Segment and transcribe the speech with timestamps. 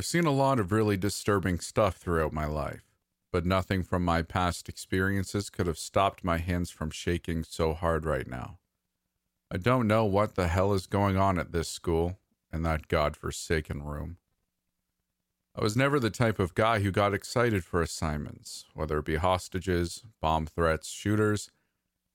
[0.00, 2.84] I've seen a lot of really disturbing stuff throughout my life,
[3.30, 8.06] but nothing from my past experiences could have stopped my hands from shaking so hard
[8.06, 8.60] right now.
[9.50, 12.18] I don't know what the hell is going on at this school
[12.50, 14.16] in that god-forsaken room.
[15.54, 19.16] I was never the type of guy who got excited for assignments, whether it be
[19.16, 21.50] hostages, bomb threats, shooters.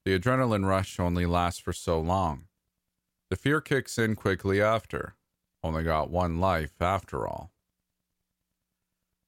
[0.06, 2.46] The adrenaline rush only lasts for so long.
[3.30, 5.14] The fear kicks in quickly after.
[5.64, 7.52] Only got one life after all.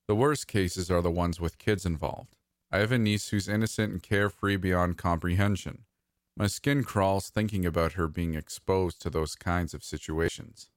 [0.07, 2.37] The worst cases are the ones with kids involved.
[2.71, 5.83] I have a niece who's innocent and carefree beyond comprehension.
[6.37, 10.69] My skin crawls thinking about her being exposed to those kinds of situations.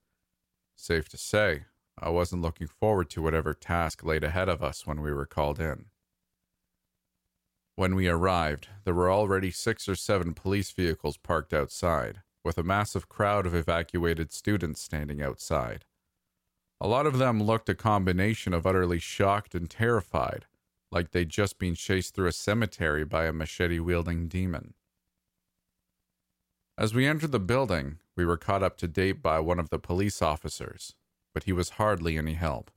[0.75, 1.64] Safe to say,
[1.98, 5.61] I wasn't looking forward to whatever task laid ahead of us when we were called
[5.61, 5.87] in.
[7.77, 12.62] When we arrived, there were already six or seven police vehicles parked outside, with a
[12.62, 15.84] massive crowd of evacuated students standing outside.
[16.81, 20.47] A lot of them looked a combination of utterly shocked and terrified,
[20.91, 24.75] like they'd just been chased through a cemetery by a machete wielding demon.
[26.78, 29.78] As we entered the building, we were caught up to date by one of the
[29.78, 30.95] police officers,
[31.34, 32.70] but he was hardly any help.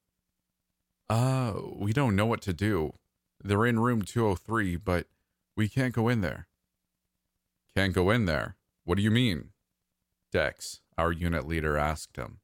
[1.09, 2.95] Uh, we don't know what to do.
[3.41, 5.07] They're in room 203, but
[5.55, 6.47] we can't go in there.
[7.75, 8.57] Can't go in there?
[8.83, 9.49] What do you mean?
[10.31, 12.39] Dex, our unit leader, asked him.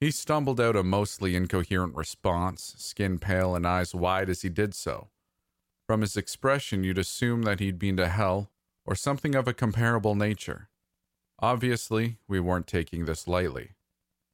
[0.00, 4.74] He stumbled out a mostly incoherent response, skin pale and eyes wide as he did
[4.74, 5.08] so.
[5.88, 8.52] From his expression, you'd assume that he'd been to hell
[8.86, 10.68] or something of a comparable nature.
[11.40, 13.72] Obviously, we weren't taking this lightly.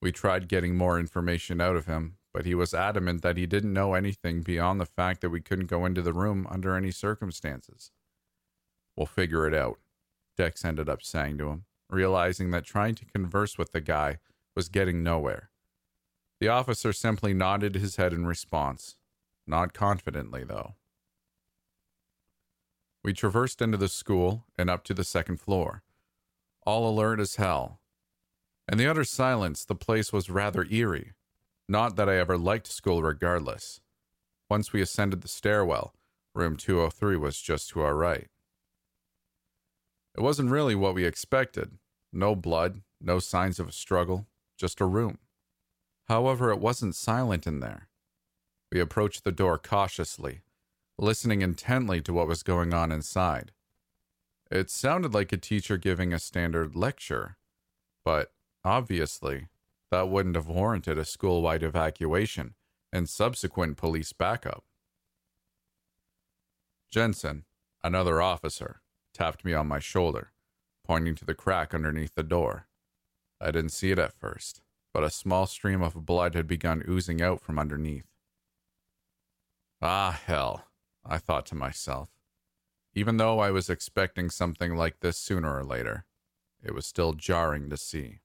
[0.02, 3.72] We tried getting more information out of him, but he was adamant that he didn't
[3.72, 7.90] know anything beyond the fact that we couldn't go into the room under any circumstances.
[8.96, 9.78] We'll figure it out,
[10.36, 14.18] Dex ended up saying to him, realizing that trying to converse with the guy
[14.54, 15.50] was getting nowhere.
[16.44, 18.96] The officer simply nodded his head in response,
[19.46, 20.74] not confidently, though.
[23.02, 25.84] We traversed into the school and up to the second floor,
[26.66, 27.80] all alert as hell.
[28.70, 31.12] In the utter silence, the place was rather eerie.
[31.66, 33.80] Not that I ever liked school regardless.
[34.50, 35.94] Once we ascended the stairwell,
[36.34, 38.28] room 203 was just to our right.
[40.14, 41.78] It wasn't really what we expected.
[42.12, 44.26] No blood, no signs of a struggle,
[44.58, 45.16] just a room.
[46.08, 47.88] However, it wasn't silent in there.
[48.70, 50.42] We approached the door cautiously,
[50.98, 53.52] listening intently to what was going on inside.
[54.50, 57.38] It sounded like a teacher giving a standard lecture,
[58.04, 58.32] but
[58.64, 59.48] obviously,
[59.90, 62.54] that wouldn't have warranted a school wide evacuation
[62.92, 64.64] and subsequent police backup.
[66.90, 67.44] Jensen,
[67.82, 68.82] another officer,
[69.14, 70.32] tapped me on my shoulder,
[70.84, 72.68] pointing to the crack underneath the door.
[73.40, 74.63] I didn't see it at first
[74.94, 78.06] but a small stream of blood had begun oozing out from underneath.
[79.82, 80.68] Ah, hell,
[81.04, 82.10] I thought to myself.
[82.94, 86.06] Even though I was expecting something like this sooner or later,
[86.62, 88.20] it was still jarring to see.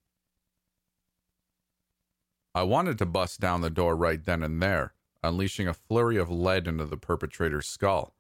[2.54, 4.94] I wanted to bust down the door right then and there,
[5.24, 8.14] unleashing a flurry of lead into the perpetrator's skull,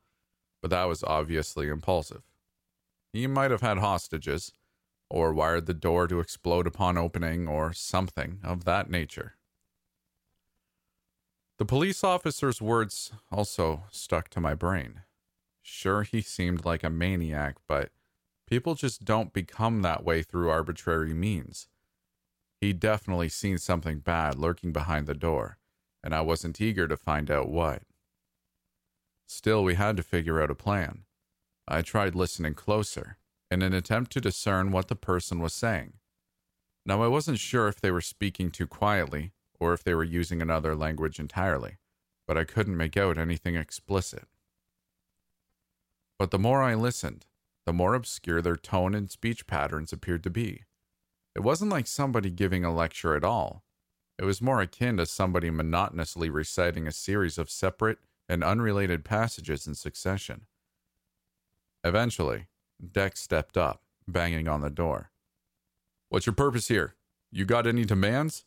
[0.59, 2.23] but that was obviously impulsive.
[3.13, 4.53] He might have had hostages,
[5.09, 9.35] or wired the door to explode upon opening, or something of that nature.
[11.57, 15.01] The police officer's words also stuck to my brain.
[15.61, 17.91] Sure, he seemed like a maniac, but
[18.47, 21.67] people just don't become that way through arbitrary means.
[22.61, 25.57] He'd definitely seen something bad lurking behind the door,
[26.03, 27.83] and I wasn't eager to find out what.
[29.27, 31.03] Still, we had to figure out a plan.
[31.67, 33.18] I tried listening closer,
[33.51, 35.93] in an attempt to discern what the person was saying.
[36.85, 40.41] Now, I wasn't sure if they were speaking too quietly or if they were using
[40.41, 41.77] another language entirely,
[42.27, 44.27] but I couldn't make out anything explicit.
[46.17, 47.25] But the more I listened,
[47.65, 50.63] the more obscure their tone and speech patterns appeared to be.
[51.35, 53.63] It wasn't like somebody giving a lecture at all.
[54.17, 59.65] It was more akin to somebody monotonously reciting a series of separate and unrelated passages
[59.65, 60.47] in succession.
[61.83, 62.47] Eventually,
[62.79, 65.11] Dex stepped up, banging on the door.
[66.09, 66.95] What's your purpose here?
[67.31, 68.45] You got any demands?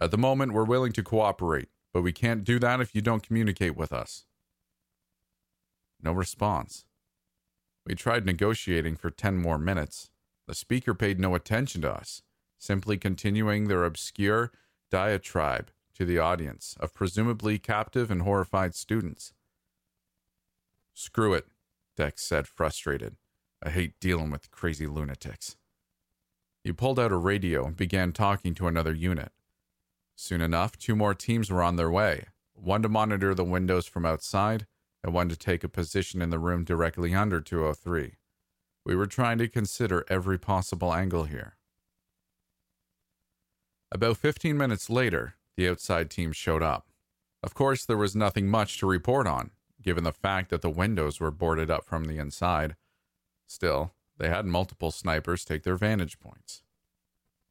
[0.00, 3.22] At the moment, we're willing to cooperate, but we can't do that if you don't
[3.22, 4.26] communicate with us.
[6.02, 6.84] No response.
[7.86, 10.10] We tried negotiating for 10 more minutes.
[10.46, 12.22] The speaker paid no attention to us,
[12.58, 14.52] simply continuing their obscure
[14.90, 19.32] diatribe to the audience of presumably captive and horrified students.
[20.92, 21.46] Screw it,
[21.96, 23.16] Dex said, frustrated.
[23.64, 25.56] I hate dealing with crazy lunatics.
[26.62, 29.32] He pulled out a radio and began talking to another unit.
[30.16, 34.06] Soon enough, two more teams were on their way one to monitor the windows from
[34.06, 34.66] outside,
[35.02, 38.14] and one to take a position in the room directly under 203.
[38.86, 41.56] We were trying to consider every possible angle here.
[43.90, 46.88] About 15 minutes later, the outside team showed up.
[47.42, 49.50] Of course, there was nothing much to report on,
[49.82, 52.76] given the fact that the windows were boarded up from the inside.
[53.54, 56.64] Still, they had multiple snipers take their vantage points.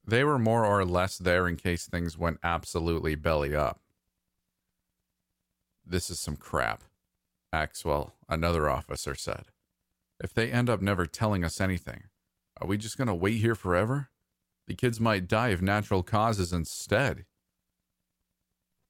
[0.05, 3.79] They were more or less there in case things went absolutely belly up.
[5.85, 6.83] This is some crap,
[7.55, 9.45] Axwell, another officer, said.
[10.21, 12.03] If they end up never telling us anything,
[12.59, 14.09] are we just going to wait here forever?
[14.67, 17.23] The kids might die of natural causes instead.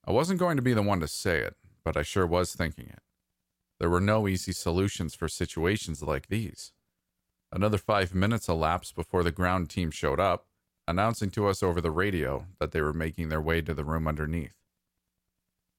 [0.04, 2.88] I wasn't going to be the one to say it, but I sure was thinking
[2.88, 3.04] it.
[3.80, 6.73] There were no easy solutions for situations like these.
[7.56, 10.48] Another five minutes elapsed before the ground team showed up,
[10.88, 14.08] announcing to us over the radio that they were making their way to the room
[14.08, 14.56] underneath.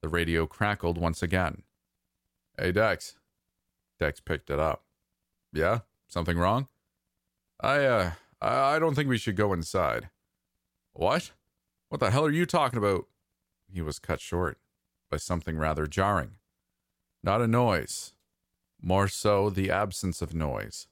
[0.00, 1.62] The radio crackled once again.
[2.56, 3.17] Hey, Dex.
[3.99, 4.85] Dex picked it up.
[5.53, 5.81] Yeah?
[6.06, 6.69] Something wrong?
[7.61, 8.11] I, uh,
[8.41, 10.11] I don't think we should go inside.
[10.93, 11.32] What?
[11.88, 13.09] What the hell are you talking about?
[13.67, 14.59] He was cut short
[15.11, 16.37] by something rather jarring.
[17.25, 18.12] Not a noise,
[18.81, 20.87] more so the absence of noise.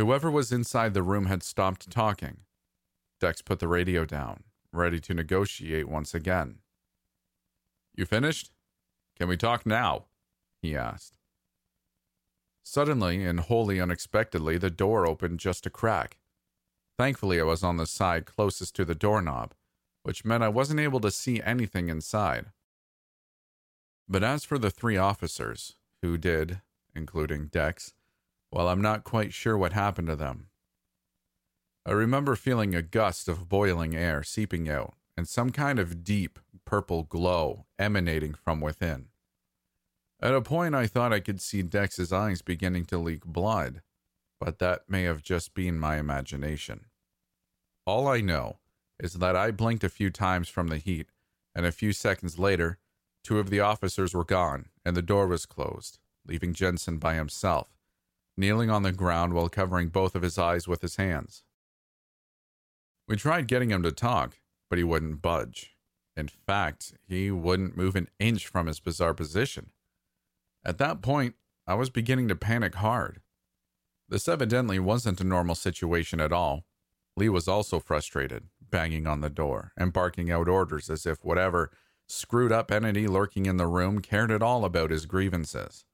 [0.00, 2.38] Whoever was inside the room had stopped talking.
[3.20, 6.60] Dex put the radio down, ready to negotiate once again.
[7.94, 8.50] You finished?
[9.18, 10.06] Can we talk now?
[10.62, 11.18] he asked.
[12.62, 16.16] Suddenly and wholly unexpectedly, the door opened just a crack.
[16.96, 19.52] Thankfully, I was on the side closest to the doorknob,
[20.02, 22.46] which meant I wasn't able to see anything inside.
[24.08, 26.62] But as for the three officers, who did,
[26.94, 27.92] including Dex,
[28.52, 30.48] well, I'm not quite sure what happened to them.
[31.86, 36.38] I remember feeling a gust of boiling air seeping out and some kind of deep
[36.64, 39.08] purple glow emanating from within.
[40.22, 43.82] At a point, I thought I could see Dex's eyes beginning to leak blood,
[44.38, 46.86] but that may have just been my imagination.
[47.86, 48.58] All I know
[48.98, 51.08] is that I blinked a few times from the heat,
[51.54, 52.78] and a few seconds later,
[53.24, 57.68] two of the officers were gone and the door was closed, leaving Jensen by himself,
[58.36, 61.42] kneeling on the ground while covering both of his eyes with his hands.
[63.06, 64.38] We tried getting him to talk,
[64.68, 65.74] but he wouldn't budge.
[66.16, 69.70] In fact, he wouldn't move an inch from his bizarre position.
[70.64, 71.34] At that point,
[71.66, 73.20] I was beginning to panic hard.
[74.08, 76.64] This evidently wasn't a normal situation at all.
[77.16, 81.70] Lee was also frustrated, banging on the door and barking out orders as if whatever
[82.08, 85.84] screwed up entity lurking in the room cared at all about his grievances.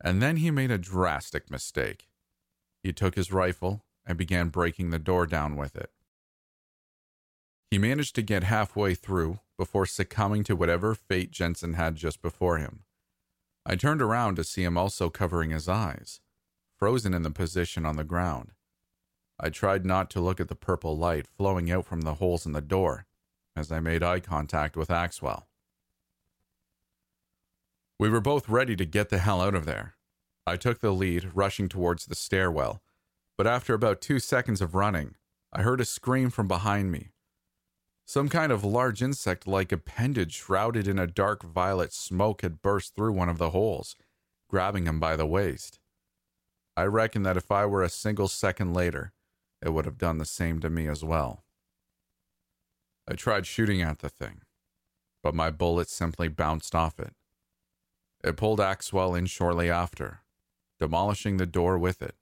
[0.00, 2.08] And then he made a drastic mistake.
[2.82, 5.90] He took his rifle and began breaking the door down with it.
[7.70, 12.58] He managed to get halfway through before succumbing to whatever fate Jensen had just before
[12.58, 12.84] him.
[13.64, 16.20] I turned around to see him also covering his eyes,
[16.78, 18.52] frozen in the position on the ground.
[19.38, 22.52] I tried not to look at the purple light flowing out from the holes in
[22.52, 23.06] the door
[23.54, 25.44] as I made eye contact with Axwell.
[28.00, 29.94] We were both ready to get the hell out of there.
[30.46, 32.80] I took the lead, rushing towards the stairwell,
[33.36, 35.16] but after about two seconds of running,
[35.52, 37.10] I heard a scream from behind me.
[38.06, 42.94] Some kind of large insect like appendage shrouded in a dark violet smoke had burst
[42.94, 43.96] through one of the holes,
[44.48, 45.78] grabbing him by the waist.
[46.78, 49.12] I reckon that if I were a single second later,
[49.60, 51.44] it would have done the same to me as well.
[53.06, 54.40] I tried shooting at the thing,
[55.22, 57.12] but my bullet simply bounced off it.
[58.22, 60.20] It pulled Axwell in shortly after,
[60.78, 62.14] demolishing the door with it.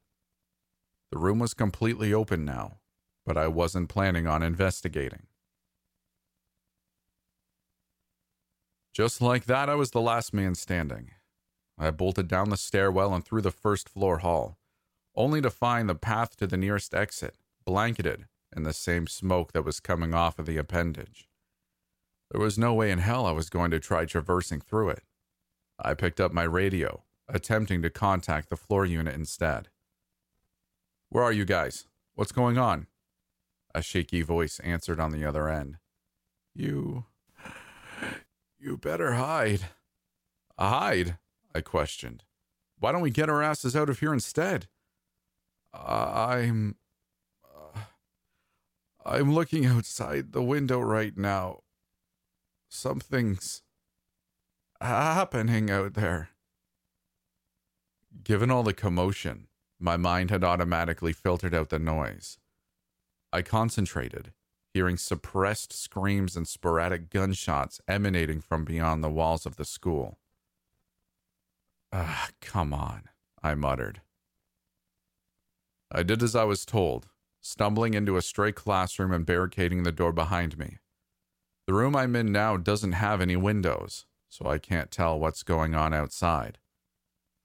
[1.10, 2.78] The room was completely open now,
[3.24, 5.26] but I wasn't planning on investigating.
[8.92, 11.12] Just like that, I was the last man standing.
[11.78, 14.58] I bolted down the stairwell and through the first floor hall,
[15.14, 18.26] only to find the path to the nearest exit blanketed
[18.56, 21.28] in the same smoke that was coming off of the appendage.
[22.30, 25.02] There was no way in hell I was going to try traversing through it.
[25.78, 29.68] I picked up my radio, attempting to contact the floor unit instead.
[31.08, 31.86] Where are you guys?
[32.14, 32.88] What's going on?
[33.74, 35.76] A shaky voice answered on the other end.
[36.54, 37.04] You.
[38.58, 39.66] You better hide.
[40.58, 41.18] Hide?
[41.54, 42.24] I questioned.
[42.80, 44.66] Why don't we get our asses out of here instead?
[45.72, 46.76] I'm.
[47.44, 47.80] Uh,
[49.06, 51.60] I'm looking outside the window right now.
[52.68, 53.62] Something's
[54.80, 56.30] happening out there.
[58.22, 62.38] Given all the commotion, my mind had automatically filtered out the noise.
[63.32, 64.32] I concentrated,
[64.72, 70.18] hearing suppressed screams and sporadic gunshots emanating from beyond the walls of the school.
[71.92, 73.04] Ah, come on,
[73.42, 74.00] I muttered.
[75.90, 77.08] I did as I was told,
[77.40, 80.78] stumbling into a stray classroom and barricading the door behind me.
[81.66, 85.74] The room I'm in now doesn't have any windows, so I can't tell what's going
[85.74, 86.58] on outside.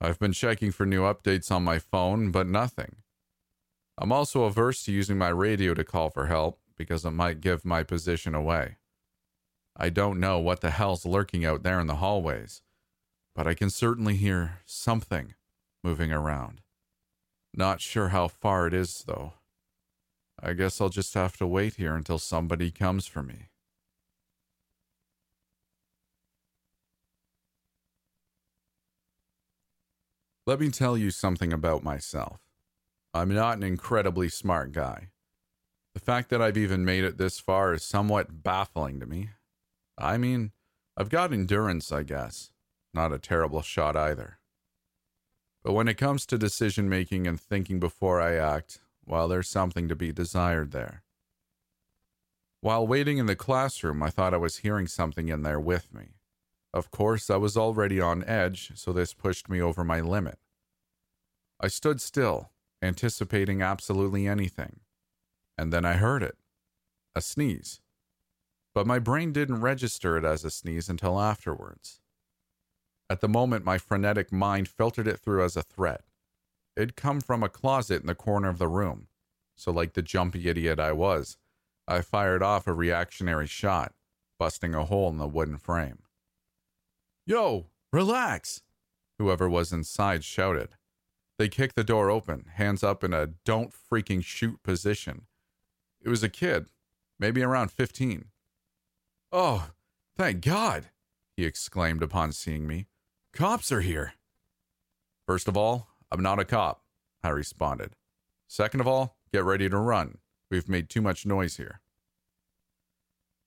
[0.00, 2.96] I've been checking for new updates on my phone, but nothing.
[3.96, 7.64] I'm also averse to using my radio to call for help because it might give
[7.64, 8.76] my position away.
[9.76, 12.62] I don't know what the hell's lurking out there in the hallways,
[13.34, 15.34] but I can certainly hear something
[15.82, 16.60] moving around.
[17.52, 19.34] Not sure how far it is, though.
[20.40, 23.50] I guess I'll just have to wait here until somebody comes for me.
[30.46, 32.40] Let me tell you something about myself.
[33.14, 35.08] I'm not an incredibly smart guy.
[35.94, 39.30] The fact that I've even made it this far is somewhat baffling to me.
[39.96, 40.52] I mean,
[40.98, 42.50] I've got endurance, I guess.
[42.92, 44.38] Not a terrible shot either.
[45.62, 49.88] But when it comes to decision making and thinking before I act, well, there's something
[49.88, 51.04] to be desired there.
[52.60, 56.16] While waiting in the classroom, I thought I was hearing something in there with me.
[56.74, 60.40] Of course, I was already on edge, so this pushed me over my limit.
[61.60, 62.50] I stood still,
[62.82, 64.80] anticipating absolutely anything.
[65.56, 66.36] And then I heard it
[67.14, 67.80] a sneeze.
[68.74, 72.00] But my brain didn't register it as a sneeze until afterwards.
[73.08, 76.02] At the moment, my frenetic mind filtered it through as a threat.
[76.74, 79.06] It'd come from a closet in the corner of the room,
[79.54, 81.36] so, like the jumpy idiot I was,
[81.86, 83.94] I fired off a reactionary shot,
[84.40, 86.03] busting a hole in the wooden frame.
[87.26, 88.60] Yo, relax!
[89.18, 90.76] Whoever was inside shouted.
[91.38, 95.22] They kicked the door open, hands up in a don't freaking shoot position.
[96.02, 96.66] It was a kid,
[97.18, 98.26] maybe around 15.
[99.32, 99.70] Oh,
[100.16, 100.90] thank God,
[101.34, 102.88] he exclaimed upon seeing me.
[103.32, 104.12] Cops are here.
[105.26, 106.82] First of all, I'm not a cop,
[107.22, 107.96] I responded.
[108.46, 110.18] Second of all, get ready to run.
[110.50, 111.80] We've made too much noise here.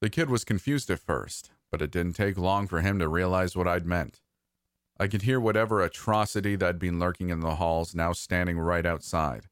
[0.02, 3.56] The kid was confused at first, but it didn't take long for him to realize
[3.56, 4.22] what I'd meant.
[5.00, 9.48] I could hear whatever atrocity that'd been lurking in the halls now standing right outside,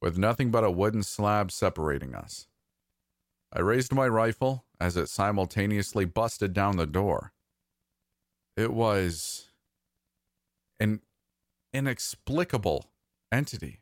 [0.00, 2.46] with nothing but a wooden slab separating us.
[3.52, 7.32] I raised my rifle as it simultaneously busted down the door.
[8.56, 9.48] It was
[10.80, 11.00] an
[11.72, 12.90] inexplicable
[13.30, 13.81] entity.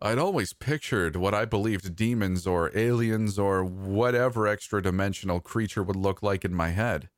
[0.00, 5.96] I'd always pictured what I believed demons or aliens or whatever extra dimensional creature would
[5.96, 7.08] look like in my head.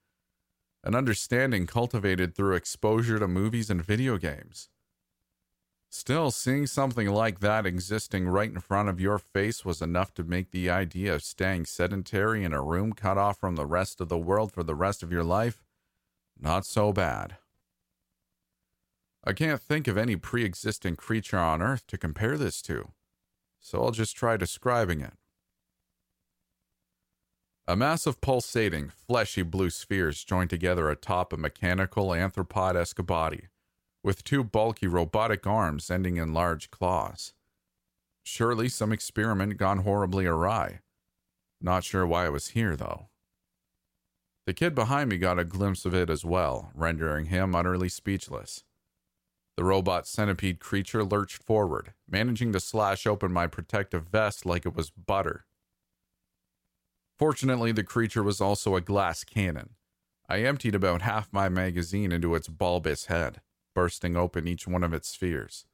[0.84, 4.68] An understanding cultivated through exposure to movies and video games.
[5.90, 10.24] Still, seeing something like that existing right in front of your face was enough to
[10.24, 14.08] make the idea of staying sedentary in a room cut off from the rest of
[14.08, 15.64] the world for the rest of your life
[16.38, 17.38] not so bad.
[19.28, 22.92] I can't think of any pre existing creature on Earth to compare this to,
[23.58, 25.14] so I'll just try describing it.
[27.66, 33.48] A mass of pulsating, fleshy blue spheres joined together atop a mechanical arthropod esque body,
[34.04, 37.34] with two bulky robotic arms ending in large claws.
[38.22, 40.78] Surely some experiment gone horribly awry.
[41.60, 43.08] Not sure why it was here, though.
[44.46, 48.62] The kid behind me got a glimpse of it as well, rendering him utterly speechless.
[49.56, 54.74] The robot centipede creature lurched forward, managing to slash open my protective vest like it
[54.74, 55.46] was butter.
[57.18, 59.70] Fortunately, the creature was also a glass cannon.
[60.28, 63.40] I emptied about half my magazine into its bulbous head,
[63.74, 65.64] bursting open each one of its spheres.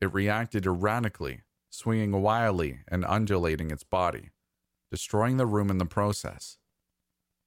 [0.00, 4.30] It reacted erratically, swinging wildly and undulating its body,
[4.90, 6.58] destroying the room in the process.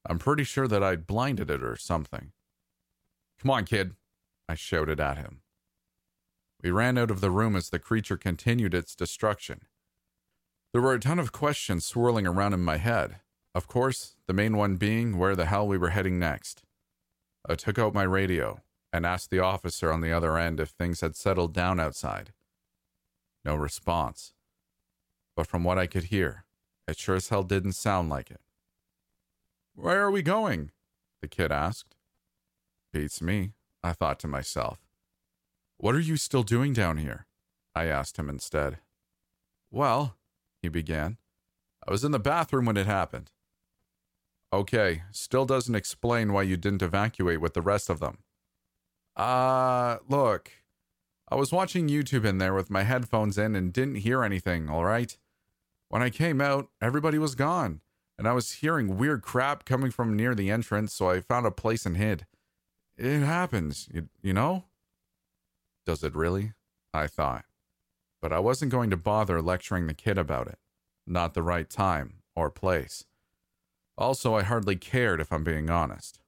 [0.07, 2.31] I'm pretty sure that I'd blinded it or something.
[3.39, 3.95] Come on, kid,
[4.49, 5.41] I shouted at him.
[6.65, 9.61] We ran out of the room as the creature continued its destruction.
[10.73, 13.17] There were a ton of questions swirling around in my head.
[13.53, 16.63] Of course, the main one being where the hell we were heading next.
[17.47, 21.01] I took out my radio and asked the officer on the other end if things
[21.01, 22.33] had settled down outside.
[23.43, 24.33] No response.
[25.35, 26.45] But from what I could hear,
[26.87, 28.41] It sure as hell didn't sound like it.
[29.75, 30.71] Where are we going?
[31.21, 31.95] the kid asked.
[32.91, 33.51] Beats me,
[33.83, 34.84] I thought to myself.
[35.85, 37.27] What are you still doing down here?
[37.75, 38.79] I asked him instead.
[39.69, 40.17] Well,
[40.59, 41.19] he began,
[41.87, 43.29] I was in the bathroom when it happened.
[44.51, 48.23] Okay, still doesn't explain why you didn't evacuate with the rest of them.
[49.15, 50.49] Uh, look,
[51.29, 54.85] I was watching YouTube in there with my headphones in and didn't hear anything, all
[54.85, 55.15] right?
[55.89, 57.81] When I came out, everybody was gone,
[58.17, 61.51] and I was hearing weird crap coming from near the entrance, so I found a
[61.51, 62.25] place and hid.
[62.97, 64.63] It happens, you, you know?
[65.85, 66.53] Does it really?
[66.93, 67.45] I thought.
[68.21, 70.57] But I wasn't going to bother lecturing the kid about it.
[71.05, 73.05] Not the right time or place.
[73.97, 76.19] Also, I hardly cared if I'm being honest.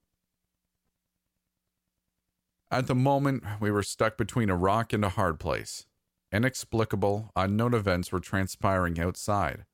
[2.70, 5.86] At the moment, we were stuck between a rock and a hard place.
[6.30, 9.64] Inexplicable, unknown events were transpiring outside,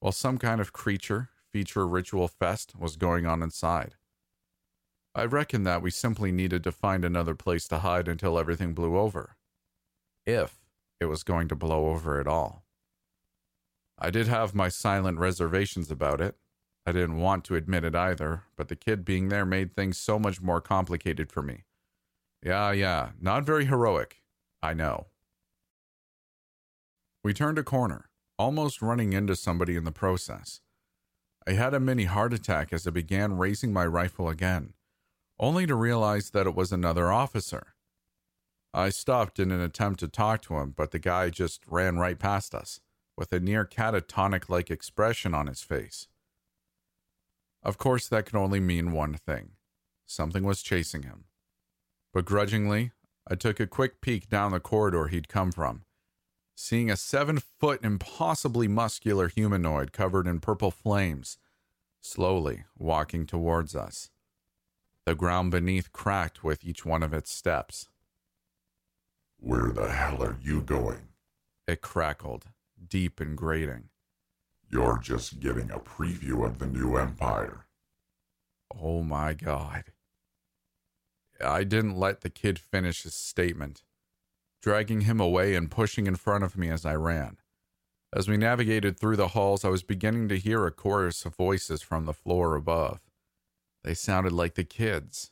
[0.00, 3.94] while some kind of creature, feature, ritual fest was going on inside.
[5.14, 8.98] I reckon that we simply needed to find another place to hide until everything blew
[8.98, 9.36] over.
[10.26, 10.58] If
[11.00, 12.64] it was going to blow over at all.
[13.98, 16.36] I did have my silent reservations about it.
[16.84, 20.18] I didn't want to admit it either, but the kid being there made things so
[20.18, 21.64] much more complicated for me.
[22.42, 24.22] Yeah, yeah, not very heroic.
[24.62, 25.06] I know.
[27.22, 30.60] We turned a corner, almost running into somebody in the process.
[31.46, 34.74] I had a mini heart attack as I began raising my rifle again,
[35.38, 37.74] only to realize that it was another officer.
[38.72, 42.18] I stopped in an attempt to talk to him, but the guy just ran right
[42.18, 42.80] past us,
[43.16, 46.08] with a near catatonic like expression on his face.
[47.62, 49.52] Of course, that could only mean one thing
[50.06, 51.24] something was chasing him.
[52.12, 52.92] Begrudgingly,
[53.28, 55.84] I took a quick peek down the corridor he'd come from,
[56.54, 61.38] seeing a seven foot, impossibly muscular humanoid covered in purple flames,
[62.02, 64.10] slowly walking towards us.
[65.06, 67.88] The ground beneath cracked with each one of its steps.
[69.38, 71.08] Where the hell are you going?
[71.66, 72.46] It crackled,
[72.88, 73.90] deep and grating.
[74.70, 77.66] You're just getting a preview of the new empire.
[78.74, 79.84] Oh my god.
[81.44, 83.82] I didn't let the kid finish his statement,
[84.62, 87.36] dragging him away and pushing in front of me as I ran.
[88.14, 91.82] As we navigated through the halls, I was beginning to hear a chorus of voices
[91.82, 93.00] from the floor above.
[93.84, 95.30] They sounded like the kids,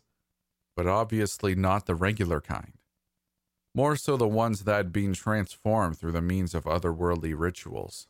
[0.76, 2.74] but obviously not the regular kind.
[3.74, 8.08] More so the ones that had been transformed through the means of otherworldly rituals.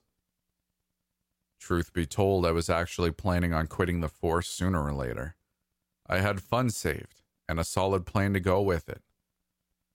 [1.61, 5.37] Truth be told, I was actually planning on quitting the force sooner or later.
[6.09, 9.03] I had funds saved, and a solid plan to go with it.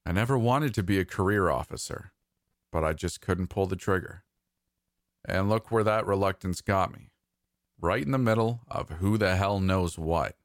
[0.05, 2.13] I never wanted to be a career officer,
[2.71, 4.23] but I just couldn't pull the trigger.
[5.25, 7.10] And look where that reluctance got me
[7.79, 10.35] right in the middle of who the hell knows what.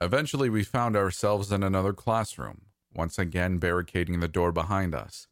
[0.00, 2.62] Eventually, we found ourselves in another classroom,
[2.94, 5.26] once again barricading the door behind us.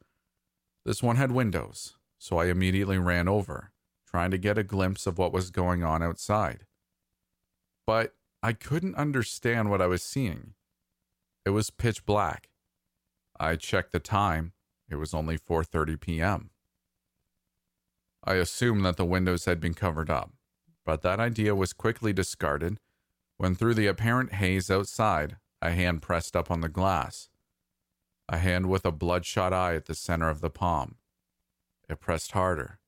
[0.84, 3.72] This one had windows, so I immediately ran over,
[4.06, 6.66] trying to get a glimpse of what was going on outside.
[7.86, 10.54] But I couldn't understand what I was seeing.
[11.44, 12.50] It was pitch black.
[13.38, 14.52] I checked the time.
[14.88, 16.50] It was only 4:30 p.m.
[18.26, 20.32] I assumed that the windows had been covered up,
[20.86, 22.78] but that idea was quickly discarded
[23.36, 27.28] when through the apparent haze outside, a hand pressed up on the glass.
[28.28, 30.96] A hand with a bloodshot eye at the center of the palm.
[31.88, 32.78] It pressed harder,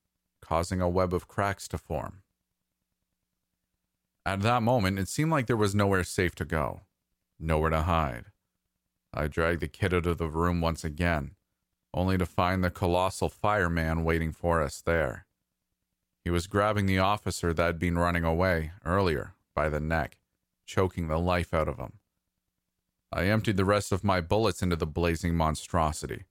[0.40, 2.22] causing a web of cracks to form.
[4.24, 6.82] At that moment, it seemed like there was nowhere safe to go,
[7.38, 8.26] nowhere to hide.
[9.12, 11.32] I dragged the kid out of the room once again,
[11.92, 15.25] only to find the colossal fireman waiting for us there.
[16.26, 20.18] He was grabbing the officer that had been running away earlier by the neck,
[20.66, 22.00] choking the life out of him.
[23.12, 26.24] I emptied the rest of my bullets into the blazing monstrosity,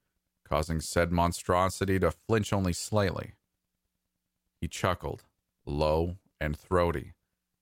[0.43, 3.35] causing said monstrosity to flinch only slightly.
[4.59, 5.23] He chuckled,
[5.65, 7.13] low and throaty,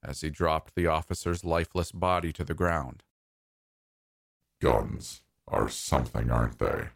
[0.03, 3.03] as he dropped the officer's lifeless body to the ground.
[4.59, 6.87] Guns are something, aren't they?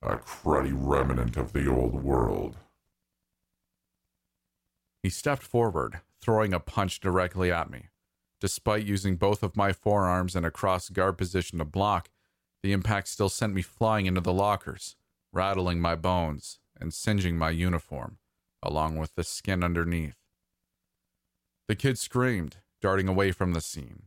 [0.00, 2.56] A cruddy remnant of the old world.
[5.02, 7.88] He stepped forward, throwing a punch directly at me.
[8.40, 12.10] Despite using both of my forearms in a cross guard position to block,
[12.62, 14.96] the impact still sent me flying into the lockers,
[15.32, 18.18] rattling my bones and singeing my uniform,
[18.62, 20.16] along with the skin underneath.
[21.66, 24.04] The kid screamed, darting away from the scene.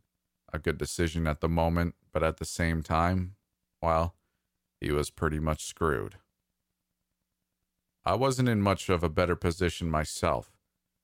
[0.54, 3.36] A good decision at the moment, but at the same time,
[3.82, 4.16] well,
[4.80, 6.16] he was pretty much screwed.
[8.04, 10.52] I wasn't in much of a better position myself,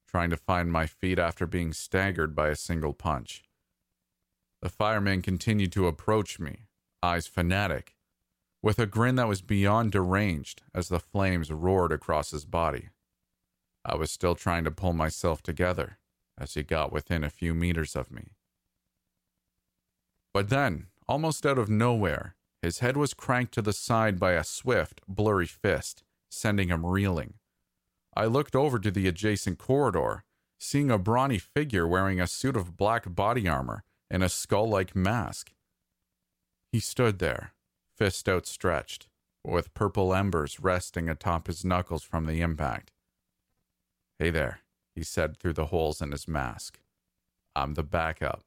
[0.07, 3.43] trying to find my feet after being staggered by a single punch.
[4.61, 6.67] The fireman continued to approach me,
[7.03, 7.95] eyes fanatic,
[8.61, 12.89] with a grin that was beyond deranged as the flames roared across his body.
[13.85, 15.99] I was still trying to pull myself together
[16.37, 18.31] as he got within a few meters of me.
[20.33, 24.43] But then, almost out of nowhere, his head was cranked to the side by a
[24.43, 27.35] swift, blurry fist, sending him reeling.
[28.17, 30.23] I looked over to the adjacent corridor,
[30.59, 34.95] seeing a brawny figure wearing a suit of black body armor and a skull like
[34.95, 35.53] mask.
[36.71, 37.53] He stood there,
[37.95, 39.07] fist outstretched,
[39.43, 42.91] with purple embers resting atop his knuckles from the impact.
[44.17, 44.61] Hey there,
[44.95, 46.79] he said through the holes in his mask.
[47.55, 48.41] I'm the backup.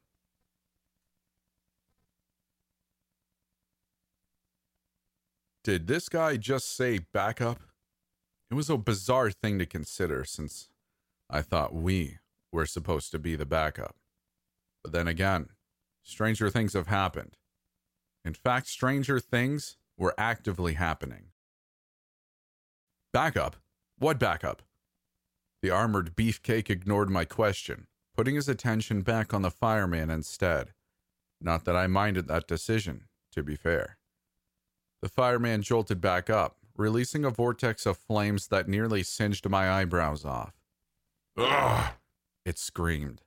[5.62, 7.61] Did this guy just say backup?
[8.51, 10.69] It was a bizarre thing to consider since
[11.29, 12.19] I thought we
[12.51, 13.95] were supposed to be the backup.
[14.83, 15.51] But then again,
[16.03, 17.37] stranger things have happened.
[18.25, 21.27] In fact, stranger things were actively happening.
[23.13, 23.57] Backup?
[23.99, 24.63] What backup?
[25.63, 27.87] The armored beefcake ignored my question,
[28.17, 30.73] putting his attention back on the fireman instead.
[31.41, 33.99] Not that I minded that decision, to be fair.
[35.03, 40.25] The fireman jolted back up, releasing a vortex of flames that nearly singed my eyebrows
[40.25, 40.55] off.
[41.37, 41.93] Ugh!
[42.45, 43.23] It screamed.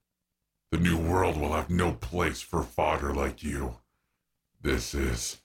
[0.71, 3.77] The new world will have no place for fodder like you.
[4.59, 5.39] This is.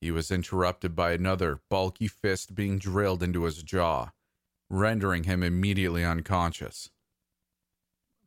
[0.00, 4.12] He was interrupted by another bulky fist being drilled into his jaw,
[4.70, 6.90] rendering him immediately unconscious.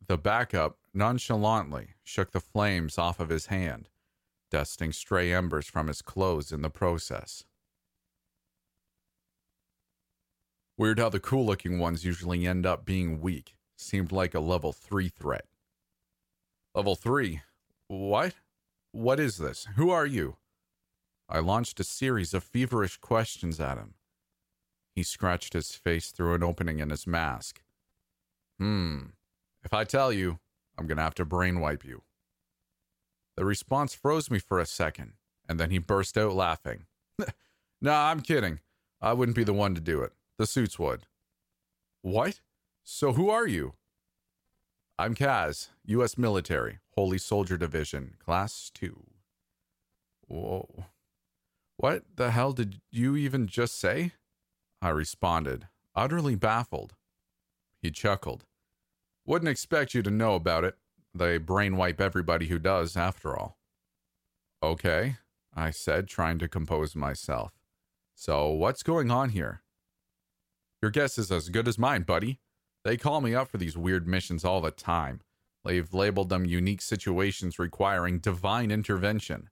[0.06, 3.88] The backup nonchalantly shook the flames off of his hand,
[4.48, 7.44] dusting stray embers from his clothes in the process.
[10.78, 13.56] Weird how the cool looking ones usually end up being weak.
[13.78, 15.46] Seemed like a level 3 threat.
[16.74, 17.40] Level 3?
[17.88, 18.34] What?
[18.92, 19.66] What is this?
[19.76, 20.36] Who are you?
[21.28, 23.94] I launched a series of feverish questions at him.
[24.94, 27.62] He scratched his face through an opening in his mask.
[28.58, 29.06] Hmm.
[29.64, 30.38] If I tell you,
[30.78, 32.02] I'm going to have to brainwipe you.
[33.36, 35.14] The response froze me for a second,
[35.48, 36.86] and then he burst out laughing.
[37.80, 38.60] nah, I'm kidding.
[39.00, 40.12] I wouldn't be the one to do it.
[40.38, 41.06] The suits would.
[42.02, 42.40] What?
[42.84, 43.72] So who are you?
[44.98, 46.18] I'm Kaz, U.S.
[46.18, 49.02] Military, Holy Soldier Division, Class 2.
[50.28, 50.84] Whoa.
[51.78, 54.12] What the hell did you even just say?
[54.82, 56.94] I responded, utterly baffled.
[57.80, 58.44] He chuckled.
[59.24, 60.76] Wouldn't expect you to know about it.
[61.14, 63.56] They brainwipe everybody who does, after all.
[64.62, 65.16] Okay,
[65.54, 67.52] I said, trying to compose myself.
[68.14, 69.62] So, what's going on here?
[70.82, 72.40] Your guess is as good as mine, buddy.
[72.84, 75.20] They call me up for these weird missions all the time.
[75.64, 79.50] They've labeled them unique situations requiring divine intervention.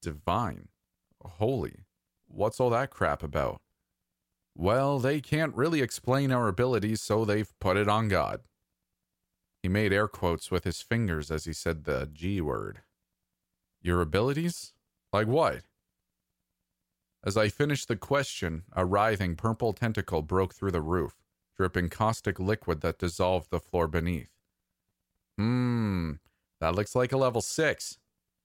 [0.00, 0.68] Divine?
[1.22, 1.80] Holy.
[2.26, 3.60] What's all that crap about?
[4.54, 8.40] Well, they can't really explain our abilities, so they've put it on God.
[9.62, 12.80] He made air quotes with his fingers as he said the G word.
[13.80, 14.72] Your abilities?
[15.12, 15.62] Like what?
[17.24, 21.22] As I finished the question, a writhing purple tentacle broke through the roof,
[21.56, 24.30] dripping caustic liquid that dissolved the floor beneath.
[25.38, 26.14] Hmm,
[26.60, 27.98] that looks like a level 6.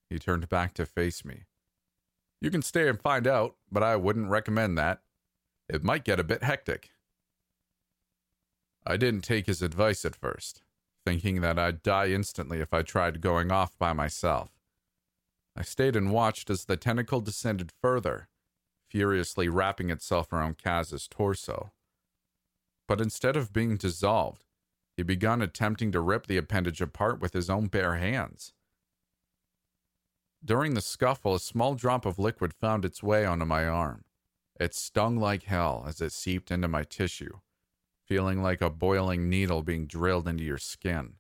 [0.10, 1.46] He turned back to face me.
[2.40, 5.02] You can stay and find out, but I wouldn't recommend that.
[5.68, 6.92] It might get a bit hectic.
[8.86, 10.62] I didn't take his advice at first,
[11.04, 14.52] thinking that I'd die instantly if I tried going off by myself.
[15.56, 18.30] I stayed and watched as the tentacle descended further,
[18.90, 21.72] furiously wrapping itself around Kaz's torso.
[22.88, 24.46] But instead of being dissolved,
[24.96, 28.54] he began attempting to rip the appendage apart with his own bare hands.
[30.44, 34.06] During the scuffle, a small drop of liquid found its way onto my arm.
[34.60, 37.40] It stung like hell as it seeped into my tissue,
[38.06, 41.16] feeling like a boiling needle being drilled into your skin.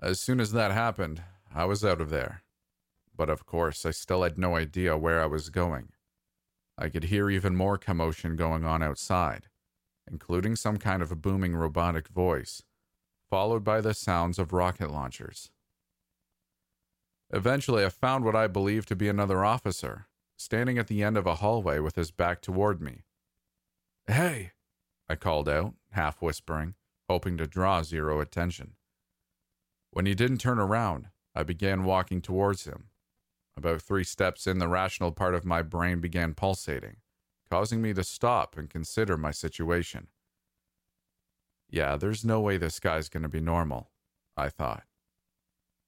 [0.00, 1.22] As soon as that happened,
[1.54, 2.43] I was out of there.
[3.16, 5.90] But of course, I still had no idea where I was going.
[6.76, 9.48] I could hear even more commotion going on outside,
[10.10, 12.62] including some kind of a booming robotic voice,
[13.30, 15.50] followed by the sounds of rocket launchers.
[17.32, 21.26] Eventually, I found what I believed to be another officer, standing at the end of
[21.26, 23.04] a hallway with his back toward me.
[24.06, 24.52] Hey,
[25.08, 26.74] I called out, half whispering,
[27.08, 28.72] hoping to draw zero attention.
[29.90, 32.88] When he didn't turn around, I began walking towards him.
[33.56, 36.96] About three steps in, the rational part of my brain began pulsating,
[37.48, 40.08] causing me to stop and consider my situation.
[41.70, 43.90] Yeah, there's no way this guy's going to be normal,
[44.36, 44.84] I thought.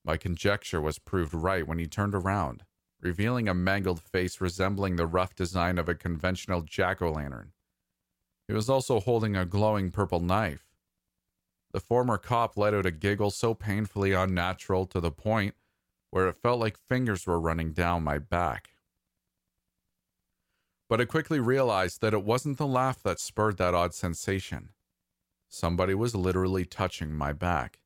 [0.05, 2.65] My conjecture was proved right when he turned around,
[3.01, 7.53] revealing a mangled face resembling the rough design of a conventional jack o' lantern.
[8.47, 10.65] He was also holding a glowing purple knife.
[11.73, 15.57] The former cop let out a giggle so painfully unnatural to the point
[16.17, 18.71] where it felt like fingers were running down my back.
[20.89, 24.71] But I quickly realized that it wasn't the laugh that spurred that odd sensation.
[25.51, 27.81] Somebody was literally touching my back.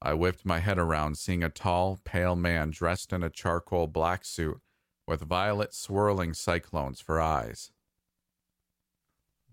[0.00, 4.24] I whipped my head around, seeing a tall, pale man dressed in a charcoal black
[4.24, 4.62] suit
[5.06, 7.70] with violet swirling cyclones for eyes.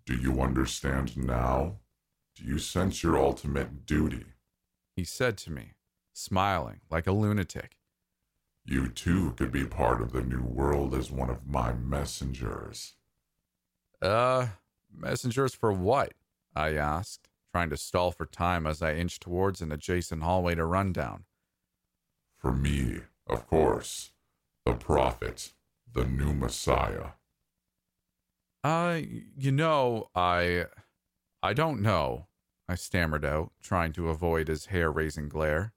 [0.05, 1.79] Do you understand now?
[2.33, 4.23] Do you sense your ultimate duty?
[4.95, 5.73] He said to me,
[6.13, 7.77] smiling like a lunatic.
[8.65, 12.93] You too could be part of the new world as one of my messengers.
[14.01, 14.47] Uh,
[14.95, 16.13] messengers for what?
[16.55, 20.65] I asked, trying to stall for time as I inched towards an adjacent hallway to
[20.65, 21.25] run down.
[22.37, 24.11] For me, of course.
[24.65, 25.51] The prophet,
[25.91, 27.11] the new Messiah.
[28.63, 29.01] Uh,
[29.37, 30.67] you know, I.
[31.45, 32.27] I don't know,
[32.69, 35.72] I stammered out, trying to avoid his hair raising glare.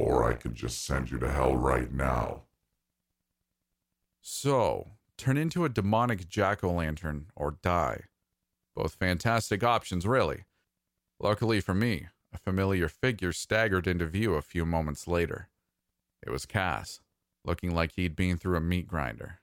[0.00, 2.44] Or I could just send you to hell right now.
[4.22, 8.04] So, turn into a demonic jack o' lantern or die.
[8.74, 10.44] Both fantastic options, really.
[11.20, 15.50] Luckily for me, a familiar figure staggered into view a few moments later.
[16.26, 17.00] It was Kaz,
[17.44, 19.40] looking like he'd been through a meat grinder.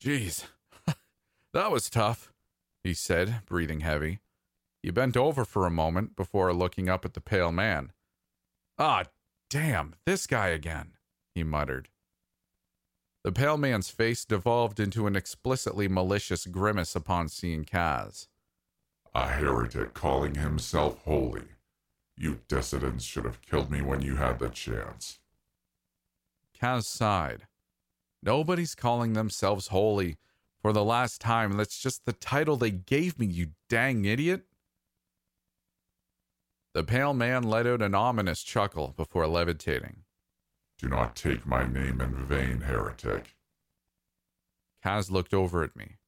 [0.00, 0.46] Geez,
[1.52, 2.32] that was tough,
[2.82, 4.18] he said, breathing heavy.
[4.82, 7.92] He bent over for a moment before looking up at the pale man.
[8.78, 9.04] Ah,
[9.50, 10.92] damn, this guy again,
[11.34, 11.88] he muttered.
[13.22, 18.26] The pale man's face devolved into an explicitly malicious grimace upon seeing Kaz.
[19.14, 21.44] A heretic calling himself holy.
[22.16, 25.20] You dissidents should have killed me when you had the chance.
[26.60, 27.46] Kaz sighed.
[28.22, 30.16] Nobody's calling themselves holy
[30.60, 31.52] for the last time.
[31.52, 34.46] That's just the title they gave me, you dang idiot.
[36.74, 40.02] The pale man let out an ominous chuckle before levitating.
[40.76, 43.36] Do not take my name in vain, heretic.
[44.84, 45.98] Kaz looked over at me.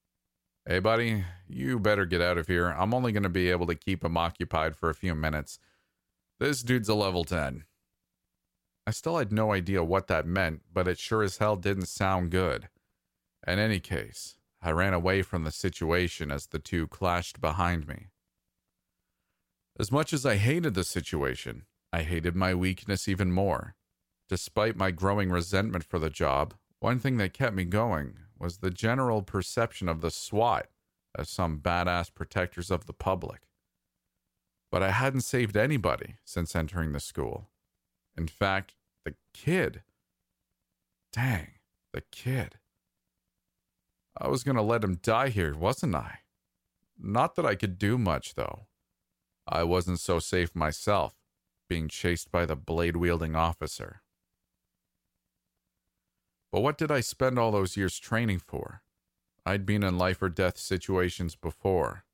[0.66, 2.66] Hey, buddy, you better get out of here.
[2.66, 5.60] I'm only going to be able to keep him occupied for a few minutes.
[6.40, 7.64] This dude's a level 10.
[8.88, 12.30] I still had no idea what that meant, but it sure as hell didn't sound
[12.30, 12.68] good.
[13.46, 18.08] In any case, I ran away from the situation as the two clashed behind me.
[19.78, 23.74] As much as I hated the situation, I hated my weakness even more.
[24.28, 28.70] Despite my growing resentment for the job, one thing that kept me going was the
[28.70, 30.68] general perception of the SWAT
[31.16, 33.42] as some badass protectors of the public.
[34.70, 37.50] But I hadn't saved anybody since entering the school.
[38.16, 39.82] In fact, the kid.
[41.12, 41.52] Dang,
[41.92, 42.56] the kid.
[44.18, 46.20] I was going to let him die here, wasn't I?
[46.98, 48.66] Not that I could do much, though.
[49.48, 51.14] I wasn't so safe myself,
[51.68, 54.02] being chased by the blade wielding officer.
[56.50, 58.82] But what did I spend all those years training for?
[59.44, 62.04] I'd been in life or death situations before.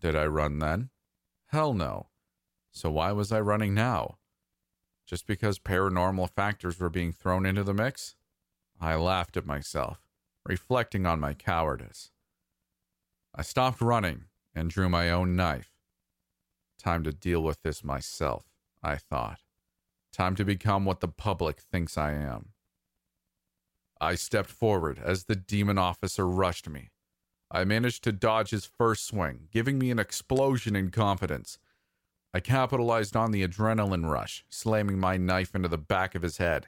[0.00, 0.90] Did I run then?
[1.46, 2.08] Hell no.
[2.72, 4.18] So why was I running now?
[5.06, 8.16] Just because paranormal factors were being thrown into the mix?
[8.80, 10.00] I laughed at myself,
[10.44, 12.10] reflecting on my cowardice.
[13.34, 15.71] I stopped running and drew my own knife.
[16.82, 18.44] Time to deal with this myself,
[18.82, 19.38] I thought.
[20.12, 22.48] Time to become what the public thinks I am.
[24.00, 26.90] I stepped forward as the demon officer rushed me.
[27.52, 31.56] I managed to dodge his first swing, giving me an explosion in confidence.
[32.34, 36.66] I capitalized on the adrenaline rush, slamming my knife into the back of his head.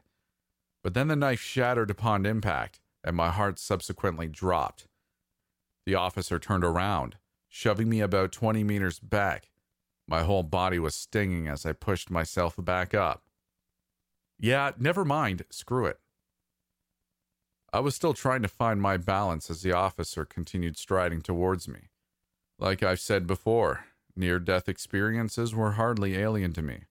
[0.85, 4.87] But then the knife shattered upon impact, and my heart subsequently dropped.
[5.87, 7.17] The officer turned around,
[7.49, 9.49] shoving me about 20 meters back.
[10.07, 13.23] My whole body was stinging as I pushed myself back up.
[14.39, 15.99] Yeah, never mind, screw it.
[17.73, 21.91] I was still trying to find my balance as the officer continued striding towards me.
[22.59, 26.85] Like I've said before, near death experiences were hardly alien to me.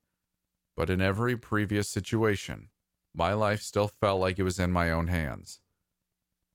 [0.76, 2.70] But in every previous situation,
[3.16, 5.62] my life still felt like it was in my own hands.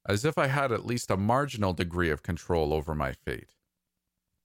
[0.07, 3.55] As if I had at least a marginal degree of control over my fate.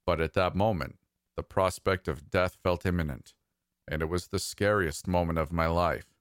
[0.05, 0.97] But at that moment,
[1.35, 3.33] the prospect of death felt imminent,
[3.87, 6.13] and it was the scariest moment of my life.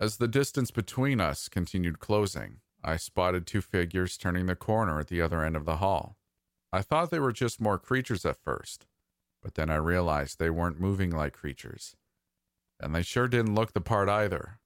[0.00, 5.08] As the distance between us continued closing, I spotted two figures turning the corner at
[5.08, 6.16] the other end of the hall.
[6.72, 8.86] I thought they were just more creatures at first,
[9.42, 11.94] but then I realized they weren't moving like creatures.
[12.80, 14.58] And they sure didn't look the part either.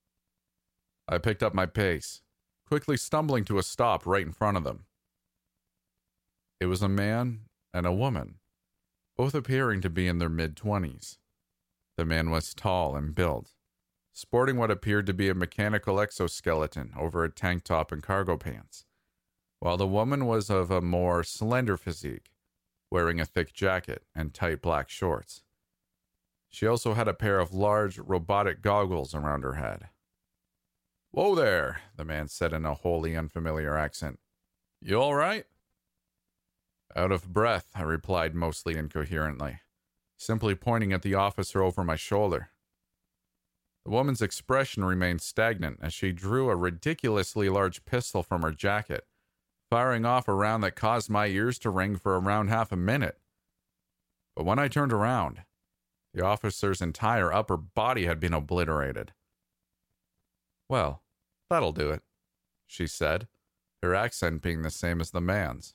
[1.09, 2.23] I picked up my pace,
[2.67, 4.87] quickly stumbling to a stop right in front of them.
[6.61, 7.41] It was a man
[7.77, 8.39] and a woman,
[9.17, 11.19] both appearing to be in their mid 20s.
[11.97, 13.53] The man was tall and built,
[14.13, 18.87] sporting what appeared to be a mechanical exoskeleton over a tank top and cargo pants
[19.59, 22.31] while the woman was of a more slender physique,
[22.91, 25.43] wearing a thick jacket and tight black shorts.
[26.49, 29.89] She also had a pair of large robotic goggles around her head.
[31.11, 34.19] Whoa there, the man said in a wholly unfamiliar accent.
[34.81, 35.47] You all right?
[36.97, 39.61] Out of breath, I replied mostly incoherently,
[40.17, 42.51] simply pointing at the officer over my shoulder.
[43.85, 49.07] The woman's expression remained stagnant as she drew a ridiculously large pistol from her jacket
[49.71, 53.19] firing off a round that caused my ears to ring for around half a minute.
[54.35, 55.43] But when I turned around,
[56.15, 59.13] the officer's entire upper body had been obliterated.
[60.69, 61.03] Well,
[61.51, 62.03] that'll do it,
[62.67, 63.29] she said,
[63.83, 65.75] her accent being the same as the man's.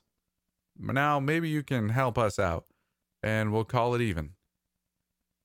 [0.78, 2.66] Now, maybe you can help us out,
[3.22, 4.32] and we'll call it even.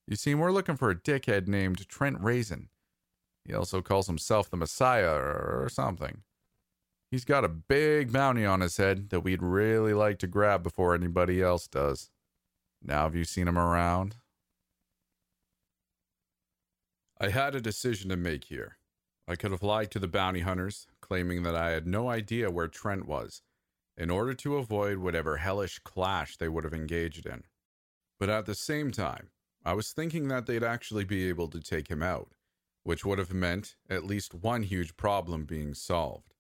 [0.06, 2.68] You see, we're looking for a dickhead named Trent Raisin.
[3.44, 6.22] He also calls himself the Messiah or something.
[7.10, 10.94] He's got a big bounty on his head that we'd really like to grab before
[10.94, 12.10] anybody else does.
[12.82, 14.16] Now, have you seen him around?
[17.20, 18.78] I had a decision to make here.
[19.28, 22.68] I could have lied to the bounty hunters, claiming that I had no idea where
[22.68, 23.42] Trent was,
[23.96, 27.44] in order to avoid whatever hellish clash they would have engaged in.
[28.18, 29.30] But at the same time,
[29.64, 32.32] I was thinking that they'd actually be able to take him out,
[32.82, 36.34] which would have meant at least one huge problem being solved.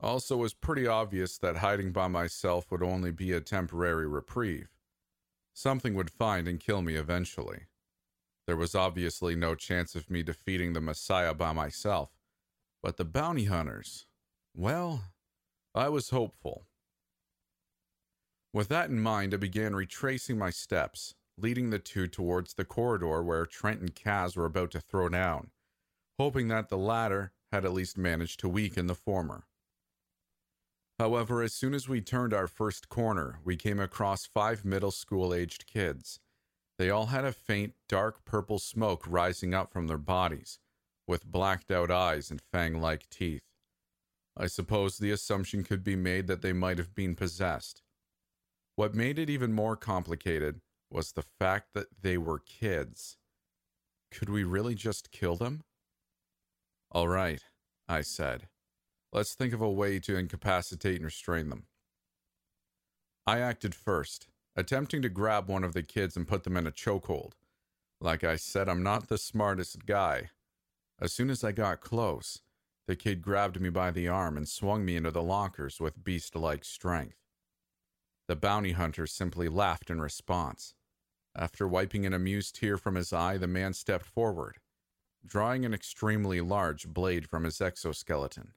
[0.00, 4.68] Also, it was pretty obvious that hiding by myself would only be a temporary reprieve.
[5.52, 7.66] Something would find and kill me eventually.
[8.46, 12.10] There was obviously no chance of me defeating the Messiah by myself,
[12.82, 14.06] but the bounty hunters,
[14.54, 15.02] well,
[15.74, 16.66] I was hopeful.
[18.52, 23.22] With that in mind, I began retracing my steps, leading the two towards the corridor
[23.22, 25.50] where Trent and Kaz were about to throw down,
[26.18, 29.46] hoping that the latter had at least managed to weaken the former.
[30.98, 35.32] However, as soon as we turned our first corner, we came across five middle school
[35.32, 36.18] aged kids.
[36.78, 40.58] They all had a faint, dark purple smoke rising up from their bodies,
[41.06, 43.47] with blacked out eyes and fang like teeth.
[44.40, 47.82] I suppose the assumption could be made that they might have been possessed.
[48.76, 53.16] What made it even more complicated was the fact that they were kids.
[54.12, 55.64] Could we really just kill them?
[56.92, 57.42] All right,
[57.88, 58.46] I said.
[59.12, 61.64] Let's think of a way to incapacitate and restrain them.
[63.26, 66.72] I acted first, attempting to grab one of the kids and put them in a
[66.72, 67.32] chokehold.
[68.00, 70.30] Like I said, I'm not the smartest guy.
[71.00, 72.40] As soon as I got close,
[72.88, 76.34] the kid grabbed me by the arm and swung me into the lockers with beast
[76.34, 77.18] like strength.
[78.28, 80.74] The bounty hunter simply laughed in response.
[81.36, 84.56] After wiping an amused tear from his eye, the man stepped forward,
[85.24, 88.54] drawing an extremely large blade from his exoskeleton.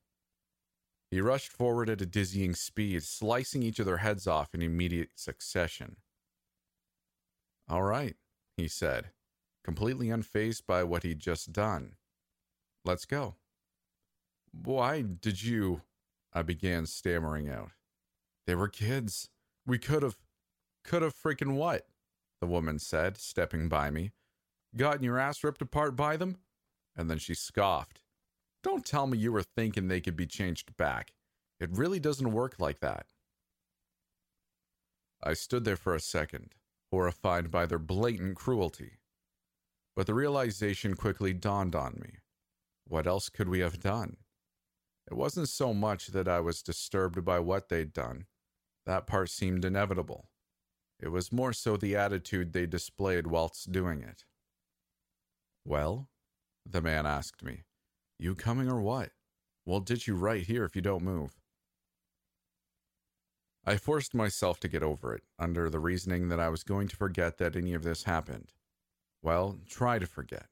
[1.10, 5.10] He rushed forward at a dizzying speed, slicing each of their heads off in immediate
[5.16, 5.98] succession.
[7.68, 8.16] All right,
[8.56, 9.12] he said,
[9.62, 11.96] completely unfazed by what he'd just done.
[12.86, 13.36] Let's go.
[14.52, 15.82] Why did you?
[16.34, 17.72] I began stammering out.
[18.48, 19.30] They were kids.
[19.66, 20.18] We could have.
[20.84, 21.88] Could have freaking what?
[22.40, 24.14] The woman said, stepping by me.
[24.76, 26.38] Gotten your ass ripped apart by them?
[26.96, 28.02] And then she scoffed.
[28.64, 31.14] Don't tell me you were thinking they could be changed back.
[31.60, 33.08] It really doesn't work like that.
[35.24, 36.56] I stood there for a second,
[36.90, 38.94] horrified by their blatant cruelty.
[39.96, 42.14] But the realization quickly dawned on me.
[42.88, 44.18] What else could we have done?
[45.12, 48.28] It wasn't so much that I was disturbed by what they'd done.
[48.86, 50.30] That part seemed inevitable.
[51.02, 54.24] It was more so the attitude they displayed whilst doing it.
[55.66, 56.08] Well?
[56.66, 57.64] The man asked me.
[58.20, 59.10] You coming or what?
[59.66, 61.42] We'll ditch you right here if you don't move.
[63.66, 66.96] I forced myself to get over it, under the reasoning that I was going to
[66.96, 68.54] forget that any of this happened.
[69.22, 70.48] Well, try to forget.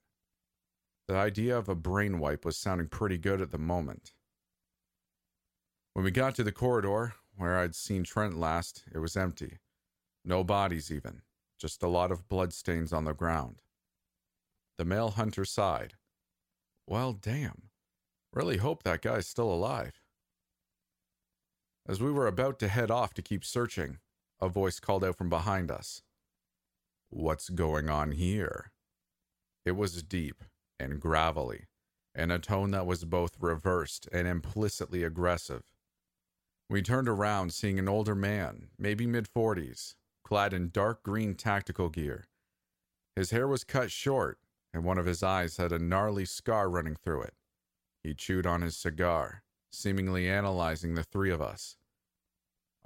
[1.08, 4.12] The idea of a brain wipe was sounding pretty good at the moment.
[5.94, 9.58] When we got to the corridor, where I'd seen Trent last, it was empty.
[10.24, 11.24] No bodies, even,
[11.60, 13.62] just a lot of bloodstains on the ground.
[14.78, 15.96] The male hunter sighed.
[16.88, 17.70] Well, damn.
[18.32, 20.02] Really hope that guy's still alive.
[21.88, 23.98] As we were about to head off to keep searching,
[24.40, 26.04] a voice called out from behind us.
[27.10, 28.72] What's going on here?
[29.66, 30.44] It was deep
[30.80, 31.66] and gravelly,
[32.14, 35.64] in a tone that was both reversed and implicitly aggressive.
[36.70, 41.90] We turned around, seeing an older man, maybe mid 40s, clad in dark green tactical
[41.90, 42.28] gear.
[43.16, 44.38] His hair was cut short,
[44.72, 47.34] and one of his eyes had a gnarly scar running through it.
[48.04, 51.78] He chewed on his cigar, seemingly analyzing the three of us.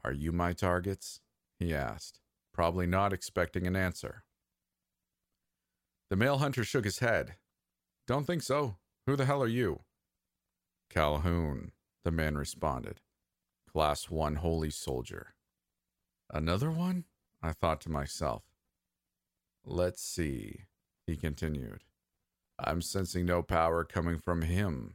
[0.01, 1.19] Are you my targets?
[1.59, 2.21] he asked,
[2.53, 4.23] probably not expecting an answer.
[6.09, 7.35] The male hunter shook his head.
[8.07, 8.77] Don't think so.
[9.07, 9.81] Who the hell are you?
[10.89, 11.73] Calhoun,
[12.03, 13.01] the man responded.
[13.73, 15.33] Class 1 holy soldier.
[16.29, 17.05] Another one?
[17.41, 18.43] I thought to myself.
[19.65, 20.65] Let's see,
[21.07, 21.81] he continued.
[22.59, 24.93] I'm sensing no power coming from him,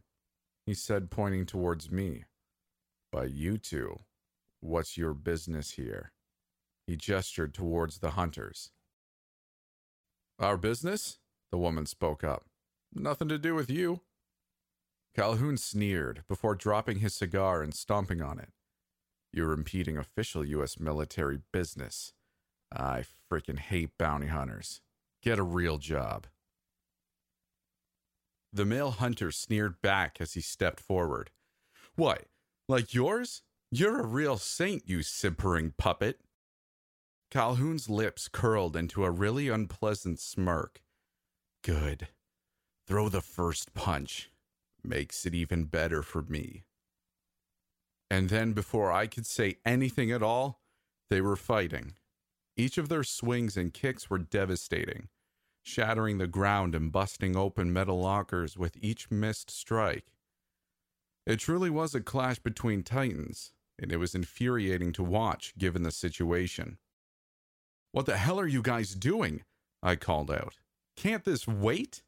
[0.65, 2.25] he said, pointing towards me.
[3.11, 3.99] But you two,
[4.61, 6.13] what's your business here?
[6.87, 8.71] He gestured towards the hunters.
[10.39, 11.19] Our business?
[11.51, 12.45] The woman spoke up.
[12.95, 14.03] Nothing to do with you.
[15.17, 18.51] Calhoun sneered before dropping his cigar and stomping on it.
[19.39, 20.81] You're impeding official U.S.
[20.81, 22.13] military business.
[22.75, 24.81] I freaking hate bounty hunters.
[25.23, 26.27] Get a real job.
[28.53, 31.31] The male hunter sneered back as he stepped forward.
[31.95, 32.25] What,
[32.69, 33.43] like yours?
[33.71, 36.19] You're a real saint, you simpering puppet.
[37.31, 40.83] Calhoun's lips curled into a really unpleasant smirk.
[41.63, 42.09] Good.
[42.89, 44.33] Throw the first punch.
[44.83, 46.65] Makes it even better for me.
[48.11, 50.61] And then, before I could say anything at all,
[51.11, 51.95] they were fighting.
[52.57, 55.09] Each of their swings and kicks were devastating,
[55.63, 60.13] shattering the ground and busting open metal lockers with each missed strike.
[61.27, 65.93] It truly was a clash between titans, and it was infuriating to watch given the
[65.93, 66.79] situation.
[67.93, 69.43] What the hell are you guys doing?
[69.83, 70.57] I called out.
[70.97, 72.03] Can't this wait?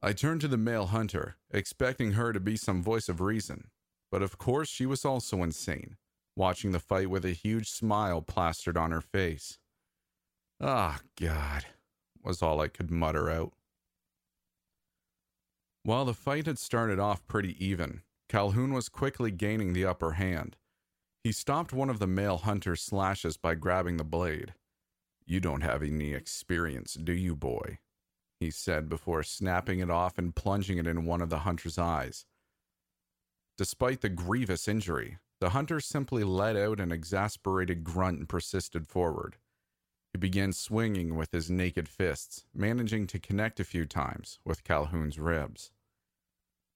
[0.00, 3.68] I turned to the male hunter, expecting her to be some voice of reason,
[4.10, 5.96] but of course, she was also insane,
[6.36, 9.58] watching the fight with a huge smile plastered on her face.
[10.60, 11.66] Ah, oh, God,
[12.22, 13.52] was all I could mutter out.
[15.82, 20.56] While the fight had started off pretty even, Calhoun was quickly gaining the upper hand.
[21.24, 24.54] He stopped one of the male hunter's slashes by grabbing the blade.
[25.24, 27.78] You don't have any experience, do you, boy?
[28.38, 32.26] He said before snapping it off and plunging it in one of the hunter's eyes.
[33.60, 39.36] Despite the grievous injury, the hunter simply let out an exasperated grunt and persisted forward.
[40.14, 45.18] He began swinging with his naked fists, managing to connect a few times with Calhoun's
[45.18, 45.72] ribs.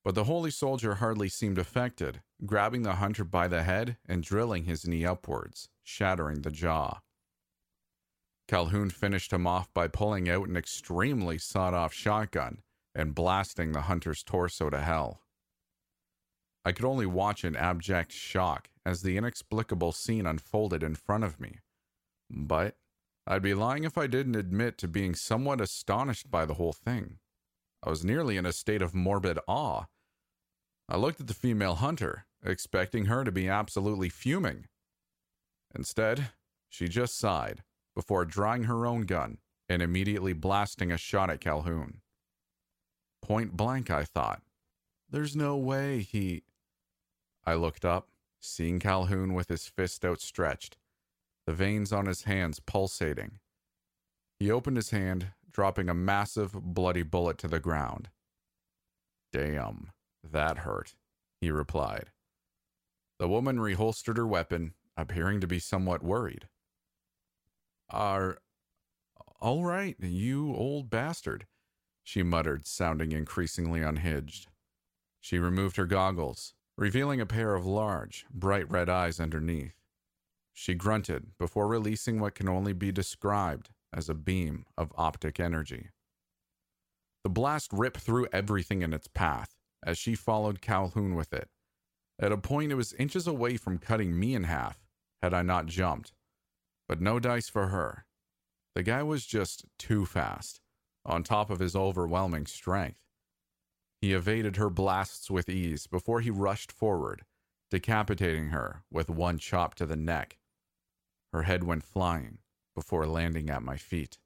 [0.05, 4.65] But the holy soldier hardly seemed affected, grabbing the hunter by the head and drilling
[4.65, 7.01] his knee upwards, shattering the jaw.
[8.47, 12.59] Calhoun finished him off by pulling out an extremely sawed off shotgun
[12.95, 15.23] and blasting the hunter's torso to hell.
[16.65, 21.41] I could only watch in abject shock as the inexplicable scene unfolded in front of
[21.41, 21.59] me.
[22.31, 22.77] But
[23.27, 27.19] I'd be lying if I didn't admit to being somewhat astonished by the whole thing.
[27.83, 29.85] I was nearly in a state of morbid awe.
[30.89, 34.67] I looked at the female hunter, expecting her to be absolutely fuming.
[35.75, 36.31] Instead,
[36.69, 37.63] she just sighed
[37.95, 39.39] before drawing her own gun
[39.69, 42.01] and immediately blasting a shot at Calhoun.
[43.23, 44.43] Point blank, I thought.
[45.09, 46.43] There's no way he.
[47.47, 48.09] I looked up,
[48.41, 50.77] seeing Calhoun with his fist outstretched,
[51.47, 53.39] the veins on his hands pulsating.
[54.39, 58.09] He opened his hand, dropping a massive, bloody bullet to the ground.
[59.33, 59.91] Damn,
[60.23, 60.95] that hurt,
[61.41, 62.11] he replied.
[63.19, 66.49] The woman reholstered her weapon, appearing to be somewhat worried.
[67.91, 68.39] Are.
[69.41, 71.47] All right, you old bastard,
[72.03, 74.49] she muttered, sounding increasingly unhinged.
[75.21, 79.75] She removed her goggles, revealing a pair of large, bright red eyes underneath.
[80.53, 85.91] She grunted before releasing what can only be described as a beam of optic energy.
[87.23, 89.55] The blast ripped through everything in its path
[89.85, 91.49] as she followed Calhoun with it.
[92.19, 94.79] At a point, it was inches away from cutting me in half
[95.23, 96.13] had I not jumped.
[96.89, 98.05] But no dice for her.
[98.75, 100.61] The guy was just too fast,
[101.07, 103.04] on top of his overwhelming strength.
[104.05, 107.25] He evaded her blasts with ease before he rushed forward,
[107.71, 110.37] decapitating her with one chop to the neck.
[111.33, 112.41] Her head went flying
[112.75, 114.19] before landing at my feet.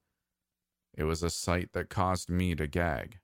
[0.97, 3.21] It was a sight that caused me to gag.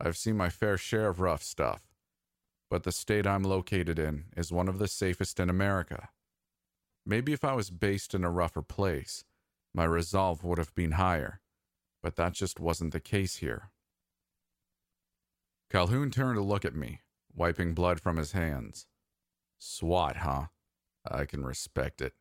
[0.00, 1.82] I've seen my fair share of rough stuff,
[2.70, 6.08] but the state I'm located in is one of the safest in America.
[7.04, 9.24] Maybe if I was based in a rougher place,
[9.74, 11.42] my resolve would have been higher,
[12.02, 13.72] but that just wasn't the case here.
[15.70, 17.00] Calhoun turned to look at me,
[17.32, 18.86] wiping blood from his hands.
[19.58, 20.46] SWAT, huh?
[21.08, 22.14] I can respect it.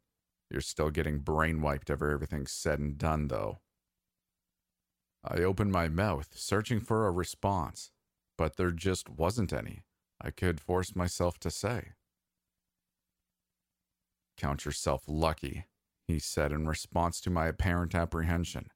[0.51, 3.59] You're still getting brain wiped after everything's said and done, though.
[5.23, 7.91] I opened my mouth, searching for a response,
[8.37, 9.83] but there just wasn't any
[10.21, 11.93] I could force myself to say.
[14.37, 15.65] Count yourself lucky,
[16.07, 18.67] he said in response to my apparent apprehension.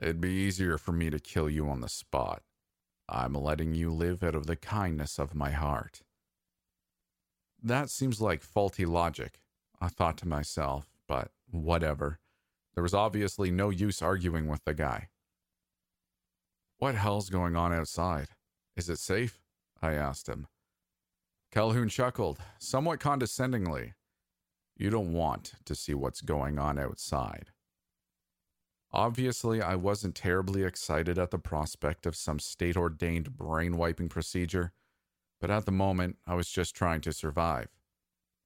[0.00, 2.42] It'd be easier for me to kill you on the spot.
[3.08, 6.02] I'm letting you live out of the kindness of my heart.
[7.62, 9.40] That seems like faulty logic,
[9.80, 12.18] I thought to myself, but whatever.
[12.74, 15.08] There was obviously no use arguing with the guy.
[16.78, 18.28] What hell's going on outside?
[18.76, 19.40] Is it safe?
[19.82, 20.46] I asked him.
[21.50, 23.94] Calhoun chuckled, somewhat condescendingly.
[24.76, 27.50] You don't want to see what's going on outside.
[28.92, 34.72] Obviously, I wasn't terribly excited at the prospect of some state ordained brain wiping procedure,
[35.40, 37.68] but at the moment, I was just trying to survive.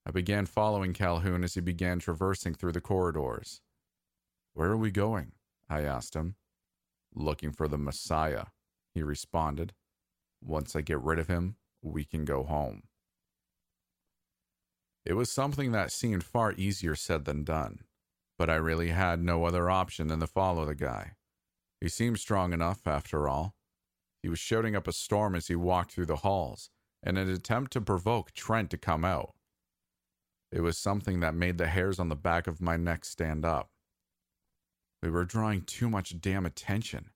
[0.04, 3.60] I began following Calhoun as he began traversing through the corridors.
[4.52, 5.32] Where are we going?
[5.70, 6.34] I asked him.
[7.14, 8.46] Looking for the Messiah,
[8.92, 9.74] he responded.
[10.42, 12.82] Once I get rid of him, we can go home.
[15.04, 17.84] It was something that seemed far easier said than done
[18.42, 21.12] but I really had no other option than to follow the guy.
[21.80, 23.54] He seemed strong enough, after all.
[24.20, 26.68] He was shouting up a storm as he walked through the halls,
[27.04, 29.36] in an attempt to provoke Trent to come out.
[30.50, 33.70] It was something that made the hairs on the back of my neck stand up.
[35.04, 37.10] We were drawing too much damn attention.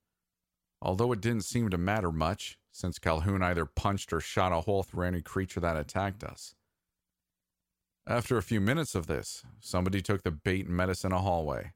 [0.81, 4.85] Although it didn't seem to matter much, since Calhoun either punched or shot a hole
[4.85, 6.55] through any creature that attacked us.
[8.09, 11.21] After a few minutes of this, somebody took the bait and met us in a
[11.21, 11.73] hallway.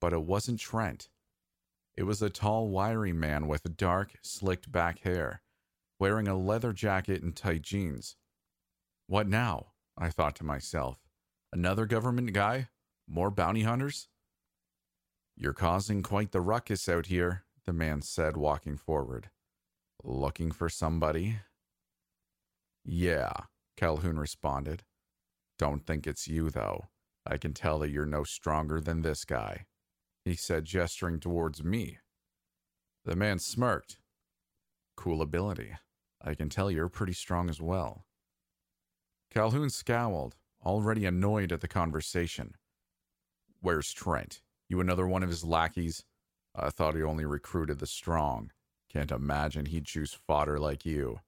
[0.00, 1.10] But it wasn't Trent.
[1.96, 5.42] It was a tall, wiry man with dark, slicked back hair,
[6.00, 8.16] wearing a leather jacket and tight jeans.
[9.06, 9.72] What now?
[9.98, 10.98] I thought to myself.
[11.52, 12.68] Another government guy?
[13.06, 14.08] More bounty hunters?
[15.36, 19.28] You're causing quite the ruckus out here, the man said, walking forward.
[20.02, 21.40] Looking for somebody?
[22.82, 23.32] Yeah,
[23.76, 24.84] Calhoun responded.
[25.58, 26.86] Don't think it's you, though.
[27.26, 29.66] I can tell that you're no stronger than this guy,
[30.24, 31.98] he said, gesturing towards me.
[33.04, 33.98] The man smirked.
[34.96, 35.74] Cool ability.
[36.22, 38.06] I can tell you're pretty strong as well.
[39.30, 42.54] Calhoun scowled, already annoyed at the conversation.
[43.60, 44.42] Where's Trent?
[44.68, 46.04] You another one of his lackeys?
[46.54, 48.52] I thought he only recruited the strong.
[48.90, 51.20] Can't imagine he'd choose fodder like you.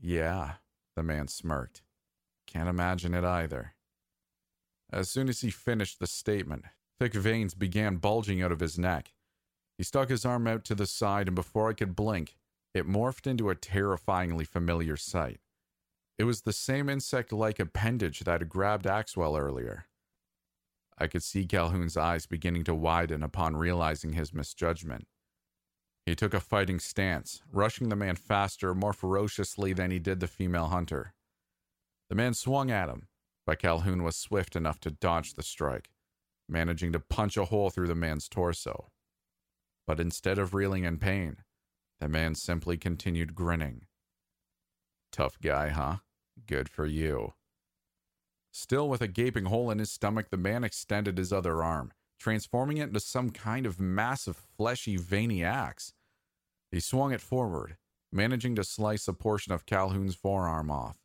[0.00, 0.54] Yeah,
[0.96, 1.82] the man smirked.
[2.52, 3.74] Can't imagine it either.
[4.92, 6.64] As soon as he finished the statement,
[6.98, 9.12] thick veins began bulging out of his neck.
[9.78, 12.36] He stuck his arm out to the side, and before I could blink,
[12.74, 15.40] it morphed into a terrifyingly familiar sight.
[16.18, 19.86] It was the same insect like appendage that had grabbed Axwell earlier.
[20.98, 25.06] I could see Calhoun's eyes beginning to widen upon realizing his misjudgment.
[26.04, 30.26] He took a fighting stance, rushing the man faster, more ferociously than he did the
[30.26, 31.14] female hunter.
[32.10, 33.06] The man swung at him,
[33.46, 35.90] but Calhoun was swift enough to dodge the strike,
[36.48, 38.90] managing to punch a hole through the man's torso.
[39.86, 41.36] But instead of reeling in pain,
[42.00, 43.86] the man simply continued grinning.
[45.12, 45.98] Tough guy, huh?
[46.46, 47.34] Good for you.
[48.50, 52.78] Still with a gaping hole in his stomach, the man extended his other arm, transforming
[52.78, 55.92] it into some kind of massive, fleshy, veiny axe.
[56.72, 57.76] He swung it forward,
[58.10, 60.99] managing to slice a portion of Calhoun's forearm off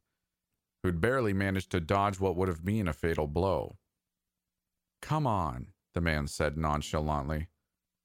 [0.86, 3.76] who'd barely managed to dodge what would have been a fatal blow.
[5.02, 7.48] Come on, the man said nonchalantly.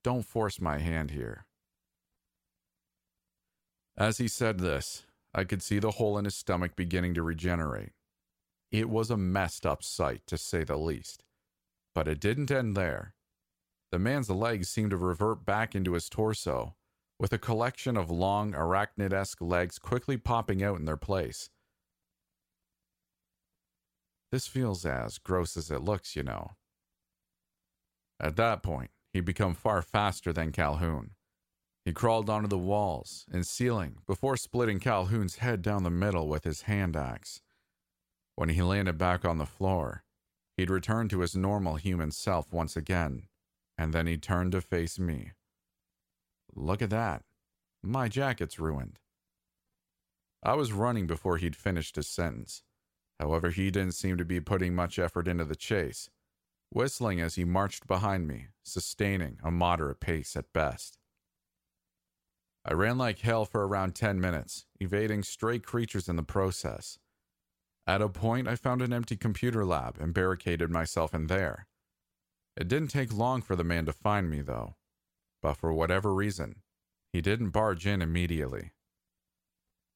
[0.03, 1.45] Don't force my hand here.
[3.99, 5.05] As he said this,
[5.35, 7.93] I could see the hole in his stomach beginning to regenerate.
[8.73, 11.23] It was a messed up sight, to say the least.
[11.95, 13.13] But it didn't end there.
[13.93, 16.77] The man's legs seemed to revert back into his torso,
[17.19, 21.51] with a collection of long, arachnid esque legs quickly popping out in their place.
[24.31, 26.53] This feels as gross as it looks, you know.
[28.21, 31.13] At that point, he'd become far faster than Calhoun.
[31.85, 36.45] He crawled onto the walls and ceiling before splitting Calhoun's head down the middle with
[36.45, 37.41] his hand axe.
[38.37, 40.05] When he landed back on the floor,
[40.57, 43.25] he'd return to his normal human self once again,
[43.79, 45.33] and then he turned to face me.
[46.55, 47.23] Look at that.
[47.83, 48.99] My jacket's ruined.
[50.43, 52.63] I was running before he'd finished his sentence.
[53.21, 56.09] However, he didn't seem to be putting much effort into the chase,
[56.71, 60.97] whistling as he marched behind me, sustaining a moderate pace at best.
[62.65, 66.99] I ran like hell for around 10 minutes, evading stray creatures in the process.
[67.87, 71.67] At a point, I found an empty computer lab and barricaded myself in there.
[72.57, 74.77] It didn't take long for the man to find me, though,
[75.43, 76.63] but for whatever reason,
[77.13, 78.73] he didn't barge in immediately.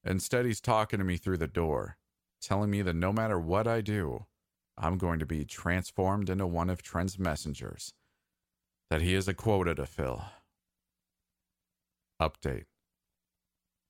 [0.05, 1.97] Instead, he's talking to me through the door,
[2.45, 4.27] telling me that no matter what I do,
[4.77, 7.95] I'm going to be transformed into one of Trent's messengers,
[8.91, 10.25] that he has a quota to fill.
[12.21, 12.65] Update.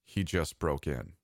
[0.05, 1.15] He just broke in.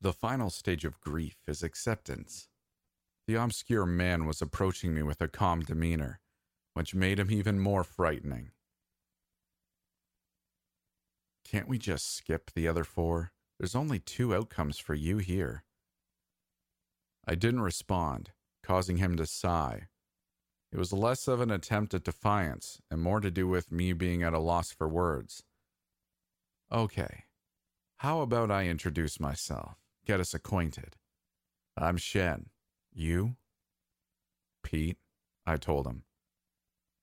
[0.00, 2.48] The final stage of grief is acceptance.
[3.26, 6.20] The obscure man was approaching me with a calm demeanor,
[6.74, 8.52] which made him even more frightening.
[11.50, 13.32] Can't we just skip the other four?
[13.58, 15.64] There's only two outcomes for you here.
[17.26, 18.32] I didn't respond,
[18.62, 19.88] causing him to sigh.
[20.70, 24.22] It was less of an attempt at defiance and more to do with me being
[24.22, 25.42] at a loss for words.
[26.70, 27.24] Okay,
[27.98, 30.96] how about I introduce myself, get us acquainted?
[31.78, 32.50] I'm Shen.
[32.92, 33.36] You?
[34.62, 34.98] Pete,
[35.46, 36.02] I told him.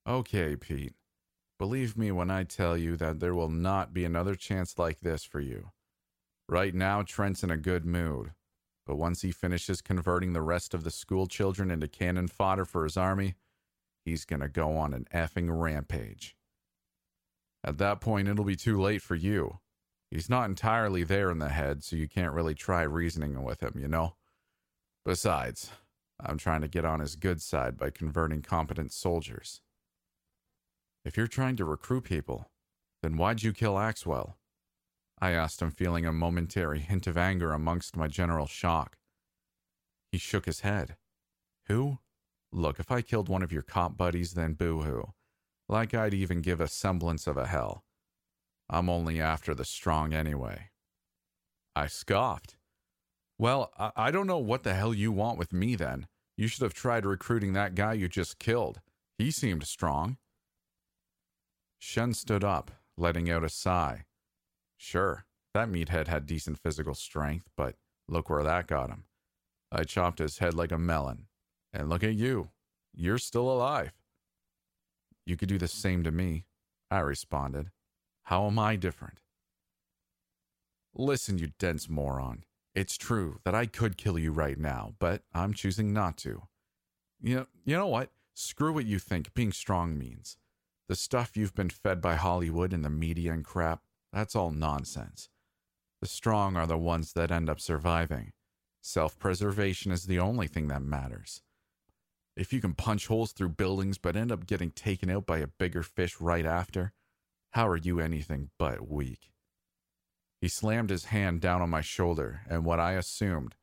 [0.08, 0.94] Okay, Pete.
[1.58, 5.24] Believe me when I tell you that there will not be another chance like this
[5.24, 5.72] for you.
[6.50, 8.34] Right now, Trent's in a good mood,
[8.86, 12.84] but once he finishes converting the rest of the school children into cannon fodder for
[12.84, 13.36] his army,
[14.04, 16.36] he's gonna go on an effing rampage.
[17.64, 19.60] At that point, it'll be too late for you.
[20.12, 23.74] He's not entirely there in the head, so you can't really try reasoning with him,
[23.76, 24.18] you know?
[25.04, 25.72] Besides,
[26.20, 29.62] I'm trying to get on his good side by converting competent soldiers.
[31.06, 32.50] If you're trying to recruit people,
[33.04, 34.34] then why'd you kill Axwell?
[35.20, 38.98] I asked him, feeling a momentary hint of anger amongst my general shock.
[40.12, 40.98] He shook his head.
[41.68, 42.00] Who?
[42.52, 45.14] Look, if I killed one of your cop buddies, then boo hoo.
[45.70, 47.84] Like I'd even give a semblance of a hell.
[48.68, 50.72] I'm only after the strong anyway.
[51.76, 52.56] I scoffed.
[53.38, 56.08] Well, I, I don't know what the hell you want with me then.
[56.36, 58.82] You should have tried recruiting that guy you just killed.
[59.18, 60.18] He seemed strong.
[61.80, 64.06] Shen stood up, letting out a sigh.
[64.78, 67.76] Sure, that meathead had decent physical strength, but
[68.08, 69.06] look where that got him.
[69.72, 71.28] I chopped his head like a melon.
[71.74, 72.50] And look at you.
[72.94, 73.92] You're still alive.
[75.26, 76.46] You could do the same to me,
[76.90, 77.72] I responded.
[78.24, 79.20] How am I different?
[80.94, 82.44] Listen, you dense moron.
[82.74, 86.44] It's true that I could kill you right now, but I'm choosing not to.
[87.22, 88.12] You know, you know what?
[88.34, 90.38] Screw what you think being strong means.
[90.88, 93.82] The stuff you've been fed by Hollywood and the media and crap,
[94.14, 95.30] that's all nonsense.
[96.00, 98.34] The strong are the ones that end up surviving.
[98.82, 101.42] Self preservation is the only thing that matters.
[102.38, 105.48] If you can punch holes through buildings but end up getting taken out by a
[105.48, 106.94] bigger fish right after,
[107.52, 109.32] how are you anything but weak?
[110.40, 113.56] He slammed his hand down on my shoulder, and what I assumed,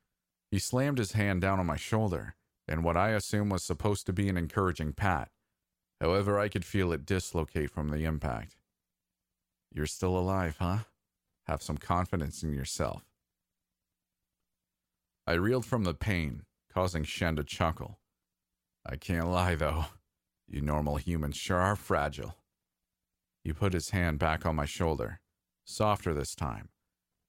[0.50, 2.34] he slammed his hand down on my shoulder,
[2.66, 5.30] and what I assumed was supposed to be an encouraging pat.
[6.02, 8.56] However, I could feel it dislocate from the impact.
[9.72, 10.78] You're still alive, huh?
[11.46, 13.04] Have some confidence in yourself.
[15.28, 16.42] I reeled from the pain,
[16.74, 18.00] causing Shen to chuckle.
[18.84, 19.84] I can't lie, though.
[20.48, 22.34] You normal humans sure are fragile.
[23.44, 25.20] He put his hand back on my shoulder,
[25.64, 26.70] softer this time,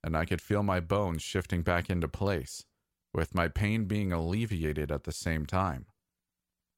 [0.03, 2.65] and I could feel my bones shifting back into place,
[3.13, 5.85] with my pain being alleviated at the same time.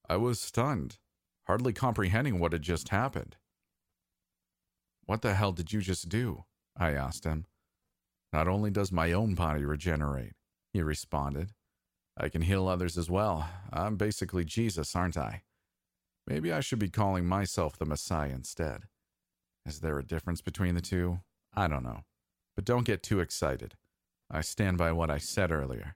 [0.09, 0.97] I was stunned
[1.47, 3.37] hardly comprehending what had just happened.
[5.05, 6.45] What the hell did you just do?
[6.75, 7.45] I asked him.
[8.33, 10.33] Not only does my own body regenerate,
[10.73, 11.51] he responded,
[12.17, 13.47] I can heal others as well.
[13.71, 15.43] I'm basically Jesus, aren't I?
[16.27, 18.83] Maybe I should be calling myself the Messiah instead.
[19.65, 21.19] Is there a difference between the two?
[21.53, 22.01] I don't know.
[22.55, 23.75] But don't get too excited.
[24.31, 25.95] I stand by what I said earlier.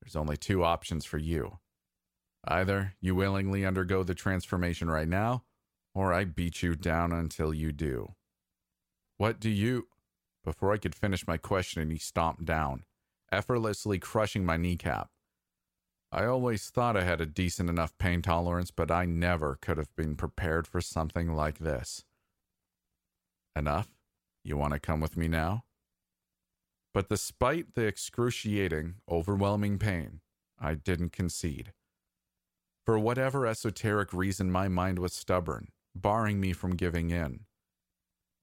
[0.00, 1.58] There's only two options for you
[2.46, 5.44] Either you willingly undergo the transformation right now,
[5.94, 8.14] or I beat you down until you do.
[9.16, 9.88] What do you.
[10.44, 12.84] Before I could finish my question, he stomped down,
[13.32, 15.10] effortlessly crushing my kneecap.
[16.12, 19.94] I always thought I had a decent enough pain tolerance, but I never could have
[19.96, 22.04] been prepared for something like this.
[23.56, 23.88] Enough?
[24.44, 25.64] You want to come with me now?
[26.94, 30.20] But despite the excruciating, overwhelming pain,
[30.60, 31.72] I didn't concede.
[32.86, 37.40] For whatever esoteric reason, my mind was stubborn, barring me from giving in.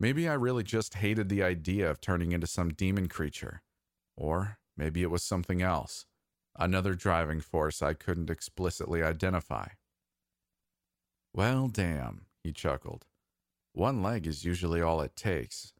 [0.01, 3.61] Maybe I really just hated the idea of turning into some demon creature.
[4.17, 6.07] Or maybe it was something else,
[6.59, 9.67] another driving force I couldn't explicitly identify.
[11.33, 13.05] Well, damn, he chuckled.
[13.71, 15.71] One leg is usually all it takes.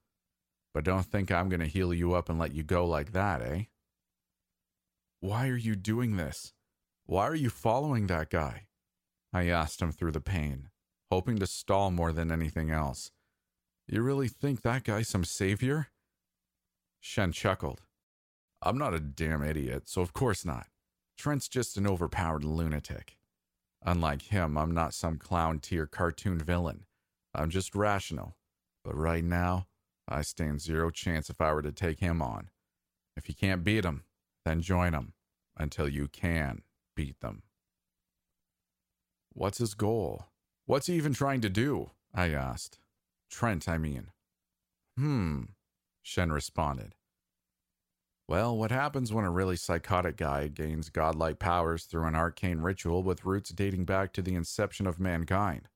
[0.74, 3.42] But don't think I'm going to heal you up and let you go like that,
[3.42, 3.64] eh?
[5.20, 6.54] Why are you doing this?
[7.06, 8.68] Why are you following that guy?
[9.34, 10.70] I asked him through the pain,
[11.12, 13.12] hoping to stall more than anything else.
[13.88, 15.88] You really think that guy's some savior?
[17.02, 17.82] Shen chuckled.
[18.62, 20.68] I'm not a damn idiot, so of course not.
[21.18, 23.18] Trent's just an overpowered lunatic.
[23.86, 26.86] Unlike him, I'm not some clown tier cartoon villain.
[27.36, 28.38] I'm just rational.
[28.82, 29.68] But right now,
[30.08, 32.50] I stand zero chance if I were to take him on.
[33.18, 34.06] If you can't beat him,
[34.46, 35.14] then join him
[35.58, 36.64] until you can
[36.96, 37.44] beat them.
[39.34, 40.28] What's his goal?
[40.66, 41.92] What's he even trying to do?
[42.14, 42.80] I asked.
[43.30, 44.12] Trent, I mean.
[44.98, 45.44] Hmm,
[46.04, 46.96] Shen responded.
[48.28, 53.04] Well, what happens when a really psychotic guy gains godlike powers through an arcane ritual
[53.04, 55.68] with roots dating back to the inception of mankind?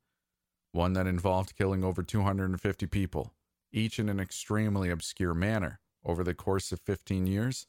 [0.72, 3.34] One that involved killing over 250 people,
[3.74, 7.68] each in an extremely obscure manner, over the course of 15 years?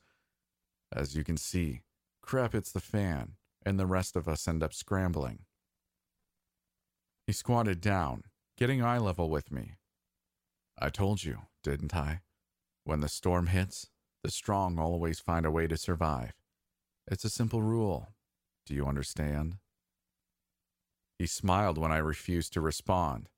[0.93, 1.81] As you can see,
[2.23, 3.33] crap hits the fan,
[3.69, 5.41] and the rest of us end up scrambling.
[7.27, 8.23] He squatted down,
[8.57, 9.75] getting eye level with me.
[10.79, 12.23] I told you, didn't I?
[12.85, 13.89] When the storm hits,
[14.25, 16.33] the strong always find a way to survive.
[17.07, 18.09] It's a simple rule.
[18.65, 19.59] Do you understand?
[21.19, 23.29] He smiled when I refused to respond.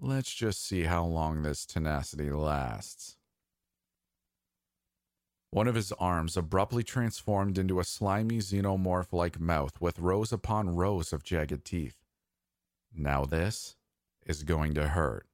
[0.00, 3.16] Let's just see how long this tenacity lasts.
[5.52, 10.74] One of his arms abruptly transformed into a slimy xenomorph like mouth with rows upon
[10.74, 11.98] rows of jagged teeth.
[12.92, 13.76] Now, this
[14.26, 15.26] is going to hurt.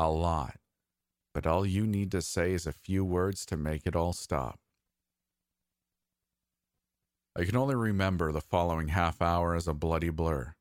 [0.00, 0.56] A lot
[1.38, 4.58] but all you need to say is a few words to make it all stop.
[7.36, 10.54] I can only remember the following half hour as a bloody blur.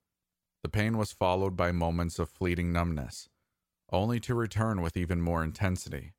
[0.62, 3.28] The pain was followed by moments of fleeting numbness,
[3.92, 6.14] only to return with even more intensity.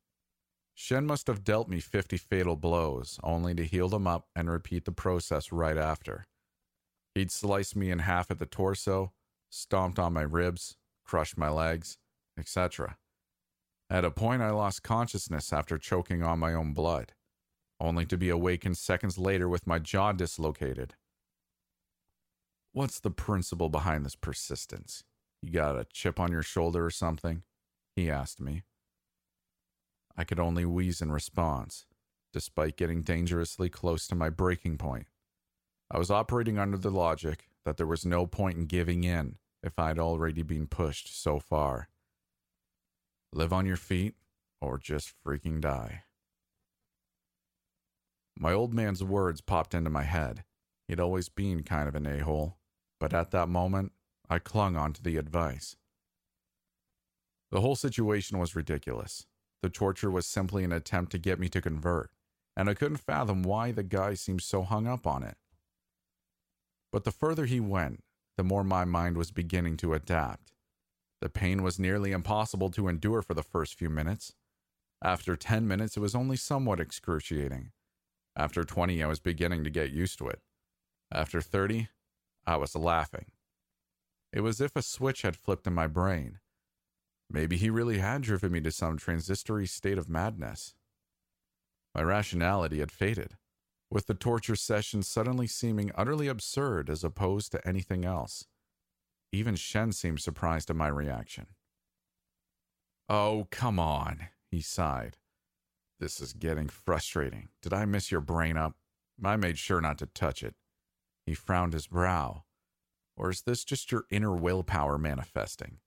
[0.81, 4.85] Shen must have dealt me 50 fatal blows, only to heal them up and repeat
[4.85, 6.29] the process right after.
[7.16, 9.12] He'd sliced me in half at the torso,
[9.51, 11.99] stomped on my ribs, crushed my legs,
[12.39, 12.97] etc.
[13.91, 17.12] At a point, I lost consciousness after choking on my own blood,
[17.81, 20.95] only to be awakened seconds later with my jaw dislocated.
[22.70, 25.03] What's the principle behind this persistence?
[25.43, 27.43] You got a chip on your shoulder or something?
[27.97, 28.62] He asked me.
[30.18, 31.86] I could only wheeze in response,
[32.32, 35.06] despite getting dangerously close to my breaking point.
[35.92, 39.78] I was operating under the logic that there was no point in giving in if
[39.78, 41.88] I'd already been pushed so far.
[43.32, 44.16] Live on your feet
[44.60, 46.02] or just freaking die.
[48.36, 50.42] My old man's words popped into my head.
[50.88, 52.58] He'd always been kind of an a hole,
[52.98, 53.92] but at that moment,
[54.28, 55.76] I clung on to the advice.
[57.52, 59.26] The whole situation was ridiculous.
[59.62, 62.11] The torture was simply an attempt to get me to convert,
[62.56, 65.36] and I couldn't fathom why the guy seemed so hung up on it.
[66.92, 68.02] But the further he went,
[68.36, 70.52] the more my mind was beginning to adapt.
[71.20, 74.34] The pain was nearly impossible to endure for the first few minutes.
[75.02, 77.72] After 10 minutes, it was only somewhat excruciating.
[78.36, 80.40] After 20, I was beginning to get used to it.
[81.12, 81.88] After 30,
[82.46, 83.32] I was laughing.
[84.32, 86.38] It was as if a switch had flipped in my brain.
[87.31, 90.74] Maybe he really had driven me to some transitory state of madness.
[91.95, 93.37] My rationality had faded,
[93.91, 98.45] with the torture session suddenly seeming utterly absurd as opposed to anything else.
[99.33, 101.47] Even Shen seemed surprised at my reaction.
[103.09, 105.18] Oh, come on, he sighed.
[106.01, 107.49] This is getting frustrating.
[107.61, 108.76] Did I miss your brain up?
[109.22, 110.55] I made sure not to touch it.
[111.26, 112.45] He frowned his brow.
[113.16, 115.79] Or is this just your inner willpower manifesting?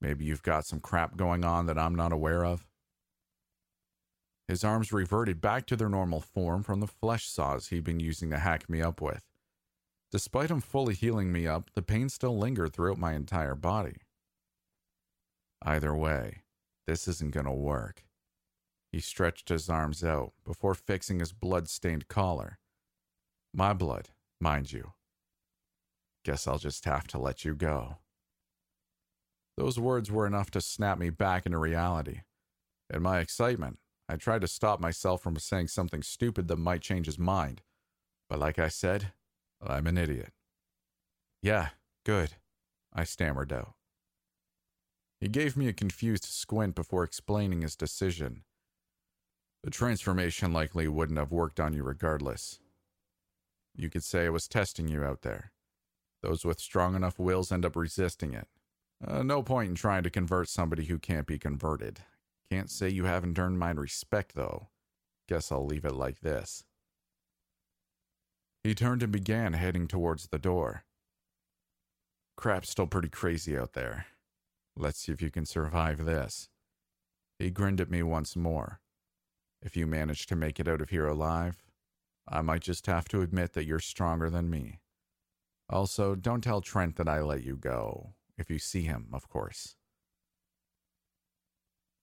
[0.00, 2.66] Maybe you've got some crap going on that I'm not aware of?
[4.48, 8.30] His arms reverted back to their normal form from the flesh saws he'd been using
[8.30, 9.24] to hack me up with.
[10.10, 13.98] Despite him fully healing me up, the pain still lingered throughout my entire body.
[15.62, 16.42] Either way,
[16.86, 18.04] this isn't going to work.
[18.90, 22.58] He stretched his arms out before fixing his blood stained collar.
[23.54, 24.08] My blood,
[24.40, 24.94] mind you.
[26.24, 27.98] Guess I'll just have to let you go.
[29.60, 32.22] Those words were enough to snap me back into reality.
[32.88, 37.04] In my excitement, I tried to stop myself from saying something stupid that might change
[37.04, 37.60] his mind.
[38.30, 39.12] But like I said,
[39.60, 40.32] I'm an idiot.
[41.42, 41.68] Yeah,
[42.06, 42.36] good,
[42.94, 43.74] I stammered out.
[45.20, 48.44] He gave me a confused squint before explaining his decision.
[49.62, 52.60] The transformation likely wouldn't have worked on you regardless.
[53.76, 55.52] You could say it was testing you out there.
[56.22, 58.48] Those with strong enough wills end up resisting it.
[59.06, 62.00] Uh, no point in trying to convert somebody who can't be converted.
[62.50, 64.68] Can't say you haven't earned my respect, though.
[65.28, 66.64] Guess I'll leave it like this.
[68.62, 70.84] He turned and began heading towards the door.
[72.36, 74.06] Crap's still pretty crazy out there.
[74.76, 76.48] Let's see if you can survive this.
[77.38, 78.80] He grinned at me once more.
[79.62, 81.62] If you manage to make it out of here alive,
[82.28, 84.80] I might just have to admit that you're stronger than me.
[85.68, 88.14] Also, don't tell Trent that I let you go.
[88.40, 89.76] If you see him, of course.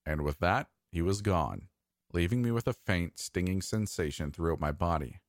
[0.05, 1.63] And with that, he was gone,
[2.13, 5.19] leaving me with a faint, stinging sensation throughout my body.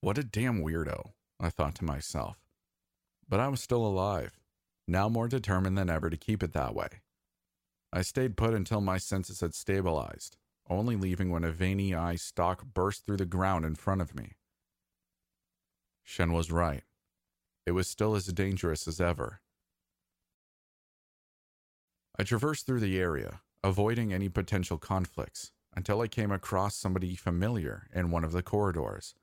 [0.00, 2.36] What a damn weirdo, I thought to myself.
[3.28, 4.38] But I was still alive,
[4.86, 7.02] now more determined than ever to keep it that way.
[7.92, 10.36] I stayed put until my senses had stabilized,
[10.70, 14.34] only leaving when a veiny eye stalk burst through the ground in front of me.
[16.04, 16.84] Shen was right.
[17.68, 19.42] It was still as dangerous as ever.
[22.18, 27.86] I traversed through the area, avoiding any potential conflicts, until I came across somebody familiar
[27.94, 29.14] in one of the corridors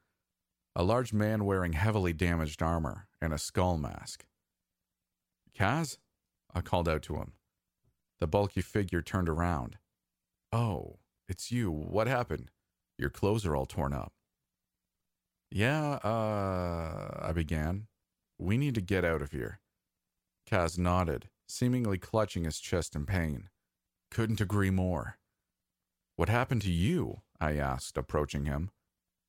[0.76, 4.26] a large man wearing heavily damaged armor and a skull mask.
[5.58, 5.98] Kaz?
[6.54, 7.32] I called out to him.
[8.20, 9.80] The bulky figure turned around.
[10.52, 11.72] Oh, it's you.
[11.72, 12.52] What happened?
[13.00, 14.14] Your clothes are all torn up.
[15.50, 17.88] Yeah, uh, I began.
[18.38, 19.60] We need to get out of here.
[20.50, 23.50] Kaz nodded, seemingly clutching his chest in pain.
[24.12, 25.18] Couldn't agree more.
[26.16, 27.22] What happened to you?
[27.40, 28.72] I asked, approaching him.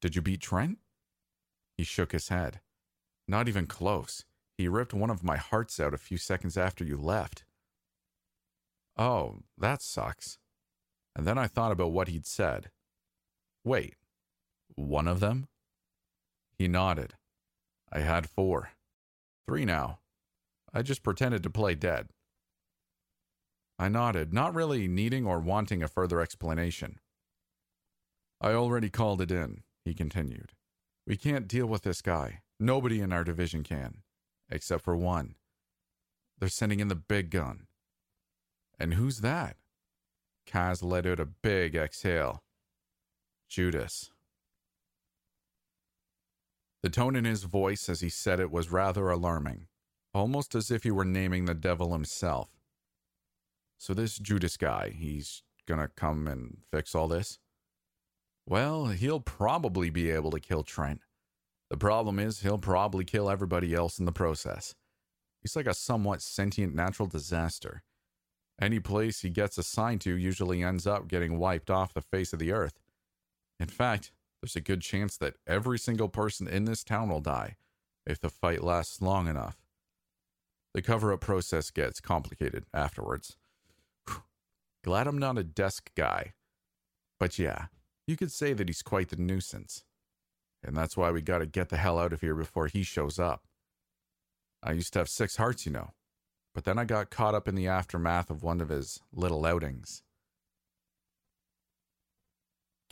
[0.00, 0.78] Did you beat Trent?
[1.76, 2.60] He shook his head.
[3.26, 4.24] Not even close.
[4.56, 7.44] He ripped one of my hearts out a few seconds after you left.
[8.96, 10.38] Oh, that sucks.
[11.14, 12.70] And then I thought about what he'd said.
[13.64, 13.96] Wait,
[14.74, 15.48] one of them?
[16.58, 17.14] He nodded.
[17.92, 18.70] I had four.
[19.46, 20.00] Three now.
[20.72, 22.08] I just pretended to play dead.
[23.78, 26.98] I nodded, not really needing or wanting a further explanation.
[28.40, 30.52] I already called it in, he continued.
[31.06, 32.40] We can't deal with this guy.
[32.58, 34.02] Nobody in our division can,
[34.50, 35.36] except for one.
[36.38, 37.66] They're sending in the big gun.
[38.78, 39.56] And who's that?
[40.46, 42.42] Kaz let out a big exhale.
[43.48, 44.10] Judas.
[46.86, 49.66] The tone in his voice as he said it was rather alarming,
[50.14, 52.48] almost as if he were naming the devil himself.
[53.76, 57.40] So, this Judas guy, he's gonna come and fix all this?
[58.46, 61.00] Well, he'll probably be able to kill Trent.
[61.70, 64.76] The problem is, he'll probably kill everybody else in the process.
[65.42, 67.82] He's like a somewhat sentient natural disaster.
[68.60, 72.38] Any place he gets assigned to usually ends up getting wiped off the face of
[72.38, 72.78] the earth.
[73.58, 74.12] In fact,
[74.46, 77.56] there's a good chance that every single person in this town will die
[78.06, 79.56] if the fight lasts long enough.
[80.72, 83.36] The cover up process gets complicated afterwards.
[84.84, 86.34] Glad I'm not a desk guy.
[87.18, 87.66] But yeah,
[88.06, 89.82] you could say that he's quite the nuisance.
[90.62, 93.18] And that's why we got to get the hell out of here before he shows
[93.18, 93.42] up.
[94.62, 95.90] I used to have six hearts, you know,
[96.54, 100.04] but then I got caught up in the aftermath of one of his little outings.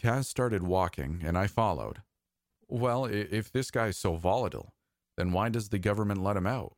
[0.04, 2.02] Kaz started walking, and I followed.
[2.68, 4.74] Well, if this guy's so volatile,
[5.16, 6.74] then why does the government let him out?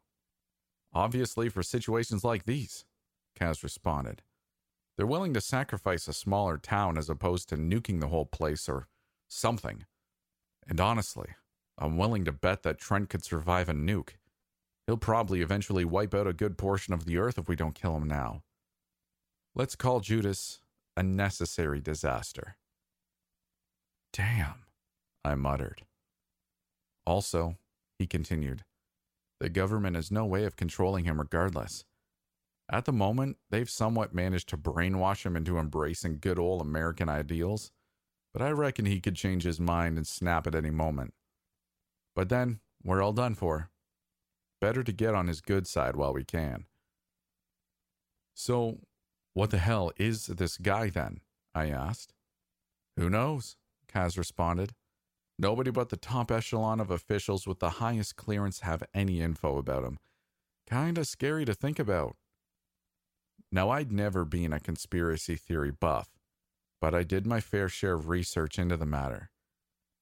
[0.94, 2.84] Obviously, for situations like these,
[3.36, 4.22] Kaz responded.
[4.96, 8.86] They're willing to sacrifice a smaller town as opposed to nuking the whole place or
[9.26, 9.86] something.
[10.68, 11.30] And honestly,
[11.76, 14.18] I'm willing to bet that Trent could survive a nuke.
[14.86, 17.96] He'll probably eventually wipe out a good portion of the Earth if we don't kill
[17.96, 18.44] him now.
[19.52, 20.60] Let's call Judas
[20.96, 22.56] a necessary disaster.
[24.12, 24.64] Damn,
[25.24, 25.82] I muttered.
[27.06, 27.56] Also,
[27.98, 28.64] he continued,
[29.38, 31.84] the government has no way of controlling him regardless.
[32.70, 37.70] At the moment, they've somewhat managed to brainwash him into embracing good old American ideals,
[38.32, 41.14] but I reckon he could change his mind and snap at any moment.
[42.14, 43.70] But then, we're all done for.
[44.60, 46.64] Better to get on his good side while we can.
[48.34, 48.78] So,
[49.34, 51.20] what the hell is this guy then?
[51.54, 52.14] I asked.
[52.96, 53.56] Who knows?
[53.96, 54.74] Kaz responded.
[55.38, 59.84] Nobody but the top echelon of officials with the highest clearance have any info about
[59.84, 59.98] him.
[60.68, 62.16] Kinda scary to think about.
[63.50, 66.10] Now, I'd never been a conspiracy theory buff,
[66.78, 69.30] but I did my fair share of research into the matter.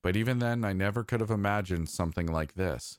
[0.03, 2.99] But even then, I never could have imagined something like this.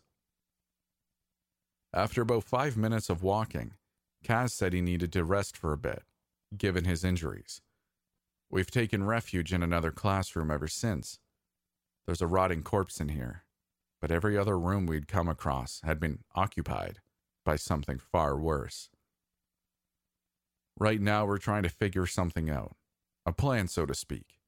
[1.92, 3.74] After about five minutes of walking,
[4.24, 6.04] Kaz said he needed to rest for a bit,
[6.56, 7.62] given his injuries.
[8.56, 11.20] We've taken refuge in another classroom ever since.
[12.06, 13.44] There's a rotting corpse in here,
[14.00, 17.00] but every other room we'd come across had been occupied
[17.44, 18.88] by something far worse.
[20.80, 22.78] Right now, we're trying to figure something out,
[23.26, 24.40] a plan, so to speak.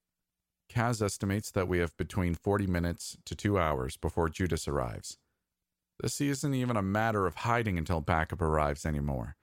[0.72, 5.18] Kaz estimates that we have between 40 minutes to two hours before Judas arrives.
[6.00, 9.36] This isn't even a matter of hiding until backup arrives anymore.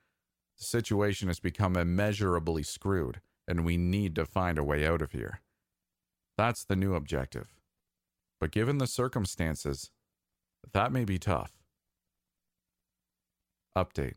[0.58, 5.12] The situation has become immeasurably screwed, and we need to find a way out of
[5.12, 5.40] here.
[6.36, 7.48] That's the new objective.
[8.40, 9.90] But given the circumstances,
[10.72, 11.52] that may be tough.
[13.76, 14.14] Update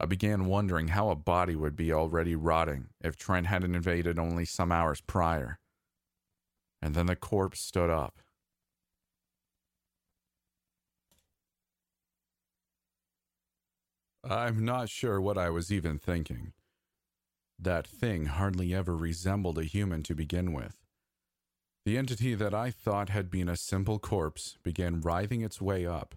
[0.00, 4.44] I began wondering how a body would be already rotting if Trent hadn't invaded only
[4.44, 5.58] some hours prior.
[6.82, 8.18] And then the corpse stood up.
[14.22, 16.52] I'm not sure what I was even thinking.
[17.58, 20.84] That thing hardly ever resembled a human to begin with.
[21.84, 26.14] The entity that I thought had been a simple corpse began writhing its way up,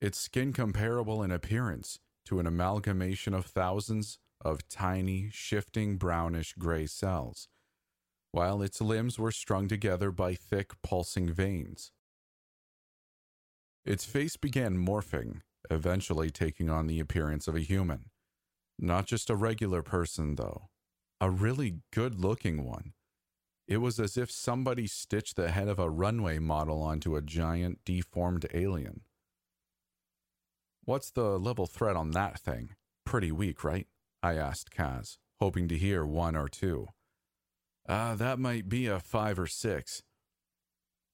[0.00, 6.86] its skin comparable in appearance to an amalgamation of thousands of tiny, shifting brownish gray
[6.86, 7.48] cells,
[8.32, 11.92] while its limbs were strung together by thick, pulsing veins.
[13.84, 15.40] Its face began morphing,
[15.70, 18.10] eventually taking on the appearance of a human.
[18.78, 20.68] Not just a regular person, though,
[21.20, 22.92] a really good looking one.
[23.66, 27.80] It was as if somebody stitched the head of a runway model onto a giant,
[27.84, 29.02] deformed alien.
[30.84, 32.70] What's the level threat on that thing?
[33.04, 33.86] Pretty weak, right?
[34.22, 36.88] I asked Kaz, hoping to hear one or two.
[37.86, 40.02] Ah, uh, that might be a five or six.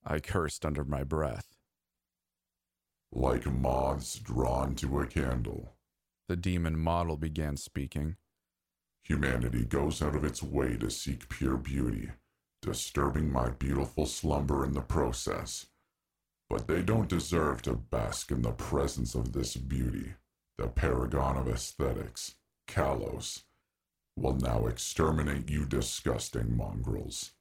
[0.05, 1.57] I cursed under my breath.
[3.11, 5.74] Like moths drawn to a candle.
[6.29, 8.17] The demon model began speaking.
[9.03, 12.11] Humanity goes out of its way to seek pure beauty,
[12.63, 15.67] disturbing my beautiful slumber in the process.
[16.49, 20.15] But they don't deserve to bask in the presence of this beauty.
[20.57, 23.43] The paragon of aesthetics, Kalos,
[24.17, 27.33] will now exterminate you disgusting mongrels.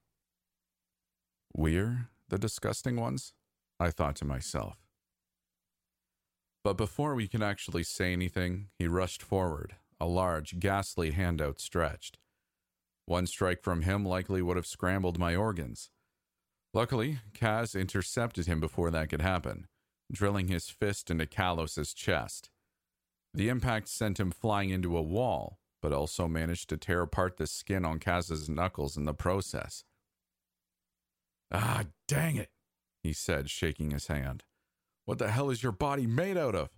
[1.55, 3.33] We're the disgusting ones?
[3.79, 4.82] I thought to myself.
[6.63, 12.19] But before we could actually say anything, he rushed forward, a large, ghastly hand outstretched.
[13.05, 15.89] One strike from him likely would have scrambled my organs.
[16.73, 19.67] Luckily, Kaz intercepted him before that could happen,
[20.11, 22.49] drilling his fist into Kalos's chest.
[23.33, 27.45] The impact sent him flying into a wall, but also managed to tear apart the
[27.45, 29.83] skin on Kaz's knuckles in the process.
[31.51, 32.51] Ah, dang it,
[33.03, 34.45] he said, shaking his hand.
[35.05, 36.69] What the hell is your body made out of?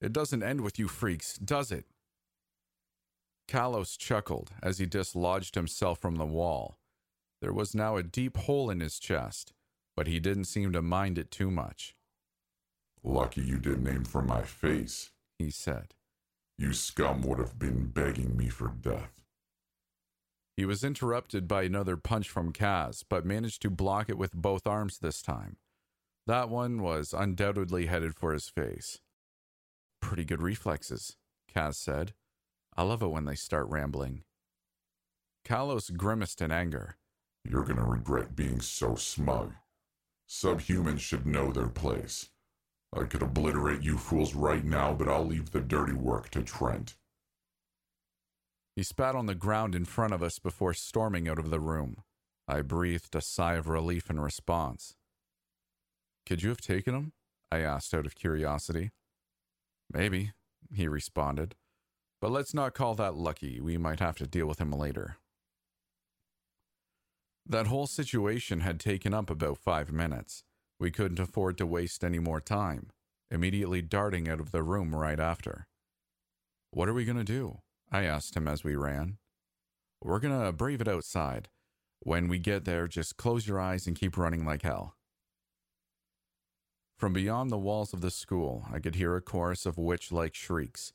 [0.00, 1.86] It doesn't end with you freaks, does it?
[3.48, 6.78] Kalos chuckled as he dislodged himself from the wall
[7.40, 9.52] there was now a deep hole in his chest,
[9.96, 11.94] but he didn't seem to mind it too much.
[13.04, 15.94] Lucky you didn't aim for my face, he said.
[16.56, 19.22] You scum would have been begging me for death.
[20.56, 24.66] He was interrupted by another punch from Kaz, but managed to block it with both
[24.66, 25.56] arms this time.
[26.28, 28.98] That one was undoubtedly headed for his face.
[30.02, 31.16] Pretty good reflexes,
[31.50, 32.12] Kaz said.
[32.76, 34.24] I love it when they start rambling.
[35.46, 36.98] Kalos grimaced in anger.
[37.48, 39.54] You're gonna regret being so smug.
[40.28, 42.28] Subhumans should know their place.
[42.94, 46.94] I could obliterate you fools right now, but I'll leave the dirty work to Trent.
[48.76, 52.02] He spat on the ground in front of us before storming out of the room.
[52.46, 54.97] I breathed a sigh of relief in response.
[56.28, 57.12] Could you have taken him?
[57.50, 58.90] I asked out of curiosity.
[59.90, 60.32] Maybe,
[60.70, 61.54] he responded.
[62.20, 63.62] But let's not call that lucky.
[63.62, 65.16] We might have to deal with him later.
[67.46, 70.44] That whole situation had taken up about five minutes.
[70.78, 72.90] We couldn't afford to waste any more time,
[73.30, 75.66] immediately darting out of the room right after.
[76.72, 77.60] What are we going to do?
[77.90, 79.16] I asked him as we ran.
[80.02, 81.48] We're going to brave it outside.
[82.00, 84.97] When we get there, just close your eyes and keep running like hell.
[86.98, 90.34] From beyond the walls of the school, I could hear a chorus of witch like
[90.34, 90.92] shrieks,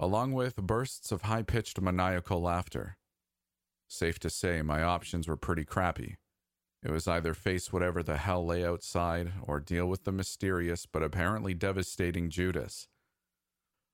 [0.00, 2.96] along with bursts of high pitched maniacal laughter.
[3.86, 6.16] Safe to say, my options were pretty crappy.
[6.82, 11.02] It was either face whatever the hell lay outside or deal with the mysterious but
[11.02, 12.88] apparently devastating Judas.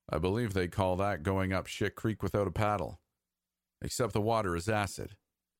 [0.09, 3.01] I believe they call that going up shit creek without a paddle.
[3.81, 5.17] Except the water is acid,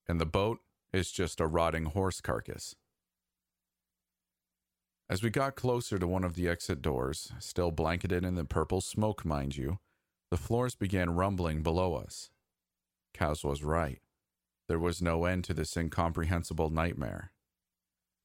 [0.08, 0.60] and the boat
[0.94, 2.76] is just a rotting horse carcass.
[5.12, 8.80] As we got closer to one of the exit doors, still blanketed in the purple
[8.80, 9.80] smoke, mind you,
[10.30, 12.30] The floors began rumbling below us.
[13.16, 14.00] Kaz was right.
[14.68, 17.32] There was no end to this incomprehensible nightmare.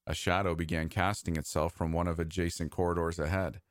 [0.06, 3.62] A shadow began casting itself from one of adjacent corridors ahead,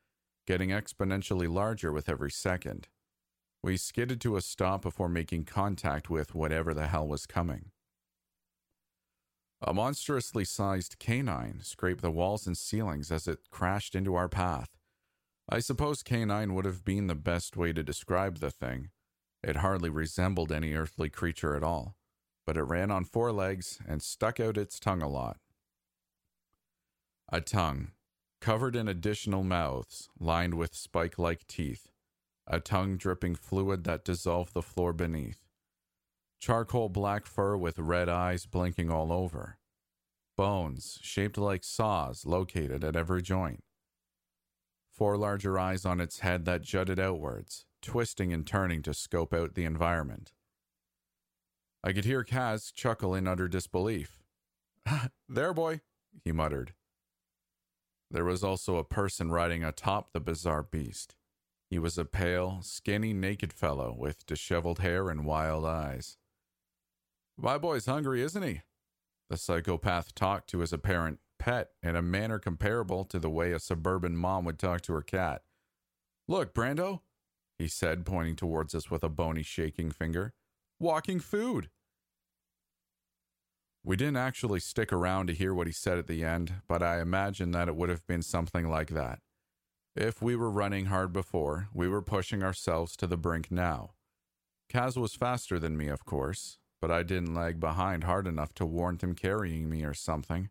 [0.44, 2.88] getting exponentially larger with every second.
[3.62, 7.70] We skidded to a stop before making contact with whatever the hell was coming.
[9.66, 14.68] A monstrously sized canine scraped the walls and ceilings as it crashed into our path.
[15.48, 18.90] I suppose canine would have been the best way to describe the thing.
[19.42, 21.96] It hardly resembled any earthly creature at all,
[22.44, 25.38] but it ran on four legs and stuck out its tongue a lot.
[27.32, 27.92] A tongue,
[28.42, 31.90] covered in additional mouths lined with spike like teeth,
[32.46, 35.43] a tongue dripping fluid that dissolved the floor beneath.
[36.44, 39.56] Charcoal black fur with red eyes blinking all over.
[40.36, 43.64] Bones shaped like saws located at every joint.
[44.92, 49.54] Four larger eyes on its head that jutted outwards, twisting and turning to scope out
[49.54, 50.34] the environment.
[51.82, 54.22] I could hear Kaz chuckle in utter disbelief.
[55.26, 55.80] there, boy,
[56.24, 56.74] he muttered.
[58.10, 61.16] There was also a person riding atop the bizarre beast.
[61.70, 66.18] He was a pale, skinny, naked fellow with disheveled hair and wild eyes.
[67.36, 68.62] My boy's hungry, isn't he?
[69.28, 73.58] The psychopath talked to his apparent pet in a manner comparable to the way a
[73.58, 75.42] suburban mom would talk to her cat.
[76.28, 77.00] Look, Brando,
[77.58, 80.32] he said, pointing towards us with a bony, shaking finger.
[80.78, 81.70] Walking food.
[83.82, 87.00] We didn't actually stick around to hear what he said at the end, but I
[87.00, 89.20] imagine that it would have been something like that.
[89.94, 93.90] If we were running hard before, we were pushing ourselves to the brink now.
[94.72, 98.66] Kaz was faster than me, of course, but I didn't lag behind hard enough to
[98.66, 100.50] warrant him carrying me or something.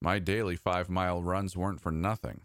[0.00, 2.42] My daily five mile runs weren't for nothing.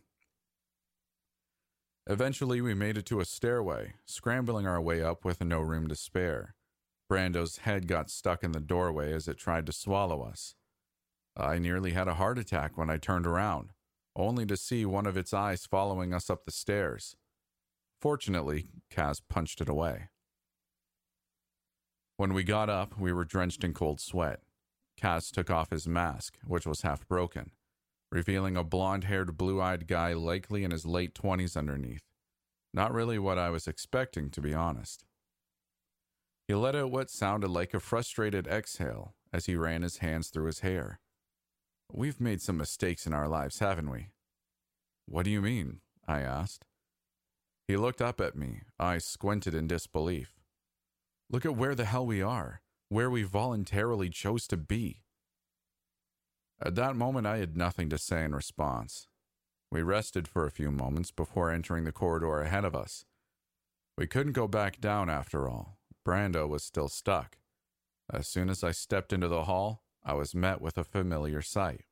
[2.07, 5.95] Eventually, we made it to a stairway, scrambling our way up with no room to
[5.95, 6.55] spare.
[7.07, 10.55] Brando's head got stuck in the doorway as it tried to swallow us.
[11.37, 13.69] I nearly had a heart attack when I turned around,
[14.15, 17.15] only to see one of its eyes following us up the stairs.
[17.99, 20.09] Fortunately, Kaz punched it away.
[22.21, 24.41] When we got up, we were drenched in cold sweat.
[24.95, 27.49] Kaz took off his mask, which was half broken,
[28.11, 32.03] revealing a blond haired, blue eyed guy likely in his late 20s underneath.
[32.75, 35.03] Not really what I was expecting, to be honest.
[36.47, 40.45] He let out what sounded like a frustrated exhale as he ran his hands through
[40.45, 40.99] his hair.
[41.91, 44.09] We've made some mistakes in our lives, haven't we?
[45.07, 45.79] What do you mean?
[46.07, 46.65] I asked.
[47.67, 50.40] He looked up at me, eyes squinted in disbelief.
[51.31, 55.03] Look at where the hell we are, where we voluntarily chose to be.
[56.61, 59.07] At that moment, I had nothing to say in response.
[59.71, 63.05] We rested for a few moments before entering the corridor ahead of us.
[63.97, 65.77] We couldn't go back down after all.
[66.05, 67.37] Brando was still stuck.
[68.11, 71.85] As soon as I stepped into the hall, I was met with a familiar sight.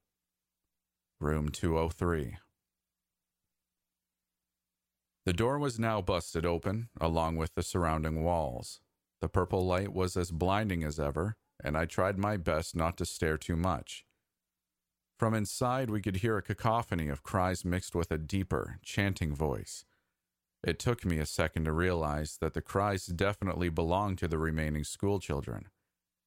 [1.21, 2.35] Room 203.
[5.25, 8.81] The door was now busted open, along with the surrounding walls.
[9.21, 13.05] The purple light was as blinding as ever, and I tried my best not to
[13.05, 14.05] stare too much.
[15.17, 19.83] From inside, we could hear a cacophony of cries mixed with a deeper, chanting voice.
[20.63, 24.85] It took me a second to realize that the cries definitely belonged to the remaining
[24.85, 25.67] schoolchildren,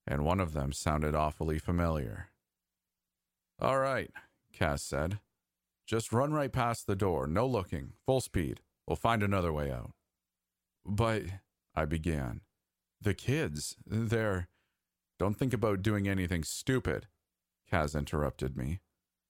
[0.07, 2.29] and one of them sounded awfully familiar.
[3.59, 4.11] All right,
[4.55, 5.21] Kaz said.
[5.87, 8.61] Just run right past the door, no looking, full speed.
[8.87, 9.93] We'll find another way out.
[10.85, 11.23] But,
[11.75, 12.43] I began.
[13.03, 14.49] The kids, they're.
[15.19, 17.09] Don't think about doing anything stupid,
[17.70, 18.81] Kaz interrupted me.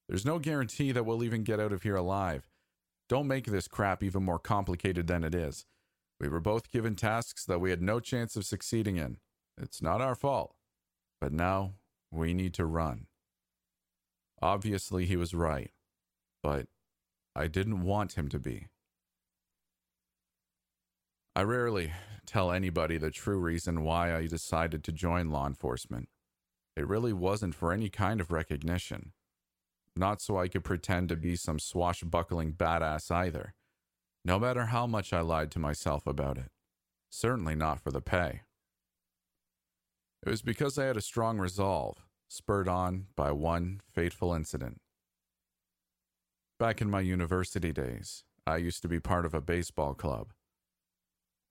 [0.08, 2.50] There's no guarantee that we'll even get out of here alive.
[3.08, 5.64] Don't make this crap even more complicated than it is.
[6.20, 9.18] We were both given tasks that we had no chance of succeeding in.
[9.60, 10.54] It's not our fault.
[11.20, 11.74] But now
[12.10, 13.06] we need to run.
[14.42, 15.70] Obviously, he was right,
[16.42, 16.66] but
[17.34, 18.68] I didn't want him to be.
[21.34, 21.92] I rarely
[22.26, 26.10] tell anybody the true reason why I decided to join law enforcement.
[26.76, 29.12] It really wasn't for any kind of recognition.
[29.96, 33.54] Not so I could pretend to be some swashbuckling badass either,
[34.24, 36.50] no matter how much I lied to myself about it.
[37.10, 38.42] Certainly not for the pay.
[40.24, 44.80] It was because I had a strong resolve, spurred on by one fateful incident.
[46.58, 50.32] Back in my university days, I used to be part of a baseball club.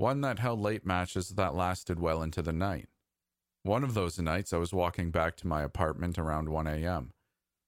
[0.01, 2.89] One that held late matches that lasted well into the night.
[3.61, 7.13] One of those nights, I was walking back to my apartment around 1 a.m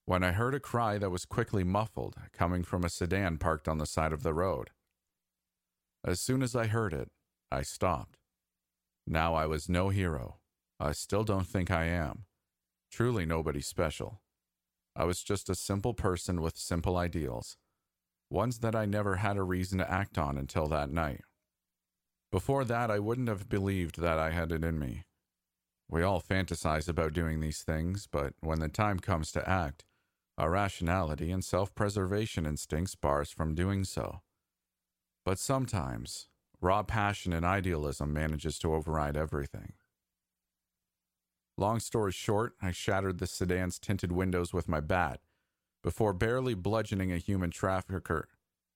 [0.06, 3.78] when I heard a cry that was quickly muffled coming from a sedan parked on
[3.78, 4.72] the side of the road.
[6.04, 7.10] As soon as I heard it,
[7.52, 8.18] I stopped.
[9.08, 10.40] Now I was no hero.
[10.80, 12.26] I still don't think I am.
[12.92, 14.22] Truly nobody special.
[14.96, 17.58] I was just a simple person with simple ideals,
[18.30, 21.22] ones that I never had a reason to act on until that night.
[22.34, 25.04] Before that, I wouldn't have believed that I had it in me.
[25.88, 29.86] We all fantasize about doing these things, but when the time comes to act,
[30.36, 34.22] our rationality and self preservation instincts bar us from doing so.
[35.24, 36.28] But sometimes,
[36.60, 39.74] raw passion and idealism manages to override everything.
[41.56, 45.20] Long story short, I shattered the sedan's tinted windows with my bat
[45.84, 48.28] before barely bludgeoning a human trafficker,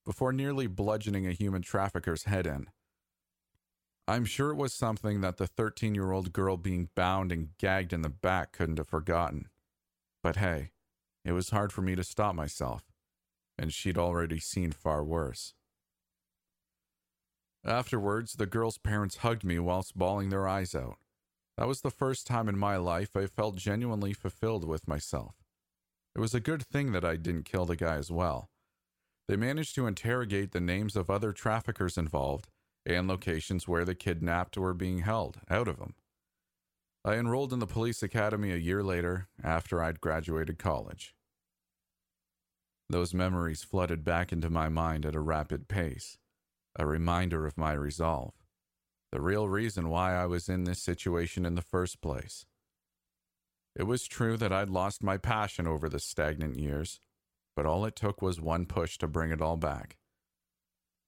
[0.06, 2.68] before nearly bludgeoning a human trafficker's head in.
[4.10, 7.92] I'm sure it was something that the 13 year old girl being bound and gagged
[7.92, 9.50] in the back couldn't have forgotten.
[10.24, 10.72] But hey,
[11.26, 12.84] it was hard for me to stop myself,
[13.58, 15.56] and she'd already seen far worse.
[17.66, 21.00] Afterwards, the girl's parents hugged me whilst bawling their eyes out.
[21.58, 25.36] That was the first time in my life I felt genuinely fulfilled with myself.
[26.16, 28.50] It was a good thing that I didn't kill the guy as well.
[29.28, 32.48] They managed to interrogate the names of other traffickers involved
[32.88, 35.94] and locations where the kidnapped were being held out of them.
[37.04, 41.14] I enrolled in the police academy a year later after I'd graduated college.
[42.90, 46.18] Those memories flooded back into my mind at a rapid pace,
[46.78, 48.34] a reminder of my resolve,
[49.12, 52.46] the real reason why I was in this situation in the first place.
[53.76, 57.00] It was true that I'd lost my passion over the stagnant years,
[57.56, 59.98] but all it took was one push to bring it all back.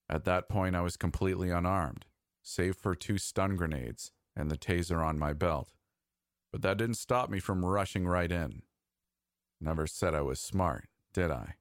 [0.09, 2.05] At that point, I was completely unarmed,
[2.41, 5.69] save for two stun grenades and the taser on my belt.
[6.51, 8.63] But that didn't stop me from rushing right in.
[9.61, 11.55] Never said I was smart, did I?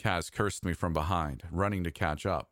[0.00, 2.50] Kaz cursed me from behind, running to catch up.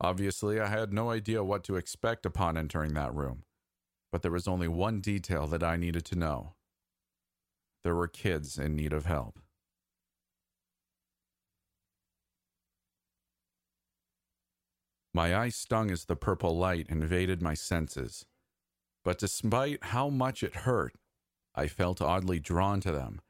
[0.00, 3.44] Obviously, I had no idea what to expect upon entering that room,
[4.12, 6.54] but there was only one detail that I needed to know.
[7.82, 9.38] There were kids in need of help.
[15.12, 18.24] My eyes stung as the purple light invaded my senses.
[19.04, 20.94] But despite how much it hurt,
[21.54, 23.20] I felt oddly drawn to them,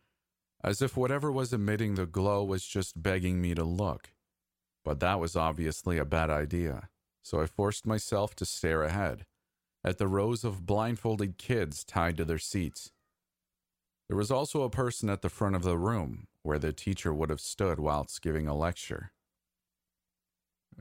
[0.62, 4.12] as if whatever was emitting the glow was just begging me to look.
[4.84, 6.90] But that was obviously a bad idea,
[7.22, 9.24] so I forced myself to stare ahead,
[9.82, 12.90] at the rows of blindfolded kids tied to their seats.
[14.08, 17.30] There was also a person at the front of the room, where the teacher would
[17.30, 19.12] have stood whilst giving a lecture.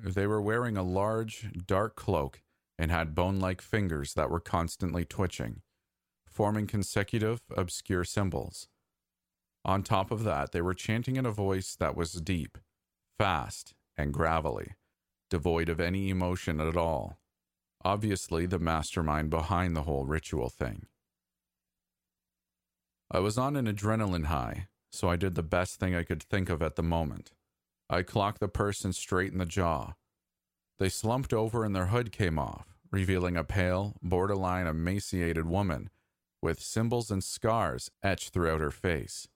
[0.03, 2.41] They were wearing a large, dark cloak
[2.77, 5.61] and had bone like fingers that were constantly twitching,
[6.25, 8.67] forming consecutive, obscure symbols.
[9.65, 12.57] On top of that, they were chanting in a voice that was deep,
[13.17, 14.75] fast, and gravelly,
[15.29, 17.17] devoid of any emotion at all.
[17.83, 20.85] Obviously, the mastermind behind the whole ritual thing.
[23.11, 26.49] I was on an adrenaline high, so I did the best thing I could think
[26.49, 27.31] of at the moment.
[27.89, 29.93] I clocked the person straight in the jaw.
[30.77, 35.89] They slumped over and their hood came off, revealing a pale, borderline emaciated woman
[36.41, 39.27] with symbols and scars etched throughout her face.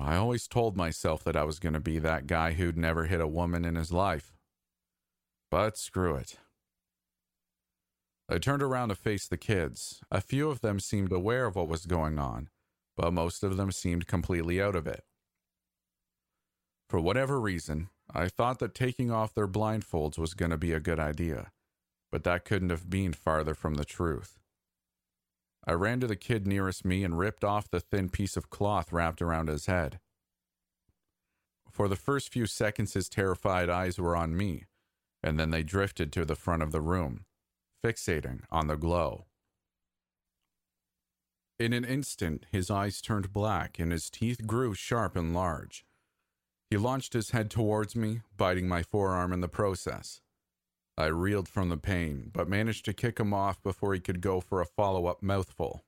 [0.00, 3.20] I always told myself that I was going to be that guy who'd never hit
[3.20, 4.32] a woman in his life.
[5.50, 6.36] But screw it.
[8.28, 10.00] I turned around to face the kids.
[10.10, 12.48] A few of them seemed aware of what was going on,
[12.96, 15.04] but most of them seemed completely out of it.
[16.88, 20.80] For whatever reason, I thought that taking off their blindfolds was going to be a
[20.80, 21.52] good idea,
[22.10, 24.38] but that couldn't have been farther from the truth.
[25.66, 28.90] I ran to the kid nearest me and ripped off the thin piece of cloth
[28.90, 30.00] wrapped around his head.
[31.70, 34.64] For the first few seconds, his terrified eyes were on me,
[35.22, 37.26] and then they drifted to the front of the room,
[37.84, 39.26] fixating on the glow.
[41.58, 45.84] In an instant, his eyes turned black and his teeth grew sharp and large.
[46.70, 50.20] He launched his head towards me, biting my forearm in the process.
[50.98, 54.40] I reeled from the pain, but managed to kick him off before he could go
[54.40, 55.84] for a follow up mouthful.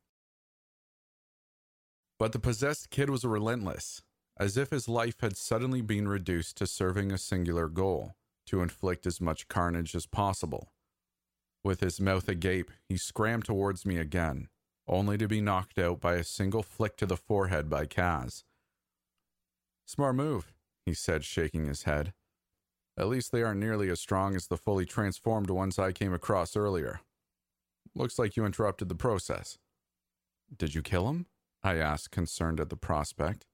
[2.19, 4.03] But the possessed kid was relentless,
[4.39, 8.15] as if his life had suddenly been reduced to serving a singular goal
[8.47, 10.73] to inflict as much carnage as possible.
[11.63, 14.49] With his mouth agape, he scrammed towards me again,
[14.87, 18.45] only to be knocked out by a single flick to the forehead by Kaz.
[19.85, 20.53] Smart move,
[20.91, 22.13] he said, shaking his head.
[22.99, 26.57] At least they aren't nearly as strong as the fully transformed ones I came across
[26.57, 27.01] earlier.
[27.95, 29.57] Looks like you interrupted the process.
[30.55, 31.27] Did you kill him?
[31.63, 33.47] I asked, concerned at the prospect.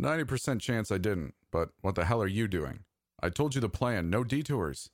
[0.00, 2.84] 90% chance I didn't, but what the hell are you doing?
[3.20, 4.90] I told you the plan, no detours.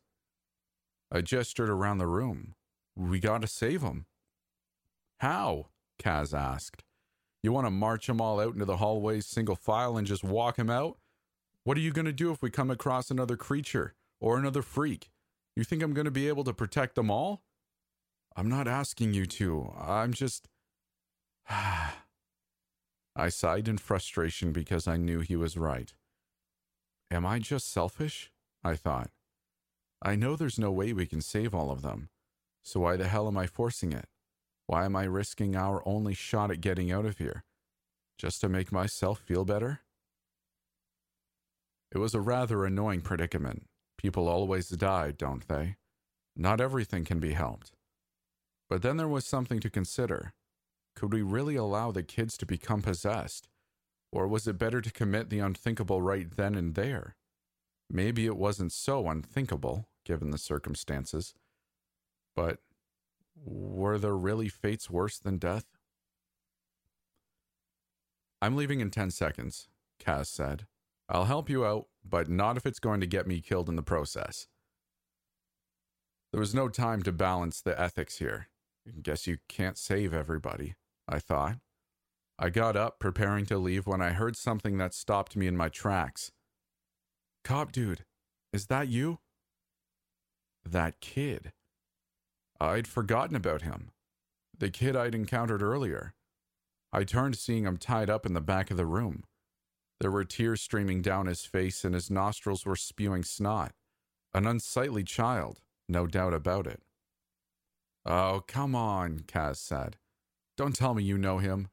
[1.12, 2.54] I gestured around the room.
[2.96, 4.06] We gotta save him.
[5.20, 5.66] How?
[6.02, 6.84] Kaz asked.
[7.42, 10.56] You want to march them all out into the hallways single file and just walk
[10.56, 10.96] them out?
[11.68, 15.10] What are you going to do if we come across another creature or another freak?
[15.54, 17.42] You think I'm going to be able to protect them all?
[18.34, 19.74] I'm not asking you to.
[19.78, 20.48] I'm just.
[21.50, 21.90] I
[23.28, 25.92] sighed in frustration because I knew he was right.
[27.10, 28.32] Am I just selfish?
[28.64, 29.10] I thought.
[30.00, 32.08] I know there's no way we can save all of them,
[32.62, 34.06] so why the hell am I forcing it?
[34.66, 37.44] Why am I risking our only shot at getting out of here?
[38.16, 39.80] Just to make myself feel better?
[41.92, 43.66] It was a rather annoying predicament.
[43.96, 45.76] People always die, don't they?
[46.36, 47.72] Not everything can be helped.
[48.68, 50.34] But then there was something to consider.
[50.94, 53.48] Could we really allow the kids to become possessed?
[54.12, 57.16] Or was it better to commit the unthinkable right then and there?
[57.90, 61.34] Maybe it wasn't so unthinkable, given the circumstances.
[62.36, 62.58] But
[63.34, 65.64] were there really fates worse than death?
[68.40, 69.68] I'm leaving in 10 seconds,
[70.00, 70.66] Kaz said.
[71.08, 73.82] I'll help you out, but not if it's going to get me killed in the
[73.82, 74.46] process.
[76.32, 78.48] There was no time to balance the ethics here.
[79.02, 80.74] Guess you can't save everybody.
[81.08, 81.56] I thought.
[82.38, 85.68] I got up, preparing to leave, when I heard something that stopped me in my
[85.68, 86.30] tracks.
[87.42, 88.04] Cop dude,
[88.52, 89.18] is that you?
[90.64, 91.52] That kid.
[92.60, 93.90] I'd forgotten about him.
[94.56, 96.14] The kid I'd encountered earlier.
[96.92, 99.24] I turned, seeing him tied up in the back of the room.
[100.00, 103.72] There were tears streaming down his face, and his nostrils were spewing snot.
[104.32, 106.82] An unsightly child, no doubt about it.
[108.06, 109.96] Oh, come on, Kaz said.
[110.56, 111.68] Don't tell me you know him.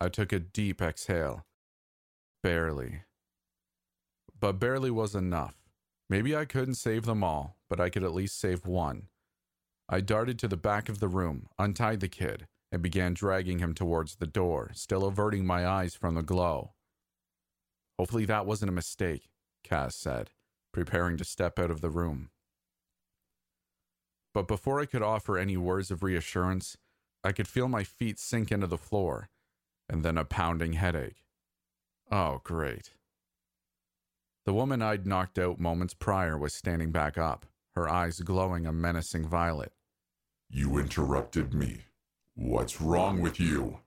[0.00, 1.44] I took a deep exhale.
[2.42, 3.02] Barely.
[4.38, 5.54] But barely was enough.
[6.08, 9.08] Maybe I couldn't save them all, but I could at least save one.
[9.88, 13.74] I darted to the back of the room, untied the kid, and began dragging him
[13.74, 16.72] towards the door, still averting my eyes from the glow.
[17.98, 19.28] Hopefully that wasn't a mistake,
[19.64, 20.30] Kaz said,
[20.72, 22.30] preparing to step out of the room.
[24.34, 26.76] But before I could offer any words of reassurance,
[27.22, 29.28] I could feel my feet sink into the floor,
[29.88, 31.24] and then a pounding headache.
[32.10, 32.92] Oh, great.
[34.44, 38.72] The woman I'd knocked out moments prior was standing back up, her eyes glowing a
[38.72, 39.72] menacing violet.
[40.50, 41.82] You interrupted me.
[42.34, 43.80] What's wrong with you?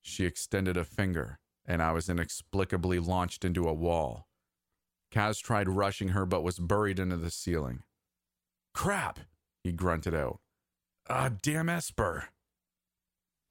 [0.00, 4.26] She extended a finger, and I was inexplicably launched into a wall.
[5.12, 7.82] Kaz tried rushing her, but was buried into the ceiling.
[8.74, 9.20] Crap!
[9.62, 10.40] he grunted out.
[11.10, 12.30] Ah, damn Esper.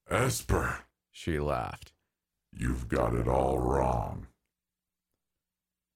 [0.10, 1.94] Esper, she laughed.
[2.52, 4.28] You've got it all wrong.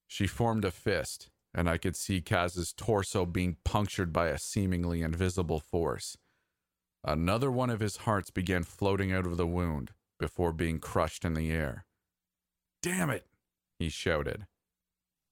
[0.07, 5.01] She formed a fist, and I could see Kaz's torso being punctured by a seemingly
[5.01, 6.17] invisible force.
[7.03, 11.33] Another one of his hearts began floating out of the wound before being crushed in
[11.33, 11.85] the air.
[12.81, 13.27] Damn it,
[13.77, 14.47] he shouted.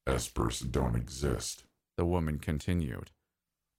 [0.07, 1.63] Espers don't exist,
[1.97, 3.11] the woman continued.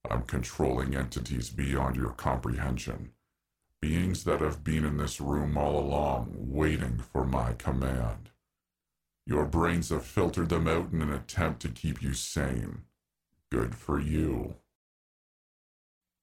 [0.08, 3.12] I'm controlling entities beyond your comprehension.
[3.80, 8.30] Beings that have been in this room all along, waiting for my command.
[9.26, 12.82] Your brains have filtered them out in an attempt to keep you sane.
[13.50, 14.56] Good for you.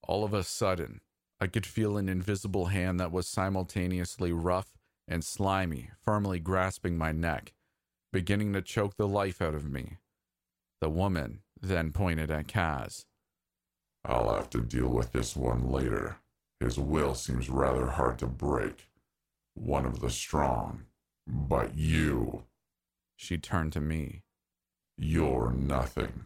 [0.04, 1.02] All of a sudden,
[1.40, 4.77] I could feel an invisible hand that was simultaneously rough
[5.08, 7.54] and slimy, firmly grasping my neck,
[8.12, 9.98] beginning to choke the life out of me.
[10.82, 13.06] The woman then pointed at Kaz.
[14.06, 16.18] I'll have to deal with this one later.
[16.60, 18.90] His will seems rather hard to break.
[19.54, 20.84] One of the strong.
[21.28, 22.44] But you.
[23.16, 24.24] She turned to me.
[24.98, 26.26] You're nothing.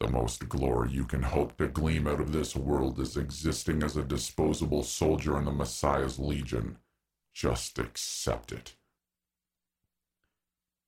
[0.00, 3.96] The most glory you can hope to glean out of this world is existing as
[3.96, 6.78] a disposable soldier in the Messiah's Legion.
[7.32, 8.74] Just accept it.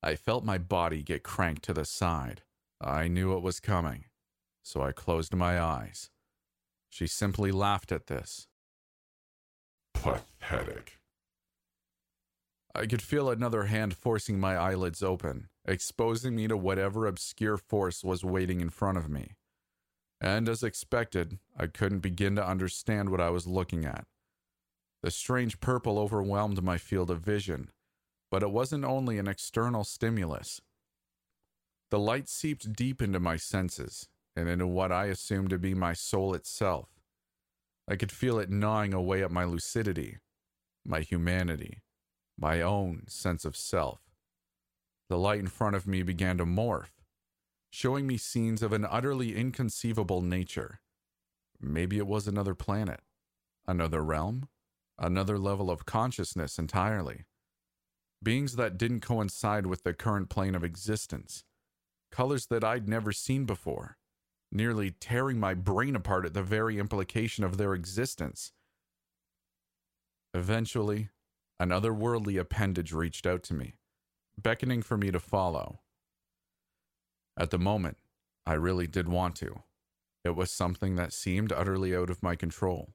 [0.03, 2.43] I felt my body get cranked to the side.
[2.79, 4.05] I knew it was coming,
[4.61, 6.11] so I closed my eyes.
[6.89, 8.47] She simply laughed at this.
[9.93, 10.99] Pathetic.
[12.75, 18.03] I could feel another hand forcing my eyelids open, exposing me to whatever obscure force
[18.03, 19.31] was waiting in front of me.
[20.21, 24.05] And as expected, I couldn't begin to understand what I was looking at.
[25.05, 27.69] The strange purple overwhelmed my field of vision,
[28.31, 30.61] but it wasn't only an external stimulus.
[31.91, 35.93] The light seeped deep into my senses, and into what I assumed to be my
[35.93, 36.89] soul itself.
[37.87, 40.17] I could feel it gnawing away at my lucidity,
[40.83, 41.83] my humanity,
[42.35, 43.99] my own sense of self.
[45.09, 46.93] The light in front of me began to morph,
[47.69, 50.79] showing me scenes of an utterly inconceivable nature,
[51.61, 53.01] maybe it was another planet,
[53.67, 54.49] another realm,
[54.97, 57.25] another level of consciousness entirely.
[58.23, 61.43] Beings that didn't coincide with the current plane of existence,
[62.11, 63.97] colors that I'd never seen before,
[64.51, 68.53] nearly tearing my brain apart at the very implication of their existence.
[70.33, 71.09] Eventually,
[71.59, 73.75] an otherworldly appendage reached out to me,
[74.41, 75.81] beckoning for me to follow.
[77.37, 77.97] At the moment,
[78.45, 79.63] I really did want to.
[80.23, 82.93] It was something that seemed utterly out of my control.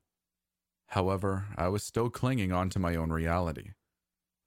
[0.91, 3.71] However, I was still clinging on to my own reality,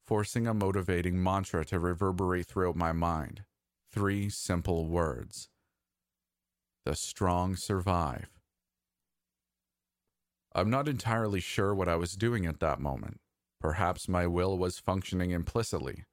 [0.05, 3.43] forcing a motivating mantra to reverberate throughout my mind.
[3.91, 5.47] Three simple words
[6.83, 8.27] The strong survive.
[10.53, 13.21] I'm not entirely sure what I was doing at that moment.
[13.61, 16.03] Perhaps my will was functioning implicitly,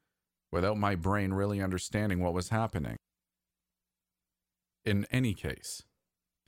[0.52, 2.96] without my brain really understanding what was happening.
[4.84, 5.82] In any case,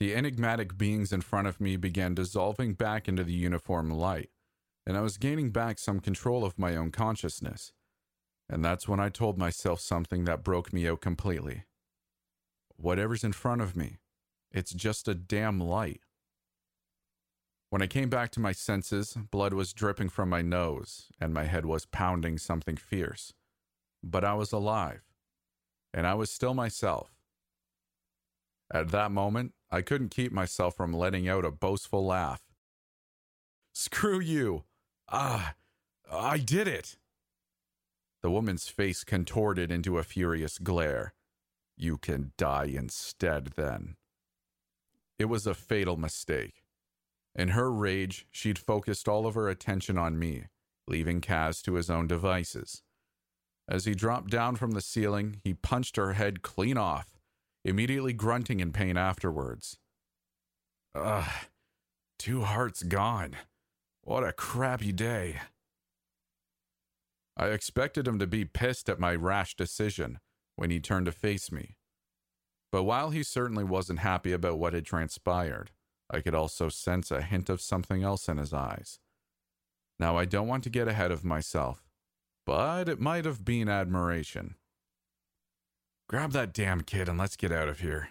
[0.02, 4.30] the enigmatic beings in front of me began dissolving back into the uniform light,
[4.84, 7.72] and I was gaining back some control of my own consciousness.
[8.48, 11.66] And that's when I told myself something that broke me out completely.
[12.76, 13.98] Whatever's in front of me,
[14.50, 16.00] it's just a damn light.
[17.70, 21.44] When I came back to my senses, blood was dripping from my nose and my
[21.44, 23.34] head was pounding something fierce.
[24.02, 25.02] But I was alive,
[25.94, 27.22] and I was still myself.
[28.73, 32.40] At that moment, I couldn't keep myself from letting out a boastful laugh.
[33.74, 34.65] Screw you!
[35.11, 35.55] Ah,
[36.11, 36.97] I did it!
[38.23, 41.12] The woman's face contorted into a furious glare.
[41.77, 43.97] You can die instead, then.
[45.19, 46.62] It was a fatal mistake.
[47.35, 50.47] In her rage, she'd focused all of her attention on me,
[50.86, 52.82] leaving Kaz to his own devices.
[53.69, 57.19] As he dropped down from the ceiling, he punched her head clean off,
[57.64, 59.78] immediately grunting in pain afterwards.
[60.94, 61.30] Ugh,
[62.18, 63.36] two hearts gone.
[64.02, 65.40] What a crappy day.
[67.36, 70.18] I expected him to be pissed at my rash decision
[70.56, 71.76] when he turned to face me.
[72.70, 75.70] But while he certainly wasn't happy about what had transpired,
[76.10, 78.98] I could also sense a hint of something else in his eyes.
[79.98, 81.89] Now, I don't want to get ahead of myself,
[82.44, 84.56] but it might have been admiration.
[86.08, 88.10] Grab that damn kid and let's get out of here.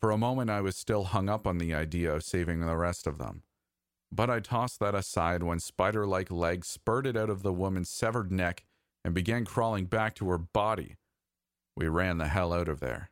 [0.00, 3.06] For a moment, I was still hung up on the idea of saving the rest
[3.06, 3.42] of them.
[4.12, 8.30] But I tossed that aside when spider like legs spurted out of the woman's severed
[8.30, 8.64] neck
[9.04, 10.96] and began crawling back to her body.
[11.76, 13.10] We ran the hell out of there.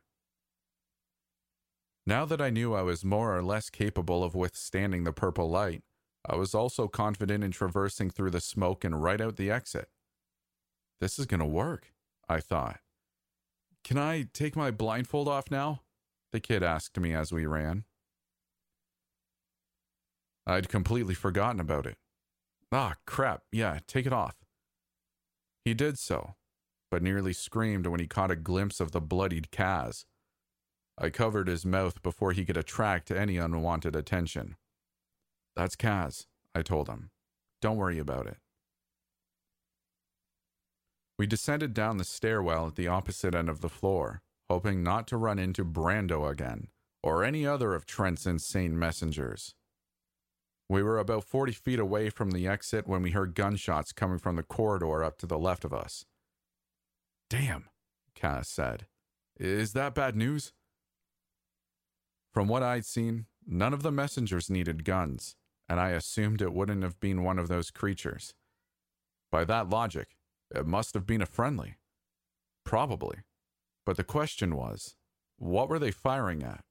[2.05, 5.83] Now that I knew I was more or less capable of withstanding the purple light,
[6.25, 9.89] I was also confident in traversing through the smoke and right out the exit.
[10.99, 11.92] This is going to work,
[12.33, 12.79] I thought.
[13.83, 15.81] Can I take my blindfold off now?
[16.31, 17.83] The kid asked me as we ran.
[20.47, 21.97] I'd completely forgotten about it.
[22.71, 24.35] Ah, crap, yeah, take it off.
[25.63, 26.33] He did so,
[26.89, 30.05] but nearly screamed when he caught a glimpse of the bloodied Kaz.
[30.97, 34.55] I covered his mouth before he could attract any unwanted attention.
[35.55, 37.11] That's Kaz, I told him.
[37.61, 38.37] Don't worry about it.
[41.23, 45.15] We descended down the stairwell at the opposite end of the floor, hoping not to
[45.15, 46.67] run into Brando again,
[47.01, 49.55] or any other of Trent's insane messengers.
[50.67, 54.35] We were about 40 feet away from the exit when we heard gunshots coming from
[54.35, 56.03] the corridor up to the left of us.
[57.29, 57.69] Damn,
[58.19, 58.87] Kaz said.
[59.39, 60.51] Is that bad news?
[62.33, 65.37] From what I'd seen, none of the messengers needed guns,
[65.69, 68.33] and I assumed it wouldn't have been one of those creatures.
[69.31, 70.17] By that logic,
[70.53, 71.77] it must have been a friendly.
[72.65, 73.17] Probably.
[73.85, 74.95] But the question was,
[75.37, 76.63] what were they firing at?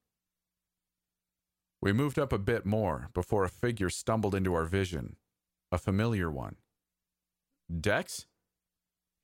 [1.80, 5.16] We moved up a bit more before a figure stumbled into our vision,
[5.72, 6.56] a familiar one.
[7.80, 8.26] Dex?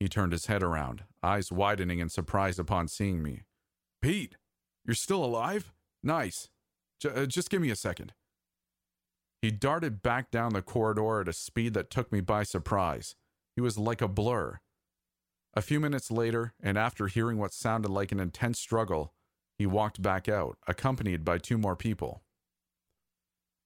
[0.00, 3.42] He turned his head around, eyes widening in surprise upon seeing me.
[4.02, 4.36] Pete,
[4.84, 5.72] you're still alive?
[6.02, 6.48] Nice.
[7.00, 8.12] J- uh, just give me a second.
[9.40, 13.14] He darted back down the corridor at a speed that took me by surprise.
[13.58, 14.60] He was like a blur.
[15.52, 19.12] A few minutes later, and after hearing what sounded like an intense struggle,
[19.56, 22.22] he walked back out, accompanied by two more people.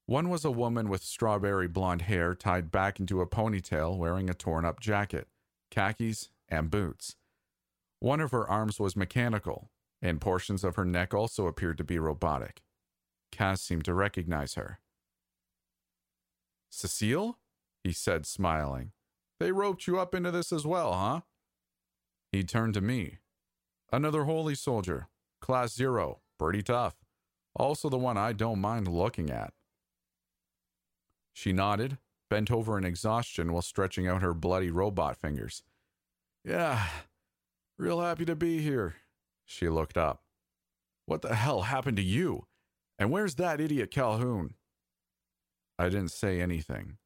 [0.06, 4.32] One was a woman with strawberry blonde hair tied back into a ponytail wearing a
[4.32, 5.28] torn up jacket,
[5.70, 7.16] khakis, and boots.
[7.98, 9.68] One of her arms was mechanical,
[10.00, 12.62] and portions of her neck also appeared to be robotic.
[13.30, 14.80] Kaz seemed to recognize her.
[16.70, 17.36] Cecile?
[17.84, 18.92] he said, smiling.
[19.42, 21.20] They roped you up into this as well, huh?
[22.30, 23.18] He turned to me.
[23.92, 25.08] Another holy soldier,
[25.40, 26.94] class zero, pretty tough.
[27.56, 29.52] Also, the one I don't mind looking at.
[31.32, 31.98] She nodded,
[32.30, 35.64] bent over in exhaustion while stretching out her bloody robot fingers.
[36.44, 36.86] Yeah,
[37.76, 38.94] real happy to be here.
[39.44, 40.22] She looked up.
[41.06, 42.46] What the hell happened to you?
[42.96, 44.54] And where's that idiot Calhoun?
[45.80, 46.98] I didn't say anything.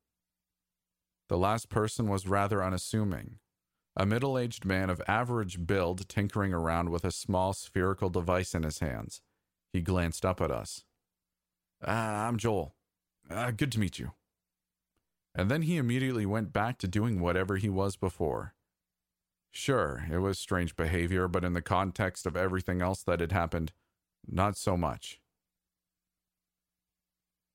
[1.29, 3.39] The last person was rather unassuming.
[3.97, 8.63] A middle aged man of average build tinkering around with a small spherical device in
[8.63, 9.23] his hands.
[9.73, 10.85] He glanced up at us.
[11.85, 12.75] Ah, I'm Joel.
[13.29, 14.13] Uh, good to meet you.
[15.35, 18.55] And then he immediately went back to doing whatever he was before.
[19.51, 23.73] Sure, it was strange behavior, but in the context of everything else that had happened,
[24.27, 25.21] not so much.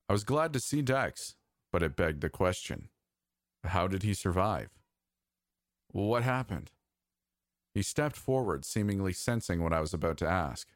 [0.09, 1.35] I was glad to see Dex,
[1.71, 2.89] but it begged the question
[3.63, 4.69] how did he survive?
[5.91, 6.71] What happened?
[7.73, 10.67] He stepped forward, seemingly sensing what I was about to ask.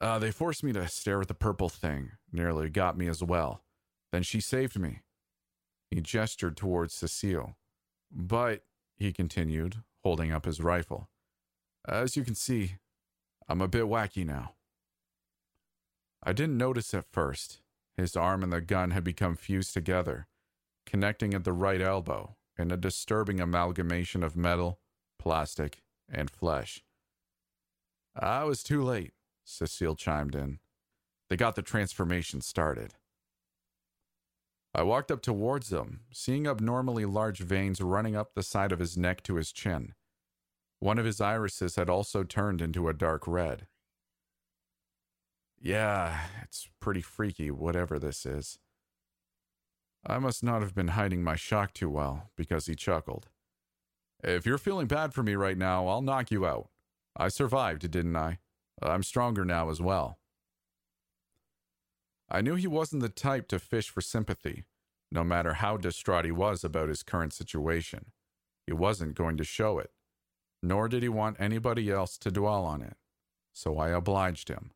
[0.00, 3.62] Uh, they forced me to stare at the purple thing, nearly got me as well.
[4.12, 5.00] Then she saved me.
[5.90, 7.56] He gestured towards Cecile.
[8.10, 8.62] But,
[8.96, 11.08] he continued, holding up his rifle,
[11.86, 12.76] as you can see,
[13.48, 14.52] I'm a bit wacky now.
[16.22, 17.60] I didn't notice at first.
[17.96, 20.26] His arm and the gun had become fused together,
[20.94, 24.78] connecting at the right elbow in a disturbing amalgamation of metal,
[25.18, 26.84] plastic, and flesh.
[28.14, 29.10] I was too late,
[29.42, 30.60] Cecile chimed in.
[31.28, 32.94] They got the transformation started.
[34.72, 38.96] I walked up towards them, seeing abnormally large veins running up the side of his
[38.96, 39.94] neck to his chin.
[40.78, 43.66] One of his irises had also turned into a dark red.
[45.60, 48.60] Yeah, it's pretty freaky, whatever this is.
[50.06, 53.28] I must not have been hiding my shock too well, because he chuckled.
[54.22, 56.68] If you're feeling bad for me right now, I'll knock you out.
[57.16, 58.38] I survived, didn't I?
[58.82, 60.18] I'm stronger now as well.
[62.28, 64.64] I knew he wasn't the type to fish for sympathy,
[65.12, 68.12] no matter how distraught he was about his current situation.
[68.66, 69.92] He wasn't going to show it,
[70.62, 72.96] nor did he want anybody else to dwell on it.
[73.52, 74.72] So I obliged him.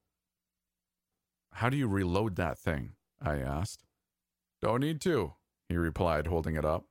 [1.55, 2.93] How do you reload that thing?
[3.21, 3.88] I asked.
[4.61, 5.35] Don't need to,
[5.69, 6.85] he replied, holding it up.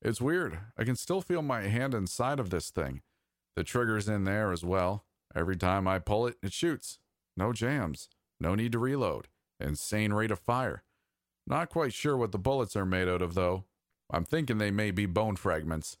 [0.00, 0.58] It's weird.
[0.76, 3.02] I can still feel my hand inside of this thing.
[3.56, 5.04] The trigger's in there as well.
[5.34, 6.98] Every time I pull it, it shoots.
[7.36, 8.08] No jams.
[8.40, 9.28] No need to reload.
[9.60, 10.82] Insane rate of fire.
[11.46, 13.64] Not quite sure what the bullets are made out of, though.
[14.10, 15.98] I'm thinking they may be bone fragments.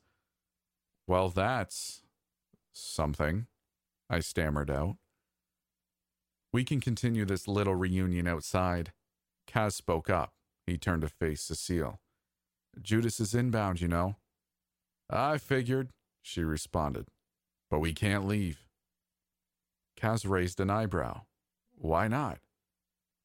[1.06, 2.02] Well, that's
[2.72, 3.46] something,
[4.08, 4.96] I stammered out.
[6.52, 8.92] We can continue this little reunion outside.
[9.48, 10.32] Kaz spoke up.
[10.66, 12.00] He turned to face Cecile.
[12.80, 14.16] Judas is inbound, you know.
[15.10, 15.90] I figured,
[16.22, 17.06] she responded.
[17.70, 18.66] But we can't leave.
[19.98, 21.22] Kaz raised an eyebrow.
[21.76, 22.38] Why not?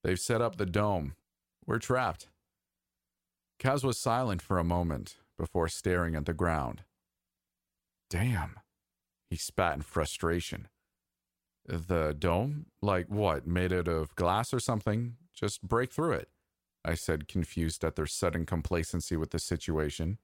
[0.04, 1.16] They've set up the dome.
[1.66, 2.28] We're trapped.
[3.60, 6.84] Kaz was silent for a moment before staring at the ground.
[8.10, 8.56] Damn,
[9.30, 10.68] he spat in frustration.
[11.66, 12.68] The dome?
[12.82, 13.46] Like what?
[13.46, 15.18] Made out of glass or something?
[15.34, 16.30] Just break through it.
[16.86, 20.18] I said, confused at their sudden complacency with the situation.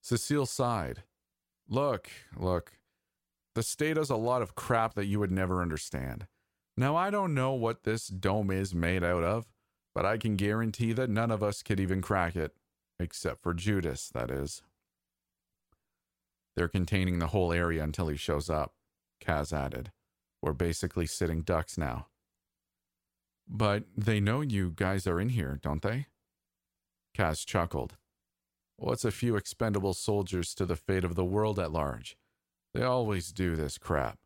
[0.00, 1.02] Cecile sighed.
[1.68, 2.74] Look, look,
[3.54, 6.26] the state does a lot of crap that you would never understand.
[6.76, 9.46] Now, I don't know what this dome is made out of,
[9.94, 12.52] but I can guarantee that none of us could even crack it,
[12.98, 14.62] except for Judas, that is.
[16.56, 18.74] They're containing the whole area until he shows up,
[19.24, 19.90] Kaz added.
[20.42, 22.08] We're basically sitting ducks now.
[23.46, 26.06] But they know you guys are in here, don't they?
[27.16, 27.96] Kaz chuckled.
[28.76, 32.16] What's a few expendable soldiers to the fate of the world at large?
[32.72, 34.18] They always do this crap,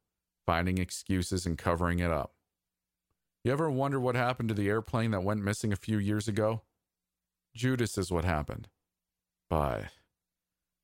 [0.46, 2.32] finding excuses and covering it up.
[3.44, 6.62] You ever wonder what happened to the airplane that went missing a few years ago?
[7.54, 8.68] Judas is what happened.
[9.50, 9.84] But,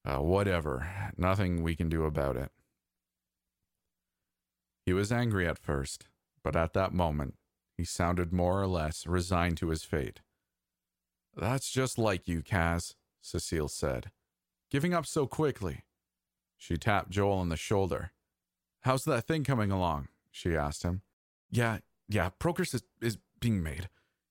[0.05, 2.51] uh, whatever, nothing we can do about it.
[4.85, 6.07] He was angry at first,
[6.43, 7.37] but at that moment,
[7.77, 10.21] he sounded more or less resigned to his fate.
[11.37, 14.11] That's just like you, Kaz, Cecile said.
[14.71, 15.83] Giving up so quickly.
[16.57, 18.13] She tapped Joel on the shoulder.
[18.83, 20.09] How's that thing coming along?
[20.31, 21.03] she asked him.
[21.51, 21.79] Yeah,
[22.09, 23.89] yeah, progress is, is being made.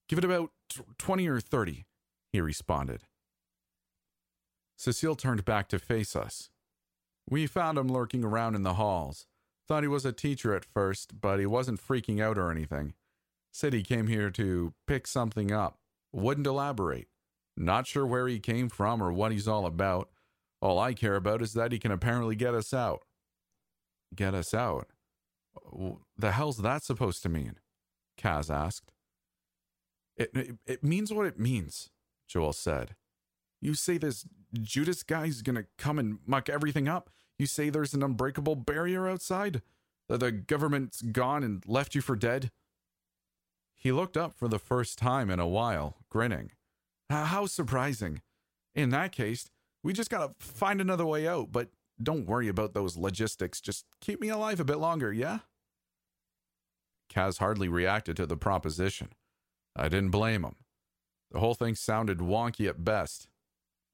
[0.08, 0.50] Give it about
[0.98, 1.86] 20 or 30,
[2.30, 3.02] he responded.
[4.76, 6.50] Cecile turned back to face us.
[7.28, 9.26] We found him lurking around in the halls.
[9.66, 12.94] Thought he was a teacher at first, but he wasn't freaking out or anything.
[13.54, 15.78] Said he came here to pick something up.
[16.12, 17.06] Wouldn't elaborate.
[17.56, 20.10] Not sure where he came from or what he's all about.
[20.60, 23.04] All I care about is that he can apparently get us out.
[24.12, 24.88] Get us out?
[26.18, 27.54] The hell's that supposed to mean?
[28.20, 28.90] Kaz asked.
[30.16, 31.90] It, it, it means what it means,
[32.26, 32.96] Joel said.
[33.60, 37.08] You say this Judas guy's gonna come and muck everything up?
[37.38, 39.62] You say there's an unbreakable barrier outside?
[40.08, 42.50] That the government's gone and left you for dead?
[43.84, 46.52] He looked up for the first time in a while, grinning.
[47.10, 48.22] How surprising.
[48.74, 49.50] In that case,
[49.82, 51.68] we just gotta find another way out, but
[52.02, 53.60] don't worry about those logistics.
[53.60, 55.40] Just keep me alive a bit longer, yeah?
[57.12, 59.10] Kaz hardly reacted to the proposition.
[59.76, 60.56] I didn't blame him.
[61.30, 63.28] The whole thing sounded wonky at best.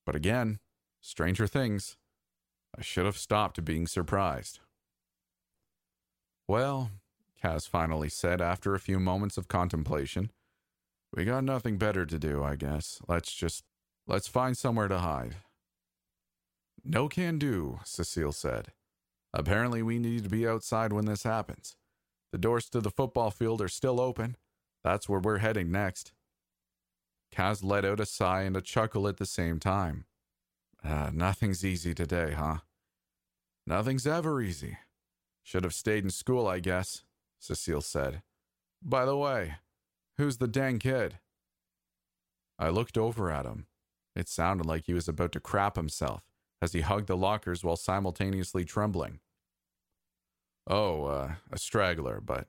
[0.06, 0.60] But again,
[1.00, 1.96] stranger things.
[2.78, 4.60] I should have stopped being surprised.
[6.46, 6.90] Well,
[7.42, 10.30] Kaz finally said after a few moments of contemplation,
[11.14, 13.00] we got nothing better to do, I guess.
[13.08, 13.64] Let's just
[14.06, 15.36] let's find somewhere to hide.
[16.84, 18.72] No can do, Cecile said.
[19.32, 21.76] Apparently we need to be outside when this happens.
[22.32, 24.36] The doors to the football field are still open.
[24.84, 26.12] That's where we're heading next.
[27.34, 30.04] Kaz let out a sigh and a chuckle at the same time.
[30.82, 32.58] Uh, nothing's easy today, huh?
[33.66, 34.78] Nothing's ever easy.
[35.42, 37.02] Should have stayed in school, I guess,
[37.40, 38.22] Cecile said.
[38.82, 39.56] By the way,
[40.18, 41.18] who's the dang kid?
[42.58, 43.66] I looked over at him.
[44.14, 46.22] It sounded like he was about to crap himself
[46.60, 49.20] as he hugged the lockers while simultaneously trembling.
[50.66, 52.46] Oh, uh, a straggler, but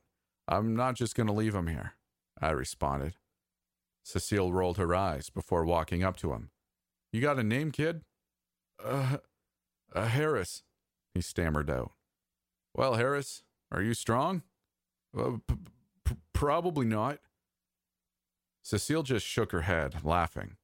[0.47, 1.93] I'm not just going to leave him here,
[2.41, 3.15] I responded.
[4.03, 6.49] Cecile rolled her eyes before walking up to him.
[7.13, 8.01] You got a name, kid?
[8.83, 9.17] Uh,
[9.93, 10.63] uh Harris,
[11.13, 11.91] he stammered out.
[12.75, 14.43] Well, Harris, are you strong?
[15.17, 15.55] Uh, p-
[16.05, 17.19] p- probably not.
[18.63, 20.55] Cecile just shook her head, laughing.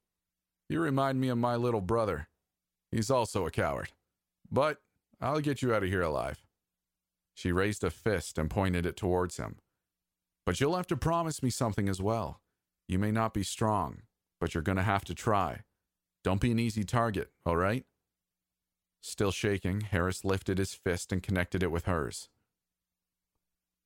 [0.69, 2.27] You remind me of my little brother.
[2.91, 3.89] He's also a coward.
[4.51, 4.79] But
[5.19, 6.45] I'll get you out of here alive.
[7.33, 9.57] She raised a fist and pointed it towards him.
[10.45, 12.41] But you'll have to promise me something as well.
[12.87, 14.03] You may not be strong,
[14.39, 15.61] but you're going to have to try.
[16.23, 17.85] Don't be an easy target, all right?
[19.01, 22.29] Still shaking, Harris lifted his fist and connected it with hers.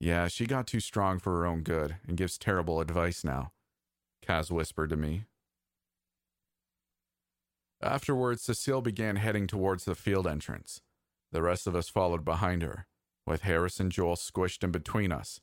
[0.01, 3.51] Yeah, she got too strong for her own good and gives terrible advice now,
[4.27, 5.25] Kaz whispered to me.
[7.83, 10.81] Afterwards, Cecile began heading towards the field entrance.
[11.31, 12.87] The rest of us followed behind her,
[13.27, 15.39] with Harris and Joel squished in between us,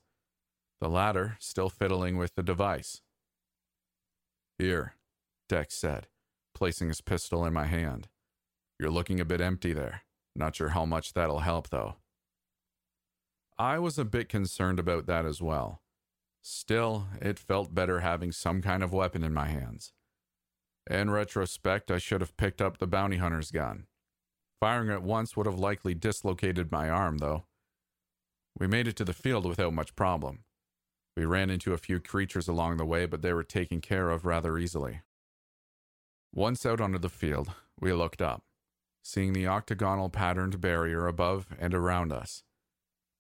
[0.80, 3.00] the latter still fiddling with the device.
[4.58, 4.96] Here,
[5.48, 6.08] Dex said,
[6.52, 8.08] placing his pistol in my hand.
[8.80, 10.02] You're looking a bit empty there.
[10.34, 11.94] Not sure how much that'll help, though.
[13.58, 15.82] I was a bit concerned about that as well.
[16.42, 19.92] Still, it felt better having some kind of weapon in my hands.
[20.88, 23.86] In retrospect, I should have picked up the bounty hunter's gun.
[24.60, 27.44] Firing it once would have likely dislocated my arm, though.
[28.58, 30.44] We made it to the field without much problem.
[31.16, 34.24] We ran into a few creatures along the way, but they were taken care of
[34.24, 35.02] rather easily.
[36.32, 38.42] Once out onto the field, we looked up
[39.08, 42.42] seeing the octagonal patterned barrier above and around us.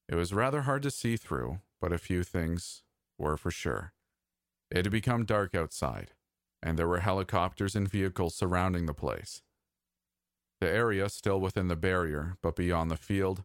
[0.08, 2.82] It was rather hard to see through, but a few things
[3.18, 3.92] were for sure.
[4.70, 6.12] It had become dark outside,
[6.62, 9.42] and there were helicopters and vehicles surrounding the place.
[10.60, 13.44] The area still within the barrier, but beyond the field,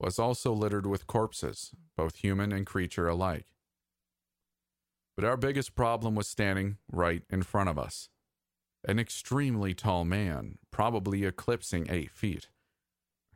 [0.00, 3.46] was also littered with corpses, both human and creature alike.
[5.16, 8.08] But our biggest problem was standing right in front of us
[8.86, 12.48] an extremely tall man, probably eclipsing eight feet.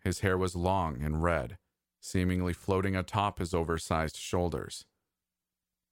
[0.04, 1.56] His hair was long and red,
[2.00, 4.84] seemingly floating atop his oversized shoulders.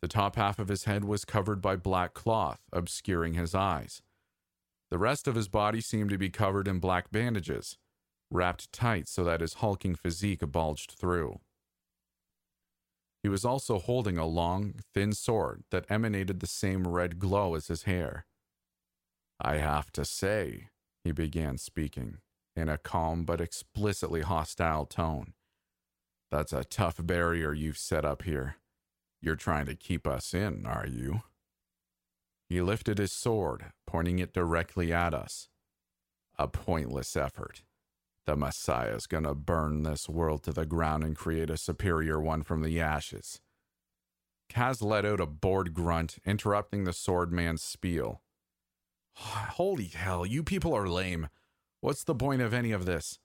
[0.02, 4.02] The top half of his head was covered by black cloth, obscuring his eyes.
[4.90, 7.76] The rest of his body seemed to be covered in black bandages,
[8.30, 11.40] wrapped tight so that his hulking physique bulged through.
[13.22, 17.66] He was also holding a long, thin sword that emanated the same red glow as
[17.66, 18.26] his hair.
[19.40, 20.68] I have to say,
[21.02, 22.18] he began speaking
[22.54, 25.34] in a calm but explicitly hostile tone.
[26.31, 28.57] That's a tough barrier you've set up here.
[29.20, 31.23] You're trying to keep us in, are you?
[32.48, 35.48] He lifted his sword, pointing it directly at us.
[36.39, 37.62] A pointless effort.
[38.27, 42.62] The Messiah's gonna burn this world to the ground and create a superior one from
[42.62, 43.40] the ashes.
[44.48, 48.23] Kaz let out a bored grunt, interrupting the swordman's spiel.
[49.15, 51.28] Holy hell, you people are lame.
[51.81, 53.19] What's the point of any of this?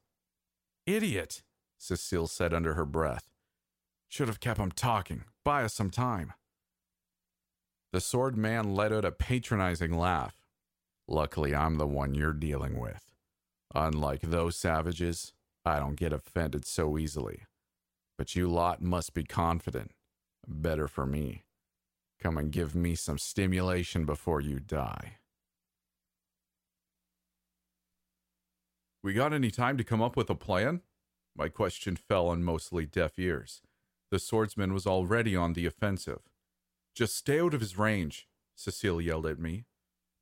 [0.85, 1.43] Idiot,
[1.81, 3.31] Cecile said under her breath.
[4.07, 5.23] Should have kept him talking.
[5.43, 6.33] Buy us some time.
[7.91, 10.35] The sword man let out a patronizing laugh.
[11.07, 13.11] Luckily, I'm the one you're dealing with.
[13.73, 15.33] Unlike those savages,
[15.65, 17.45] I don't get offended so easily.
[18.15, 19.91] But you lot must be confident.
[20.47, 21.45] Better for me.
[22.21, 25.17] Come and give me some stimulation before you die.
[29.01, 30.81] We got any time to come up with a plan?
[31.35, 33.61] My question fell on mostly deaf ears.
[34.09, 36.21] The swordsman was already on the offensive.
[36.93, 39.65] Just stay out of his range, Cecile yelled at me.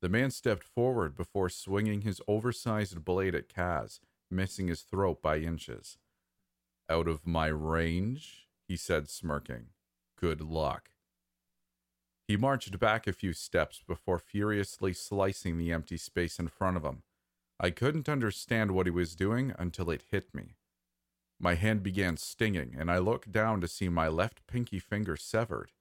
[0.00, 4.00] The man stepped forward before swinging his oversized blade at Kaz,
[4.30, 5.98] missing his throat by inches.
[6.88, 8.46] Out of my range?
[8.66, 9.66] he said, smirking.
[10.16, 10.90] Good luck.
[12.28, 16.84] He marched back a few steps before furiously slicing the empty space in front of
[16.84, 17.02] him.
[17.58, 20.54] I couldn't understand what he was doing until it hit me.
[21.42, 25.72] My hand began stinging, and I looked down to see my left pinky finger severed.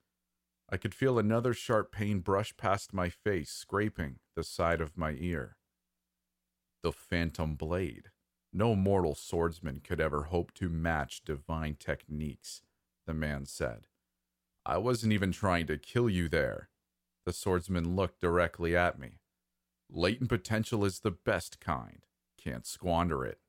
[0.70, 5.18] I could feel another sharp pain brush past my face, scraping the side of my
[5.20, 5.58] ear.
[6.82, 8.12] The Phantom Blade.
[8.54, 12.62] No mortal swordsman could ever hope to match divine techniques,
[13.06, 13.88] the man said.
[14.66, 16.70] I wasn't even trying to kill you there.
[17.26, 19.20] The swordsman looked directly at me.
[19.90, 22.06] Latent potential is the best kind.
[22.38, 23.40] Can't squander it.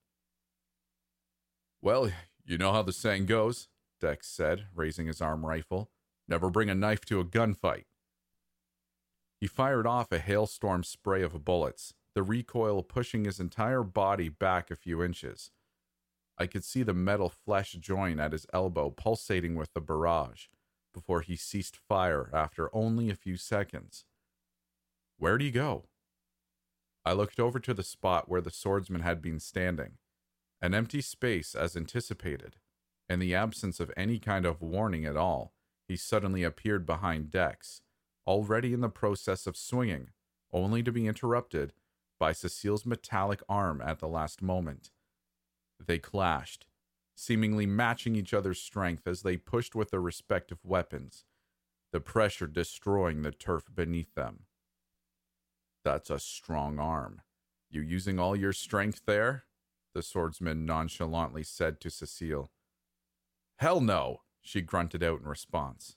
[1.83, 2.11] Well,
[2.45, 3.69] you know how the saying goes,
[4.01, 5.91] Dex said, raising his arm rifle.
[6.29, 7.85] Never bring a knife to a gunfight.
[9.41, 14.71] He fired off a hailstorm spray of bullets, the recoil pushing his entire body back
[14.71, 15.51] a few inches.
[16.37, 20.47] I could see the metal flesh joint at his elbow pulsating with the barrage
[20.93, 24.05] before he ceased fire after only a few seconds.
[25.19, 25.85] Where'd he go?
[27.05, 29.93] I looked over to the spot where the swordsman had been standing.
[30.63, 32.57] An empty space as anticipated.
[33.09, 35.55] In the absence of any kind of warning at all,
[35.89, 37.81] he suddenly appeared behind Dex,
[38.27, 40.11] already in the process of swinging,
[40.53, 41.73] only to be interrupted
[42.19, 44.91] by Cecile's metallic arm at the last moment.
[45.85, 46.67] They clashed,
[47.17, 51.25] seemingly matching each other's strength as they pushed with their respective weapons,
[51.93, 54.45] the pressure destroying the turf beneath them.
[55.85, 57.23] That's a strong arm.
[57.71, 59.45] You using all your strength there?
[59.95, 62.51] The swordsman nonchalantly said to Cecile.
[63.59, 65.97] Hell no, she grunted out in response.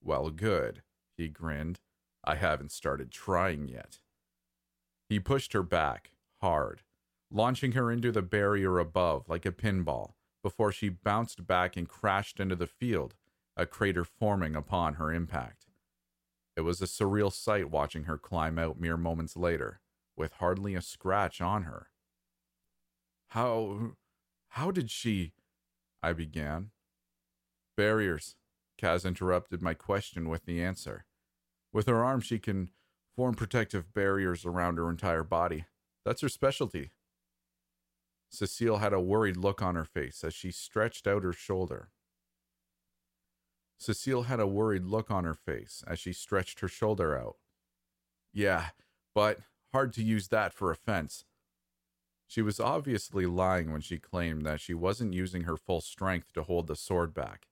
[0.00, 0.82] Well, good,
[1.16, 1.80] he grinned.
[2.24, 3.98] I haven't started trying yet.
[5.08, 6.82] He pushed her back, hard,
[7.30, 12.40] launching her into the barrier above like a pinball before she bounced back and crashed
[12.40, 13.14] into the field,
[13.56, 15.66] a crater forming upon her impact.
[16.56, 19.80] It was a surreal sight watching her climb out mere moments later,
[20.16, 21.88] with hardly a scratch on her.
[23.32, 23.92] How.
[24.50, 25.32] how did she.
[26.02, 26.70] I began.
[27.78, 28.36] Barriers.
[28.78, 31.06] Kaz interrupted my question with the answer.
[31.72, 32.68] With her arm, she can
[33.16, 35.64] form protective barriers around her entire body.
[36.04, 36.90] That's her specialty.
[38.28, 41.88] Cecile had a worried look on her face as she stretched out her shoulder.
[43.78, 47.36] Cecile had a worried look on her face as she stretched her shoulder out.
[48.32, 48.68] Yeah,
[49.14, 49.40] but
[49.72, 51.24] hard to use that for offense.
[52.32, 56.42] She was obviously lying when she claimed that she wasn't using her full strength to
[56.42, 57.48] hold the sword back.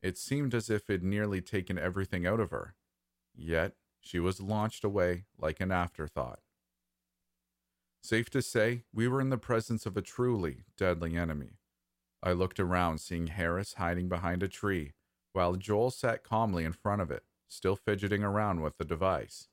[0.00, 2.74] It seemed as if it nearly taken everything out of her.
[3.34, 6.40] Yet, she was launched away like an afterthought.
[8.02, 11.58] Safe to say, we were in the presence of a truly deadly enemy.
[12.22, 14.94] I looked around, seeing Harris hiding behind a tree,
[15.34, 19.48] while Joel sat calmly in front of it, still fidgeting around with the device.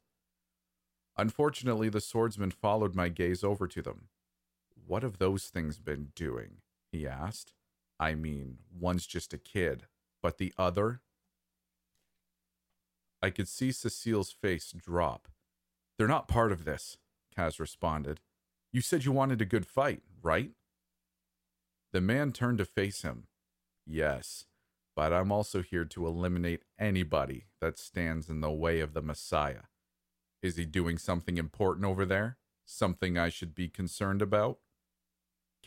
[1.18, 4.08] Unfortunately, the swordsman followed my gaze over to them.
[4.92, 6.58] What have those things been doing?
[6.92, 7.54] he asked.
[7.98, 9.84] I mean, one's just a kid,
[10.22, 11.00] but the other?
[13.22, 15.30] I could see Cecile's face drop.
[15.98, 16.98] They're not part of this,
[17.34, 18.20] Kaz responded.
[18.74, 20.52] You said you wanted a good fight, right?
[21.94, 23.28] The man turned to face him.
[23.88, 24.44] Yes,
[24.94, 29.70] but I'm also here to eliminate anybody that stands in the way of the Messiah.
[30.44, 32.40] Is he doing something important over there?
[32.66, 34.58] Something I should be concerned about?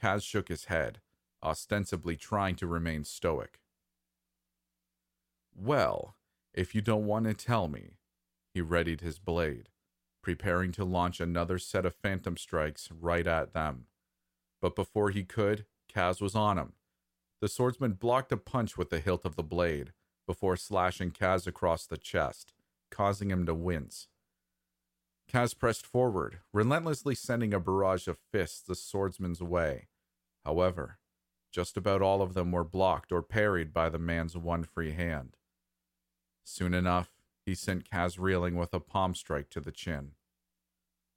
[0.01, 1.01] Kaz shook his head,
[1.43, 3.61] ostensibly trying to remain stoic.
[5.55, 6.17] Well,
[6.53, 7.99] if you don't want to tell me,
[8.53, 9.69] he readied his blade,
[10.23, 13.87] preparing to launch another set of phantom strikes right at them.
[14.61, 16.73] But before he could, Kaz was on him.
[17.41, 19.93] The swordsman blocked a punch with the hilt of the blade
[20.27, 22.53] before slashing Kaz across the chest,
[22.91, 24.09] causing him to wince.
[25.35, 29.89] Kaz pressed forward, relentlessly sending a barrage of fists the swordsman's way.
[30.45, 31.01] However,
[31.51, 35.37] just about all of them were blocked or parried by the man's one free hand.
[36.45, 37.11] Soon enough,
[37.45, 40.13] he sent Kaz reeling with a palm strike to the chin.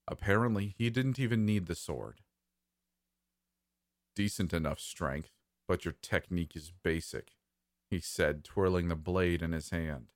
[0.08, 2.22] Apparently, he didn't even need the sword.
[4.16, 5.30] Decent enough strength,
[5.68, 7.34] but your technique is basic,
[7.92, 10.08] he said, twirling the blade in his hand.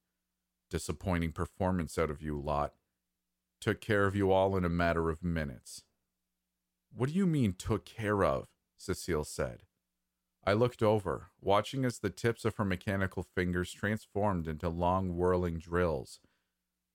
[0.71, 2.73] Disappointing performance out of you, lot.
[3.61, 5.83] Took care of you all in a matter of minutes.
[6.91, 8.47] What do you mean, took care of?
[8.75, 9.61] Cecile said.
[10.43, 15.59] I looked over, watching as the tips of her mechanical fingers transformed into long, whirling
[15.59, 16.19] drills.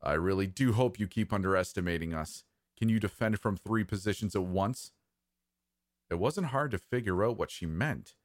[0.02, 2.42] I really do hope you keep underestimating us.
[2.76, 4.90] Can you defend from three positions at once?
[6.10, 8.16] It wasn't hard to figure out what she meant.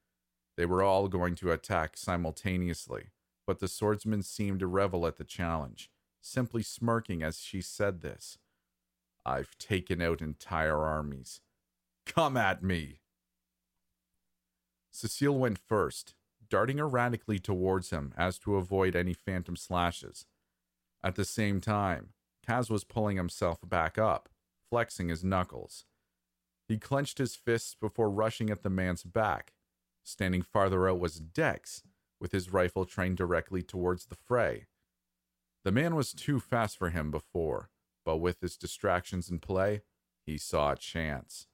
[0.56, 3.10] They were all going to attack simultaneously,
[3.46, 5.91] but the swordsman seemed to revel at the challenge,
[6.22, 8.38] simply smirking as she said this.
[9.26, 11.40] I've taken out entire armies.
[12.06, 13.00] Come at me!
[14.90, 16.14] Cecile went first,
[16.48, 20.26] darting erratically towards him as to avoid any phantom slashes.
[21.02, 22.10] At the same time,
[22.46, 24.28] Kaz was pulling himself back up,
[24.68, 25.84] flexing his knuckles.
[26.68, 29.52] He clenched his fists before rushing at the man's back.
[30.04, 31.82] Standing farther out was Dex,
[32.20, 34.66] with his rifle trained directly towards the fray.
[35.64, 37.70] The man was too fast for him before,
[38.04, 39.82] but with his distractions in play,
[40.26, 41.46] he saw a chance.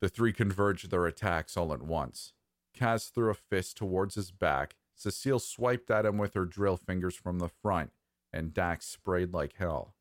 [0.00, 2.34] The three converged their attacks all at once.
[2.76, 7.16] Kaz threw a fist towards his back, Cecile swiped at him with her drill fingers
[7.16, 7.90] from the front,
[8.32, 9.94] and Dax sprayed like hell.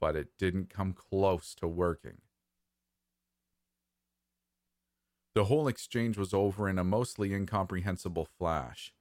[0.00, 2.18] But it didn't come close to working.
[5.34, 8.92] The whole exchange was over in a mostly incomprehensible flash.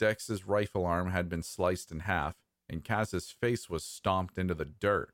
[0.00, 2.36] Dex's rifle arm had been sliced in half,
[2.70, 5.12] and Kaz's face was stomped into the dirt.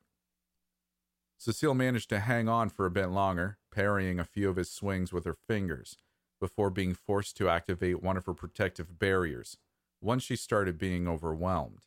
[1.36, 5.12] Cecile managed to hang on for a bit longer, parrying a few of his swings
[5.12, 5.96] with her fingers,
[6.38, 9.56] before being forced to activate one of her protective barriers
[10.00, 11.82] once she started being overwhelmed.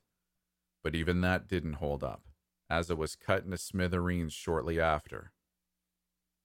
[0.84, 2.24] But even that didn't hold up,
[2.70, 5.32] as it was cut into smithereens shortly after.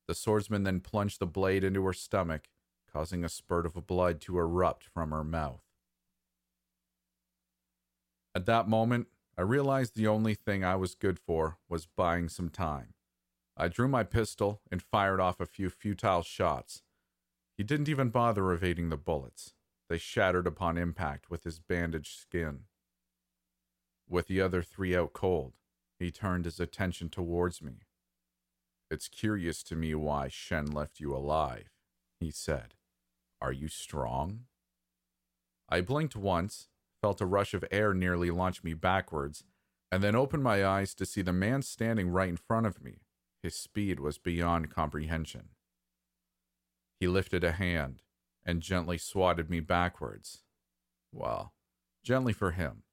[0.07, 2.49] The swordsman then plunged the blade into her stomach,
[2.93, 5.64] causing a spurt of blood to erupt from her mouth.
[8.35, 9.09] At that moment,
[9.39, 12.95] I realized the only thing I was good for was buying some time.
[13.57, 16.83] I drew my pistol and fired off a few futile shots.
[17.57, 19.55] He didn't even bother evading the bullets.
[19.89, 22.65] They shattered upon impact with his bandaged skin.
[24.09, 25.53] With the other three out cold,
[25.99, 27.83] he turned his attention towards me.
[28.91, 31.71] It's curious to me why Shen left you alive,
[32.19, 32.75] he said.
[33.41, 34.47] Are you strong?
[35.69, 36.69] I blinked once,
[37.05, 39.45] felt a rush of air nearly launch me backwards,
[39.93, 43.03] and then opened my eyes to see the man standing right in front of me.
[43.43, 45.51] His speed was beyond comprehension.
[46.99, 48.01] He lifted a hand
[48.43, 50.45] and gently swatted me backwards.
[51.13, 51.53] Well,
[52.03, 52.85] gently for him.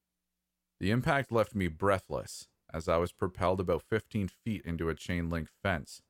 [0.81, 5.29] The impact left me breathless as I was propelled about 15 feet into a chain
[5.29, 6.01] link fence.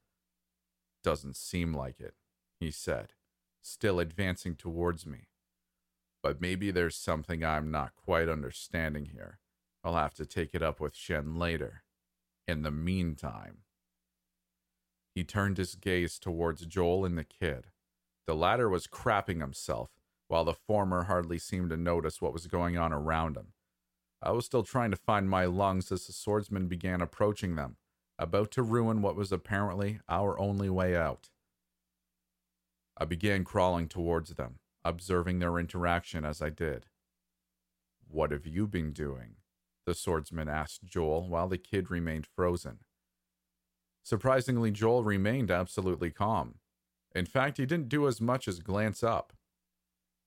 [1.03, 2.15] Doesn't seem like it,
[2.59, 3.13] he said,
[3.61, 5.27] still advancing towards me.
[6.23, 9.39] But maybe there's something I'm not quite understanding here.
[9.83, 11.83] I'll have to take it up with Shen later.
[12.47, 13.59] In the meantime,
[15.13, 17.67] he turned his gaze towards Joel and the kid.
[18.27, 19.89] The latter was crapping himself,
[20.27, 23.53] while the former hardly seemed to notice what was going on around him.
[24.21, 27.77] I was still trying to find my lungs as the swordsman began approaching them,
[28.17, 31.29] about to ruin what was apparently our only way out.
[32.97, 36.87] I began crawling towards them, observing their interaction as I did.
[38.07, 39.35] What have you been doing?
[39.85, 42.79] The swordsman asked Joel while the kid remained frozen.
[44.03, 46.55] Surprisingly, Joel remained absolutely calm.
[47.13, 49.33] In fact, he didn't do as much as glance up.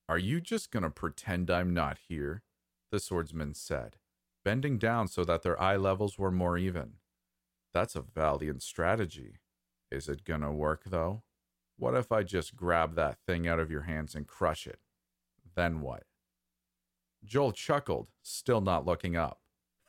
[0.08, 2.42] Are you just going to pretend I'm not here?
[2.94, 3.96] the swordsman said,
[4.44, 6.92] bending down so that their eye levels were more even.
[7.72, 9.40] That's a valiant strategy.
[9.90, 11.24] Is it gonna work, though?
[11.76, 14.78] What if I just grab that thing out of your hands and crush it?
[15.54, 16.04] Then what?
[17.24, 19.40] Joel chuckled, still not looking up.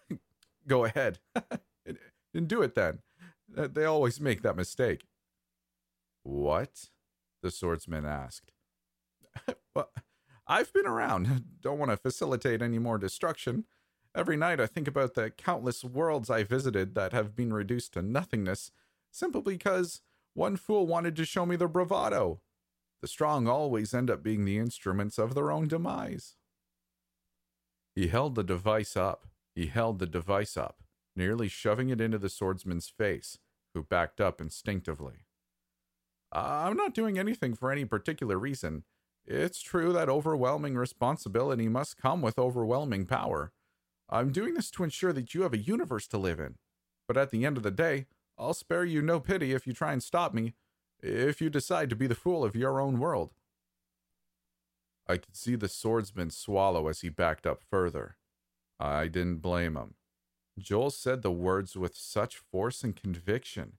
[0.68, 1.20] Go ahead.
[2.34, 3.00] and do it then.
[3.48, 5.06] They always make that mistake.
[6.24, 6.90] What?
[7.44, 8.52] The swordsman asked.
[9.76, 9.92] well,
[10.48, 11.44] I've been around.
[11.62, 13.66] Don't want to facilitate any more destruction.
[14.16, 18.02] Every night I think about the countless worlds I visited that have been reduced to
[18.02, 18.72] nothingness
[19.12, 20.02] simply because
[20.36, 22.42] one fool wanted to show me their bravado.
[23.02, 26.36] The strong always end up being the instruments of their own demise.
[27.96, 29.28] He held the device up.
[29.56, 30.84] He held the device up,
[31.16, 33.38] nearly shoving it into the swordsman's face,
[33.74, 35.26] who backed up instinctively.
[36.34, 38.84] I'm not doing anything for any particular reason.
[39.26, 43.54] It's true that overwhelming responsibility must come with overwhelming power.
[44.10, 46.56] I'm doing this to ensure that you have a universe to live in.
[47.08, 48.08] But at the end of the day,
[48.38, 50.54] I'll spare you no pity if you try and stop me,
[51.02, 53.34] if you decide to be the fool of your own world.
[55.08, 58.18] I could see the swordsman swallow as he backed up further.
[58.80, 59.94] I didn't blame him.
[60.58, 63.74] Joel said the words with such force and conviction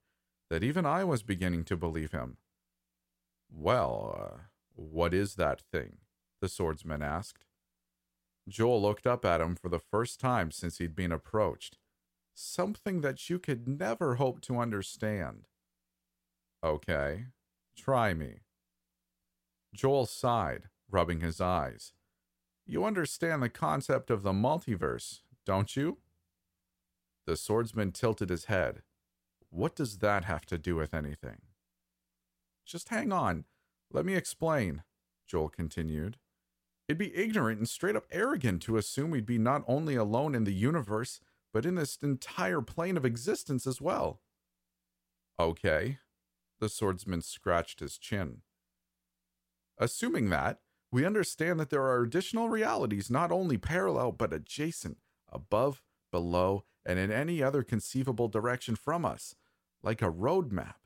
[0.50, 2.36] that even I was beginning to believe him.
[3.50, 4.40] Well, uh,
[4.74, 5.98] what is that thing?
[6.40, 7.44] the swordsman asked.
[8.48, 11.78] Joel looked up at him for the first time since he'd been approached.
[12.38, 15.48] Something that you could never hope to understand.
[16.62, 17.28] Okay,
[17.74, 18.40] try me.
[19.72, 21.94] Joel sighed, rubbing his eyes.
[22.66, 25.96] You understand the concept of the multiverse, don't you?
[27.24, 28.82] The swordsman tilted his head.
[29.48, 31.40] What does that have to do with anything?
[32.66, 33.46] Just hang on.
[33.90, 34.82] Let me explain,
[35.26, 36.18] Joel continued.
[36.86, 40.44] It'd be ignorant and straight up arrogant to assume we'd be not only alone in
[40.44, 41.18] the universe,
[41.56, 44.20] but in this entire plane of existence as well.
[45.40, 45.96] Okay.
[46.60, 48.42] The swordsman scratched his chin.
[49.78, 50.60] Assuming that,
[50.92, 54.98] we understand that there are additional realities not only parallel but adjacent,
[55.32, 59.34] above, below, and in any other conceivable direction from us,
[59.82, 60.80] like a road map.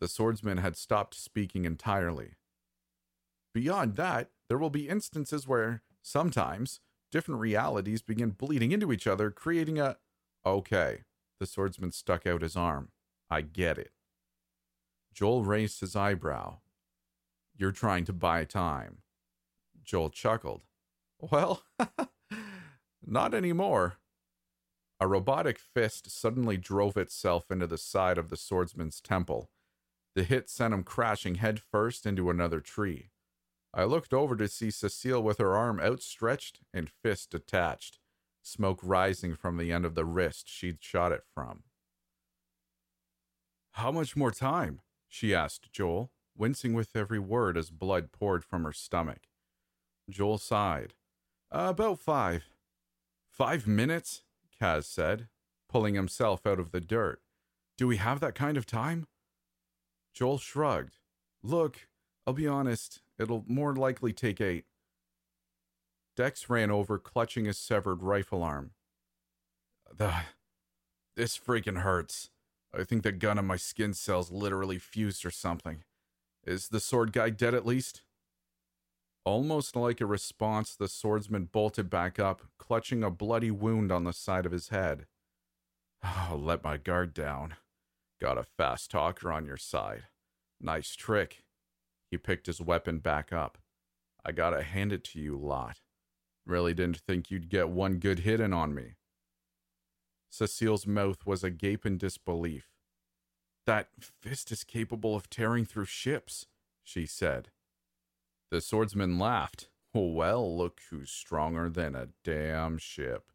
[0.00, 2.36] The swordsman had stopped speaking entirely.
[3.52, 6.78] Beyond that, there will be instances where, sometimes,
[7.12, 9.98] different realities begin bleeding into each other, creating a.
[10.44, 11.02] Okay.
[11.38, 12.88] The swordsman stuck out his arm.
[13.30, 13.92] I get it.
[15.14, 16.58] Joel raised his eyebrow.
[17.56, 18.98] You're trying to buy time.
[19.84, 20.62] Joel chuckled.
[21.20, 21.62] Well,
[23.06, 23.98] not anymore.
[24.98, 29.50] A robotic fist suddenly drove itself into the side of the swordsman's temple.
[30.14, 33.11] The hit sent him crashing headfirst into another tree.
[33.74, 37.98] I looked over to see Cecile with her arm outstretched and fist detached,
[38.42, 41.62] smoke rising from the end of the wrist she'd shot it from.
[43.72, 44.80] How much more time?
[45.08, 49.28] she asked Joel, wincing with every word as blood poured from her stomach.
[50.10, 50.94] Joel sighed.
[51.50, 52.44] Uh, about five.
[53.30, 54.22] Five minutes?
[54.60, 55.28] Kaz said,
[55.68, 57.20] pulling himself out of the dirt.
[57.78, 59.06] Do we have that kind of time?
[60.12, 60.98] Joel shrugged.
[61.42, 61.88] Look,
[62.26, 64.64] I'll be honest, It'll more likely take eight.
[66.16, 68.72] Dex ran over, clutching his severed rifle arm.
[69.96, 70.12] The.
[71.16, 72.30] This freaking hurts.
[72.74, 75.84] I think the gun in my skin cells literally fused or something.
[76.44, 78.02] Is the sword guy dead at least?
[79.24, 84.12] Almost like a response, the swordsman bolted back up, clutching a bloody wound on the
[84.12, 85.06] side of his head.
[86.02, 87.54] Oh, let my guard down.
[88.20, 90.04] Got a fast talker on your side.
[90.60, 91.41] Nice trick.
[92.12, 93.56] He picked his weapon back up.
[94.22, 95.80] I gotta hand it to you, lot.
[96.44, 98.96] Really didn't think you'd get one good hit in on me.
[100.28, 102.68] Cecile's mouth was agape in disbelief.
[103.64, 103.88] That
[104.20, 106.44] fist is capable of tearing through ships,
[106.84, 107.50] she said.
[108.50, 109.70] The swordsman laughed.
[109.94, 113.32] Well, look who's stronger than a damn ship.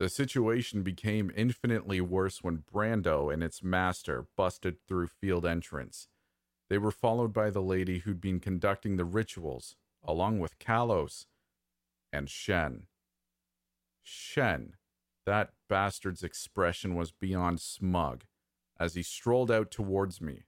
[0.00, 6.08] The situation became infinitely worse when Brando and its master busted through field entrance.
[6.68, 11.26] They were followed by the lady who'd been conducting the rituals, along with Kalos
[12.12, 12.86] and Shen.
[14.02, 14.74] Shen,
[15.26, 18.24] that bastard's expression was beyond smug
[18.78, 20.44] as he strolled out towards me.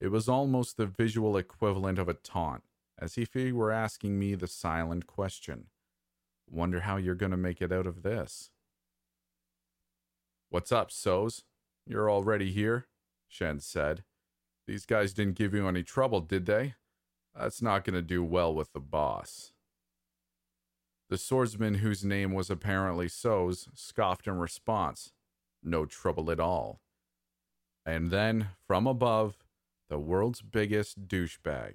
[0.00, 2.64] It was almost the visual equivalent of a taunt,
[2.98, 5.66] as if he were asking me the silent question
[6.48, 8.50] Wonder how you're going to make it out of this.
[10.48, 11.42] What's up, Soz?
[11.86, 12.86] You're already here?
[13.28, 14.04] Shen said.
[14.66, 16.74] These guys didn't give you any trouble, did they?
[17.38, 19.52] That's not going to do well with the boss.
[21.08, 25.12] The swordsman, whose name was apparently Soz, scoffed in response.
[25.62, 26.80] No trouble at all.
[27.84, 29.44] And then, from above,
[29.88, 31.74] the world's biggest douchebag.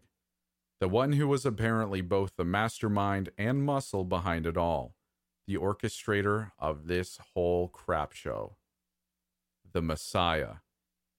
[0.81, 4.95] The one who was apparently both the mastermind and muscle behind it all.
[5.47, 8.57] The orchestrator of this whole crap show.
[9.71, 10.55] The Messiah,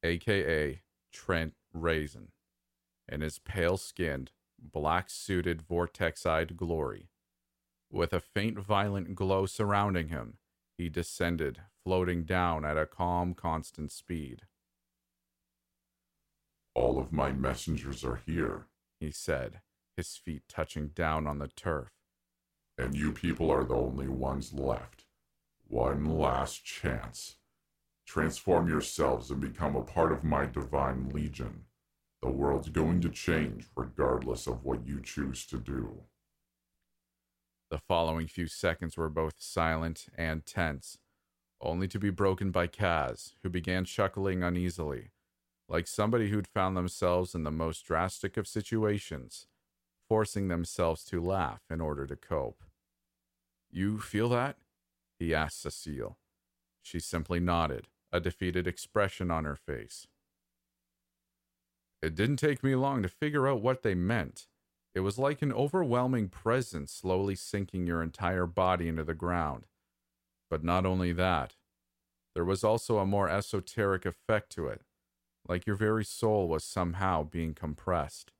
[0.03, 0.83] aka
[1.13, 2.29] Trent Reznor,
[3.09, 7.09] in his pale skinned, black suited, vortex eyed glory.
[7.91, 10.39] With a faint, violent glow surrounding him,
[10.79, 14.43] he descended, floating down at a calm, constant speed.
[16.75, 18.67] All of my messengers are here,
[18.99, 19.61] he said,
[19.97, 21.91] his feet touching down on the turf.
[22.79, 25.05] And you people are the only ones left.
[25.69, 27.37] One last chance.
[28.13, 31.63] Transform yourselves and become a part of my divine legion.
[32.21, 36.03] The world's going to change regardless of what you choose to do.
[37.71, 40.99] The following few seconds were both silent and tense,
[41.59, 45.13] only to be broken by Kaz, who began chuckling uneasily,
[45.67, 49.47] like somebody who'd found themselves in the most drastic of situations
[50.07, 52.63] forcing themselves to laugh in order to cope.
[53.71, 54.59] You feel that?
[55.19, 56.19] he asked Cecile.
[56.83, 60.07] She simply nodded, a defeated expression on her face.
[62.03, 64.49] It didn't take me long to figure out what they meant.
[64.95, 69.67] It was like an overwhelming presence slowly sinking your entire body into the ground.
[70.51, 71.55] But not only that,
[72.35, 74.83] there was also a more esoteric effect to it,
[75.49, 78.33] like your very soul was somehow being compressed.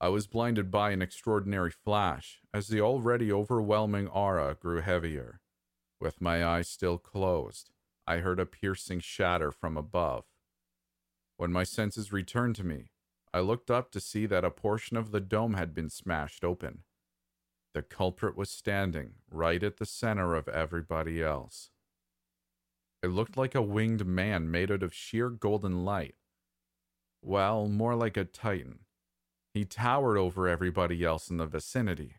[0.00, 5.41] I was blinded by an extraordinary flash as the already overwhelming aura grew heavier.
[6.02, 7.70] With my eyes still closed,
[8.08, 10.24] I heard a piercing shatter from above.
[11.36, 12.90] When my senses returned to me,
[13.32, 16.80] I looked up to see that a portion of the dome had been smashed open.
[17.72, 21.70] The culprit was standing right at the center of everybody else.
[23.00, 26.16] It looked like a winged man made out of sheer golden light.
[27.22, 28.80] Well, more like a titan.
[29.54, 32.16] He towered over everybody else in the vicinity.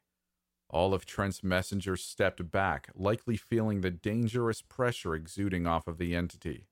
[0.74, 6.16] All of Trent's messengers stepped back, likely feeling the dangerous pressure exuding off of the
[6.16, 6.68] entity.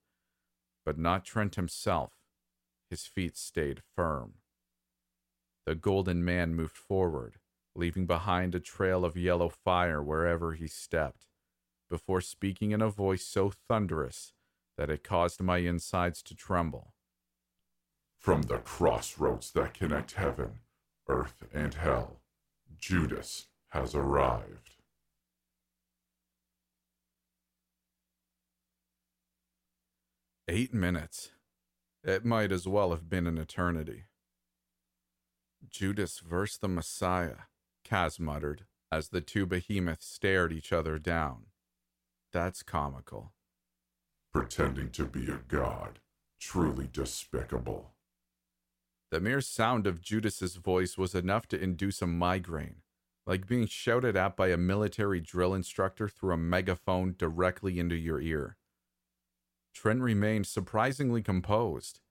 [0.83, 2.13] But not Trent himself.
[2.89, 4.39] His feet stayed firm.
[5.67, 7.35] The golden man moved forward,
[7.75, 11.27] leaving behind a trail of yellow fire wherever he stepped,
[11.87, 14.33] before speaking in a voice so thunderous
[14.79, 16.95] that it caused my insides to tremble.
[18.17, 20.61] From the crossroads that connect heaven,
[21.07, 22.21] earth, and hell,
[22.79, 24.75] Judas has arrived.
[30.47, 31.31] Eight minutes.
[32.03, 34.05] It might as well have been an eternity.
[35.69, 37.43] Judas versus the Messiah,
[37.87, 41.45] Kaz muttered as the two behemoths stared each other down.
[42.33, 43.33] That's comical.
[44.33, 45.99] Pretending to be a god.
[46.39, 47.93] Truly despicable.
[49.11, 52.81] The mere sound of Judas's voice was enough to induce a migraine,
[53.31, 58.19] like being shouted at by a military drill instructor through a megaphone directly into your
[58.19, 58.57] ear.
[59.73, 62.01] Trent remained surprisingly composed.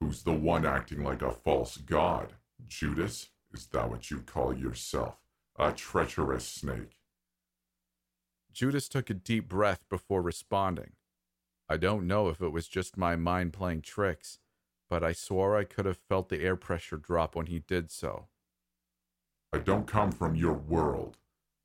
[0.00, 2.32] Who's the one acting like a false god?
[2.66, 3.28] Judas?
[3.54, 5.14] Is that what you call yourself?
[5.60, 6.98] A treacherous snake?
[8.52, 10.94] Judas took a deep breath before responding.
[11.68, 14.40] I don't know if it was just my mind playing tricks,
[14.90, 18.26] but I swore I could have felt the air pressure drop when he did so.
[19.52, 21.18] I don't come from your world.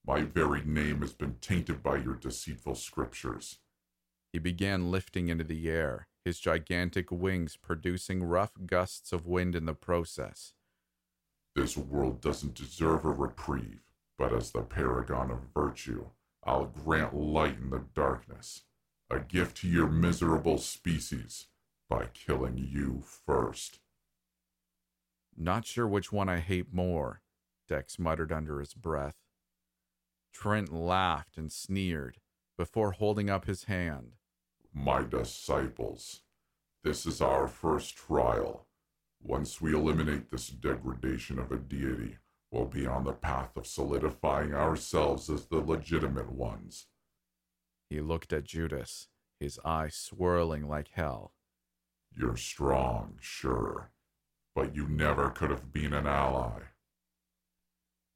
[0.06, 3.60] My very name has been tainted by your deceitful scriptures.
[4.34, 9.66] He began lifting into the air, his gigantic wings producing rough gusts of wind in
[9.66, 10.54] the process.
[11.56, 13.84] This world doesn't deserve a reprieve,
[14.18, 16.08] but as the paragon of virtue,
[16.44, 18.64] I'll grant light in the darkness,
[19.10, 21.48] a gift to your miserable species,
[21.90, 23.80] by killing you first.
[25.38, 27.22] Not sure which one I hate more,
[27.68, 29.16] Dex muttered under his breath.
[30.34, 32.20] Trent laughed and sneered
[32.58, 34.14] before holding up his hand.
[34.74, 36.22] My disciples,
[36.84, 38.68] this is our first trial.
[39.22, 42.18] Once we eliminate this degradation of a deity,
[42.52, 46.86] we'll be on the path of solidifying ourselves as the legitimate ones.
[47.90, 49.08] He looked at Judas,
[49.40, 51.34] his eyes swirling like hell.
[52.16, 53.92] You're strong, sure,
[54.56, 56.62] but you never could have been an ally.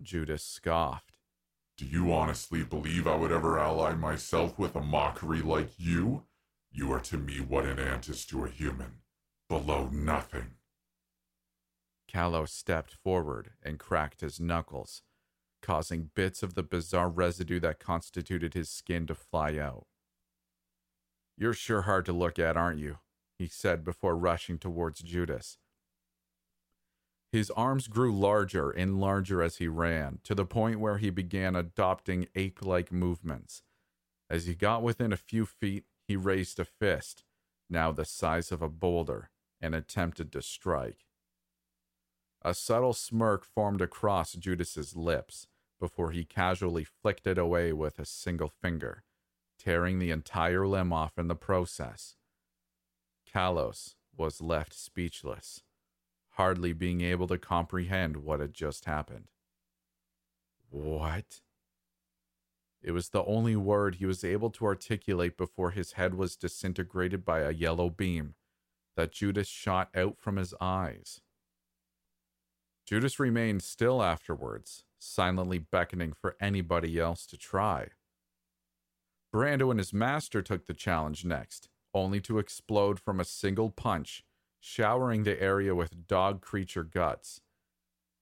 [0.04, 1.14] Judas scoffed.
[1.78, 6.24] Do you honestly believe I would ever ally myself with a mockery like you?
[6.72, 9.00] You are to me what an ant is to a human,
[9.50, 10.52] below nothing.
[12.08, 15.02] Callow stepped forward and cracked his knuckles,
[15.62, 19.88] causing bits of the bizarre residue that constituted his skin to fly out.
[21.38, 22.98] You're sure hard to look at, aren't you?
[23.38, 25.58] he said before rushing towards Judas.
[27.32, 31.56] His arms grew larger and larger as he ran, to the point where he began
[31.56, 33.64] adopting ape like movements.
[34.30, 37.24] As he got within a few feet, he raised a fist,
[37.70, 39.30] now the size of a boulder,
[39.62, 41.06] and attempted to strike.
[42.42, 45.48] A subtle smirk formed across Judas's lips
[45.80, 49.04] before he casually flicked it away with a single finger,
[49.58, 52.16] tearing the entire limb off in the process.
[53.32, 55.62] Kalos was left speechless,
[56.32, 59.30] hardly being able to comprehend what had just happened.
[60.70, 61.42] What?
[62.82, 67.24] It was the only word he was able to articulate before his head was disintegrated
[67.24, 68.36] by a yellow beam
[68.96, 71.22] that Judas shot out from his eyes.
[72.86, 77.90] Judas remained still afterwards, silently beckoning for anybody else to try.
[79.34, 84.24] Brando and his master took the challenge next, only to explode from a single punch,
[84.62, 87.42] showering the area with dog creature guts,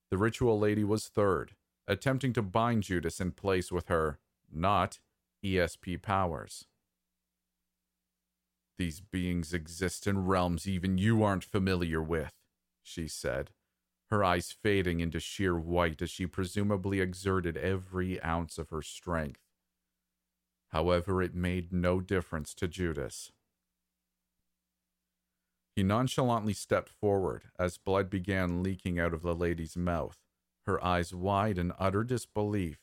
[0.09, 1.55] The ritual lady was third,
[1.87, 4.17] attempting to bind Judas in place with her,
[4.51, 4.99] not
[5.45, 6.65] ESP powers.
[8.79, 12.33] These beings exist in realms even you aren't familiar with,
[12.81, 13.51] she said,
[14.09, 19.41] her eyes fading into sheer white as she presumably exerted every ounce of her strength.
[20.69, 23.31] However, it made no difference to Judas.
[25.79, 30.17] He nonchalantly stepped forward as blood began leaking out of the lady's mouth,
[30.65, 32.79] her eyes wide in utter disbelief.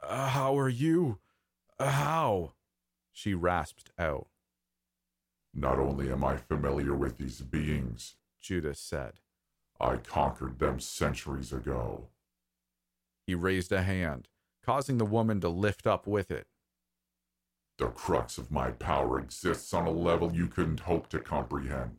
[0.00, 1.18] Uh, how are you?
[1.80, 2.52] Uh, how?
[3.10, 4.28] She rasped out.
[5.52, 9.14] Not only am I familiar with these beings, Judas said,
[9.80, 12.10] I conquered them centuries ago.
[13.26, 14.28] He raised a hand,
[14.64, 16.46] causing the woman to lift up with it.
[17.82, 21.96] The crux of my power exists on a level you couldn't hope to comprehend.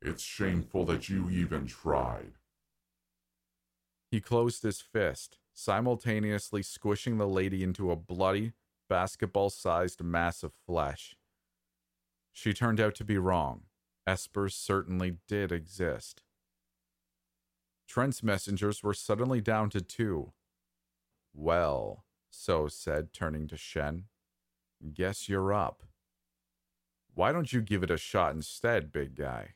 [0.00, 2.34] It's shameful that you even tried.
[4.08, 8.52] He closed his fist, simultaneously squishing the lady into a bloody,
[8.88, 11.16] basketball sized mass of flesh.
[12.32, 13.62] She turned out to be wrong.
[14.08, 16.22] Espers certainly did exist.
[17.88, 20.34] Trent's messengers were suddenly down to two.
[21.34, 24.04] Well, Soz said, turning to Shen.
[24.94, 25.82] Guess you're up.
[27.14, 29.54] Why don't you give it a shot instead, big guy?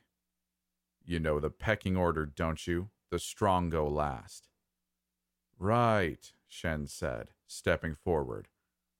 [1.05, 2.89] You know the pecking order, don't you?
[3.11, 4.47] The strong go last.
[5.59, 8.47] Right, Shen said, stepping forward.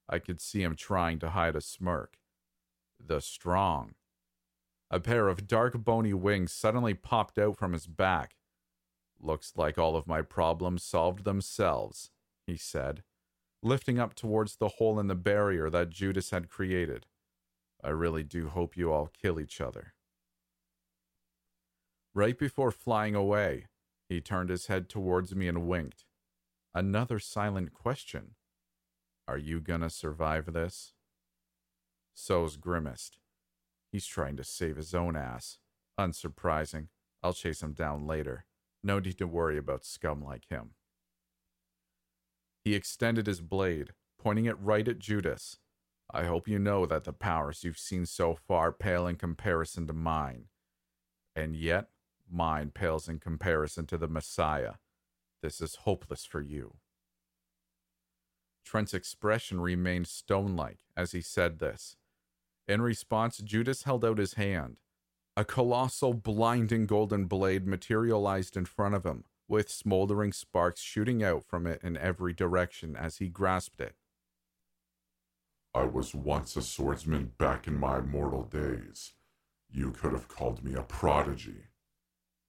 [0.08, 2.18] I could see him trying to hide a smirk.
[3.04, 3.94] The strong.
[4.90, 8.36] A pair of dark bony wings suddenly popped out from his back.
[9.18, 12.10] Looks like all of my problems solved themselves,
[12.46, 13.02] he said,
[13.62, 17.06] lifting up towards the hole in the barrier that Judas had created.
[17.82, 19.94] I really do hope you all kill each other.
[22.14, 23.66] Right before flying away,
[24.08, 26.04] he turned his head towards me and winked.
[26.74, 28.34] Another silent question.
[29.26, 30.92] Are you gonna survive this?
[32.14, 33.18] Soz grimaced.
[33.90, 35.58] He's trying to save his own ass.
[35.98, 36.88] Unsurprising.
[37.22, 38.46] I'll chase him down later.
[38.82, 40.70] No need to worry about scum like him.
[42.64, 45.58] He extended his blade, pointing it right at Judas.
[46.10, 49.92] I hope you know that the powers you've seen so far pale in comparison to
[49.92, 50.46] mine.
[51.34, 51.88] And yet,
[52.30, 54.74] mine pales in comparison to the Messiah.
[55.42, 56.74] This is hopeless for you.
[58.64, 61.96] Trent's expression remained stone like as he said this.
[62.68, 64.76] In response, Judas held out his hand.
[65.36, 71.44] A colossal, blinding golden blade materialized in front of him, with smoldering sparks shooting out
[71.44, 73.94] from it in every direction as he grasped it.
[75.74, 79.12] I was once a swordsman back in my mortal days.
[79.70, 81.66] You could have called me a prodigy.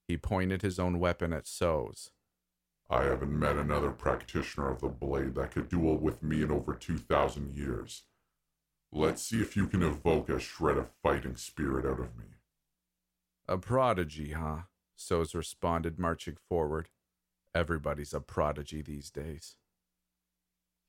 [0.08, 2.12] He pointed his own weapon at Soz.
[2.90, 6.74] I haven't met another practitioner of the blade that could duel with me in over
[6.74, 8.04] 2,000 years.
[8.94, 12.38] Let's see if you can evoke a shred of fighting spirit out of me.
[13.50, 14.60] A prodigy, huh?
[14.98, 16.88] Soz responded, marching forward.
[17.56, 19.58] Everybody's a prodigy these days.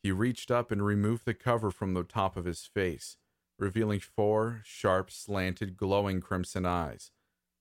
[0.02, 3.16] He reached up and removed the cover from the top of his face,
[3.58, 7.10] revealing four sharp, slanted, glowing crimson eyes,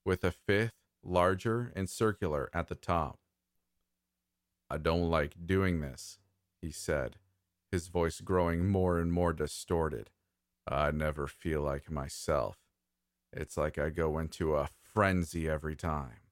[0.05, 0.71] with a fifth,
[1.03, 3.19] larger and circular, at the top.
[4.69, 6.19] I don't like doing this,
[6.61, 7.17] he said,
[7.71, 10.09] his voice growing more and more distorted.
[10.67, 12.57] I never feel like myself.
[13.31, 16.22] It's like I go into a frenzy every time.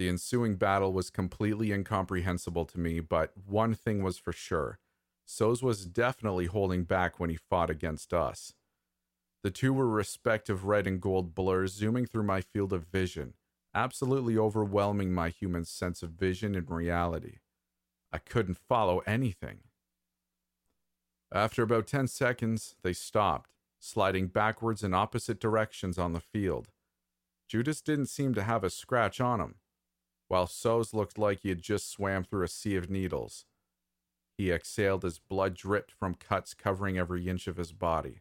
[0.00, 4.78] The ensuing battle was completely incomprehensible to me, but one thing was for sure.
[5.28, 8.54] Soz was definitely holding back when he fought against us.
[9.42, 13.34] The two were respective red and gold blurs zooming through my field of vision,
[13.74, 17.40] absolutely overwhelming my human sense of vision and reality.
[18.10, 19.64] I couldn't follow anything.
[21.30, 26.70] After about 10 seconds, they stopped, sliding backwards in opposite directions on the field.
[27.46, 29.56] Judas didn't seem to have a scratch on him,
[30.30, 33.46] while Soz looked like he had just swam through a sea of needles.
[34.38, 38.20] He exhaled as blood dripped from cuts covering every inch of his body.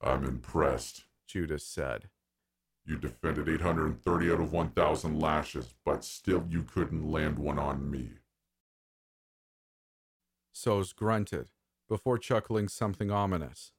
[0.00, 2.08] I'm impressed, Judas said.
[2.86, 8.12] You defended 830 out of 1,000 lashes, but still you couldn't land one on me.
[10.54, 11.48] Soz grunted,
[11.86, 13.72] before chuckling something ominous.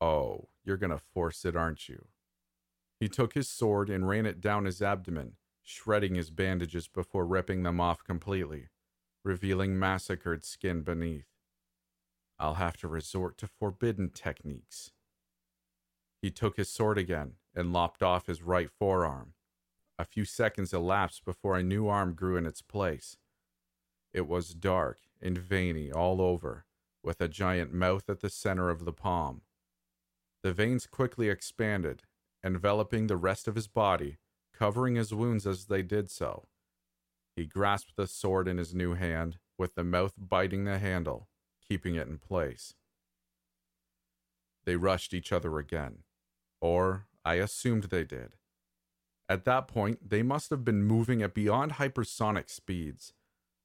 [0.00, 2.06] Oh, you're gonna force it, aren't you?
[2.98, 5.34] He took his sword and ran it down his abdomen,
[5.68, 8.68] shredding his bandages before ripping them off completely,
[9.24, 11.26] revealing massacred skin beneath.
[12.38, 14.92] I'll have to resort to forbidden techniques.
[16.22, 19.34] He took his sword again and lopped off his right forearm.
[19.98, 23.16] A few seconds elapsed before a new arm grew in its place.
[24.12, 26.64] It was dark and veiny all over,
[27.02, 29.40] with a giant mouth at the center of the palm.
[30.44, 32.04] The veins quickly expanded,
[32.44, 34.18] enveloping the rest of his body,
[34.56, 36.46] covering his wounds as they did so.
[37.34, 41.28] He grasped the sword in his new hand, with the mouth biting the handle,
[41.66, 42.74] keeping it in place.
[44.64, 45.98] They rushed each other again,
[46.60, 48.34] or I assumed they did.
[49.28, 53.12] At that point, they must have been moving at beyond hypersonic speeds.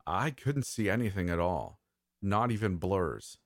[0.06, 1.80] I couldn't see anything at all,
[2.22, 3.38] not even blurs.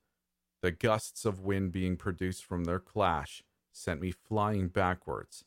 [0.62, 3.42] The gusts of wind being produced from their clash
[3.72, 5.44] sent me flying backwards,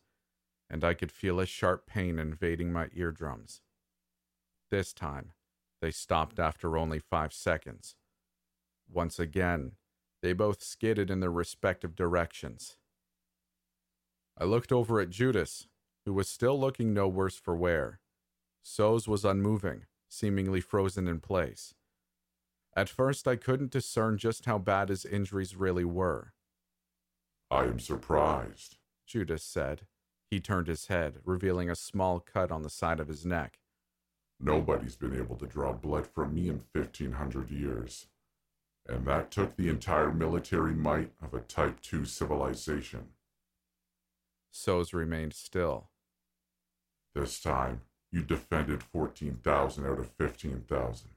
[0.70, 3.62] and I could feel a sharp pain invading my eardrums.
[4.70, 5.34] This time,
[5.82, 7.96] they stopped after only five seconds.
[8.92, 9.74] Once again,
[10.22, 12.78] they both skidded in their respective directions.
[14.38, 15.68] I looked over at Judas,
[16.06, 18.00] who was still looking no worse for wear.
[18.64, 21.74] Soz was unmoving, seemingly frozen in place.
[22.76, 26.34] At first, I couldn't discern just how bad his injuries really were.
[27.50, 28.78] I am surprised,
[29.08, 29.88] Judas said.
[30.30, 33.60] He turned his head, revealing a small cut on the side of his neck.
[34.40, 38.08] Nobody's been able to draw blood from me in 1500 years.
[38.88, 43.10] And that took the entire military might of a Type 2 civilization.
[44.54, 45.90] Soz remained still.
[47.14, 47.82] This time,
[48.12, 51.10] you defended 14,000 out of 15,000.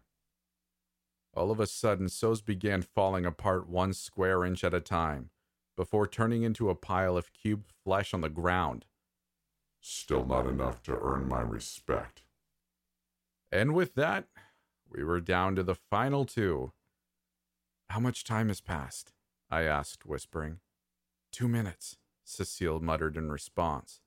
[1.35, 5.31] All of a sudden, Soz began falling apart one square inch at a time,
[5.77, 8.85] before turning into a pile of cubed flesh on the ground.
[9.85, 12.23] Still not enough to earn my respect.
[13.51, 14.29] And with that,
[14.89, 16.73] we were down to the final two.
[17.91, 19.13] How much time has passed?
[19.51, 20.61] I asked, whispering.
[21.33, 24.01] Two minutes, Cecile muttered in response.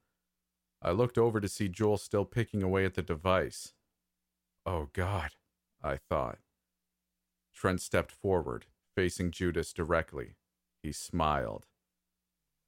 [0.82, 3.74] I looked over to see Joel still picking away at the device.
[4.66, 5.32] Oh, God,
[5.84, 6.40] I thought.
[7.54, 8.66] Trent stepped forward,
[8.96, 10.36] facing Judas directly.
[10.82, 11.66] He smiled.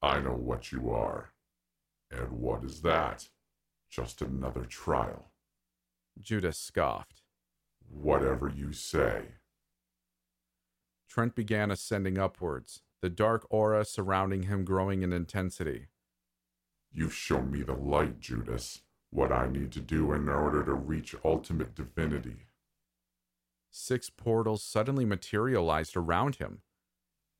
[0.02, 1.32] I know what you are.
[2.12, 3.28] And what is that?
[3.90, 5.32] Just another trial.
[6.20, 7.22] Judas scoffed.
[7.90, 9.24] Whatever you say.
[11.10, 15.88] Trent began ascending upwards, the dark aura surrounding him growing in intensity.
[16.92, 18.82] You've shown me the light, Judas.
[19.10, 22.48] What I need to do in order to reach ultimate divinity.
[23.70, 26.62] Six portals suddenly materialized around him.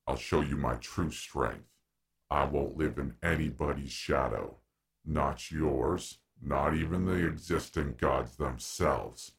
[0.06, 1.68] I'll show you my true strength.
[2.30, 4.58] I won't live in anybody's shadow.
[5.06, 9.32] Not yours, not even the existing gods themselves.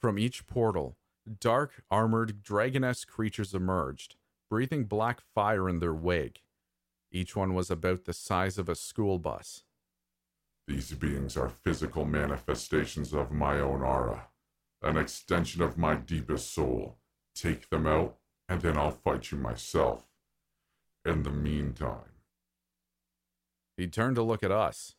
[0.00, 0.96] From each portal,
[1.40, 4.16] dark, armored, dragon-esque creatures emerged,
[4.50, 6.42] breathing black fire in their wake.
[7.10, 9.64] Each one was about the size of a school bus.
[10.66, 14.28] These beings are physical manifestations of my own aura,
[14.82, 16.98] an extension of my deepest soul.
[17.34, 18.16] Take them out,
[18.48, 20.04] and then I'll fight you myself.
[21.04, 22.12] In the meantime,
[23.76, 24.94] He turned to look at us.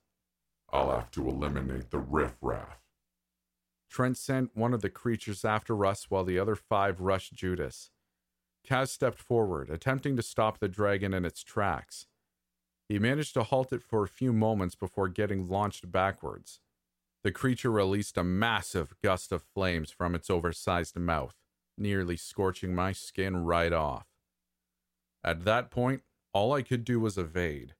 [0.71, 2.79] I'll have to eliminate the riffraff.
[3.89, 7.89] Trent sent one of the creatures after us while the other five rushed Judas.
[8.67, 12.07] Kaz stepped forward, attempting to stop the dragon in its tracks.
[12.87, 16.59] He managed to halt it for a few moments before getting launched backwards.
[17.23, 21.35] The creature released a massive gust of flames from its oversized mouth,
[21.77, 24.14] nearly scorching my skin right off.
[25.25, 26.03] At that point,
[26.33, 27.73] all I could do was evade.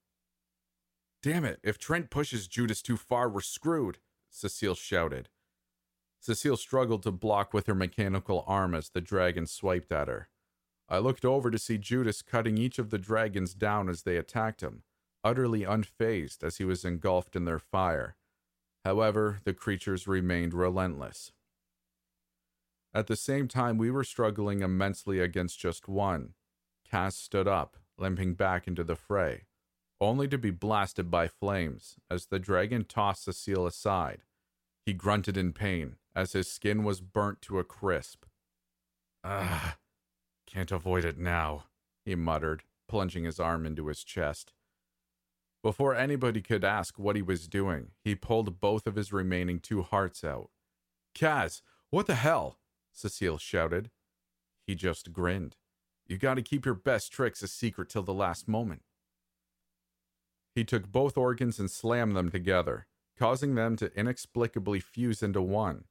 [1.21, 3.99] Damn it, if Trent pushes Judas too far, we're screwed,
[4.31, 5.29] Cecile shouted.
[6.19, 10.27] Cecile struggled to block with her mechanical arm as the dragon swiped at her.
[10.89, 14.61] I looked over to see Judas cutting each of the dragons down as they attacked
[14.61, 14.81] him,
[15.23, 18.15] utterly unfazed as he was engulfed in their fire.
[18.83, 21.31] However, the creatures remained relentless.
[22.91, 26.33] At the same time, we were struggling immensely against just one.
[26.91, 29.45] Kaz stood up, limping back into the fray,
[29.99, 34.21] only to be blasted by flames as the dragon tossed Cecile aside.
[34.85, 38.25] He grunted in pain as his skin was burnt to a crisp.
[39.23, 39.77] Ah,
[40.45, 41.65] can't avoid it now,
[42.05, 44.53] he muttered, plunging his arm into his chest.
[45.63, 49.81] Before anybody could ask what he was doing, he pulled both of his remaining two
[49.81, 50.51] hearts out.
[51.15, 52.59] Kaz, what the hell?
[52.91, 53.89] Cecile shouted.
[54.67, 55.55] He just grinned.
[56.07, 58.83] You gotta keep your best tricks a secret till the last moment.
[60.53, 62.87] He took both organs and slammed them together,
[63.17, 65.85] causing them to inexplicably fuse into one.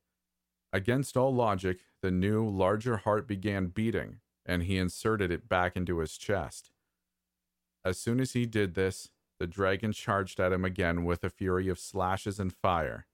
[0.72, 5.98] Against all logic, the new, larger heart began beating, and he inserted it back into
[5.98, 6.70] his chest.
[7.84, 11.68] As soon as he did this, the dragon charged at him again with a fury
[11.68, 13.06] of slashes and fire.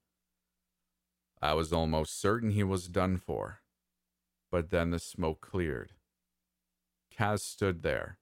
[1.43, 3.61] I was almost certain he was done for.
[4.51, 5.93] But then the smoke cleared.
[7.21, 8.19] Kaz stood there,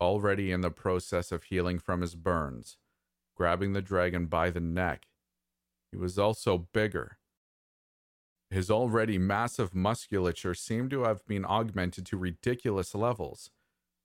[0.00, 2.78] already in the process of healing from his burns,
[3.36, 5.06] grabbing the dragon by the neck.
[5.92, 7.18] He was also bigger.
[8.50, 13.50] His already massive musculature seemed to have been augmented to ridiculous levels.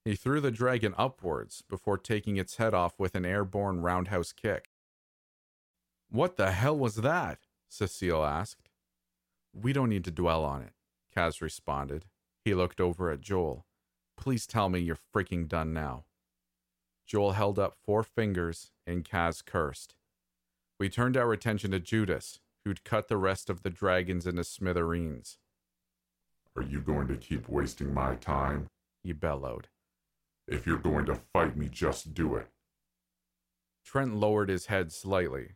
[0.03, 4.69] He threw the dragon upwards before taking its head off with an airborne roundhouse kick.
[6.11, 7.39] What the hell was that?
[7.67, 8.69] Cecile asked.
[9.51, 10.73] We don't need to dwell on it,
[11.17, 12.05] Kaz responded.
[12.43, 13.64] He looked over at Joel.
[14.17, 16.05] Please tell me you're freaking done now.
[17.05, 19.95] Joel held up four fingers and Kaz cursed.
[20.79, 25.37] We turned our attention to Judas, who'd cut the rest of the dragons into smithereens.
[26.55, 28.67] Are you going to keep wasting my time?
[29.03, 29.67] He bellowed.
[30.47, 32.47] If you're going to fight me, just do it.
[33.83, 35.55] Trent lowered his head slightly.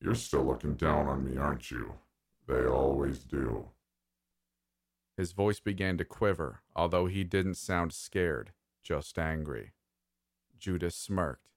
[0.00, 1.94] You're still looking down on me, aren't you?
[2.46, 3.68] They always do.
[5.20, 8.52] His voice began to quiver, although he didn't sound scared,
[8.82, 9.72] just angry.
[10.58, 11.50] Judas smirked.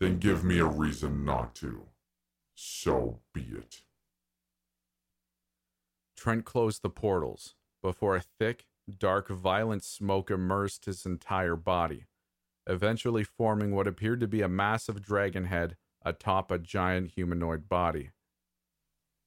[0.00, 1.86] Then give me a reason not to.
[2.56, 3.82] So be it.
[6.16, 8.66] Trent closed the portals before a thick,
[8.98, 12.06] dark, violent smoke immersed his entire body,
[12.66, 18.10] eventually forming what appeared to be a massive dragon head atop a giant humanoid body.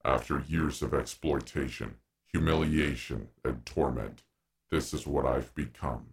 [0.04, 1.94] After years of exploitation,
[2.36, 4.22] humiliation, and torment,
[4.70, 6.08] this is what I've become.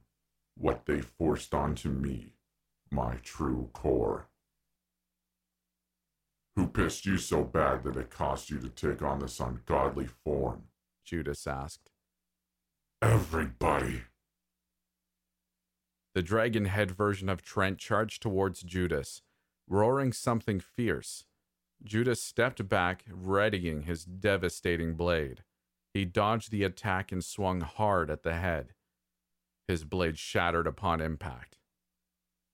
[0.56, 2.36] What they forced onto me,
[2.90, 4.30] my true core.
[6.56, 10.64] Who pissed you so bad that it cost you to take on this ungodly form?
[11.04, 11.90] Judas asked.
[13.02, 14.04] Everybody.
[16.16, 19.24] The dragon head version of Trent charged towards Judas,
[19.68, 21.26] roaring something fierce.
[21.84, 25.44] Judas stepped back, readying his devastating blade.
[25.94, 28.74] He dodged the attack and swung hard at the head.
[29.68, 31.57] His blade shattered upon impact.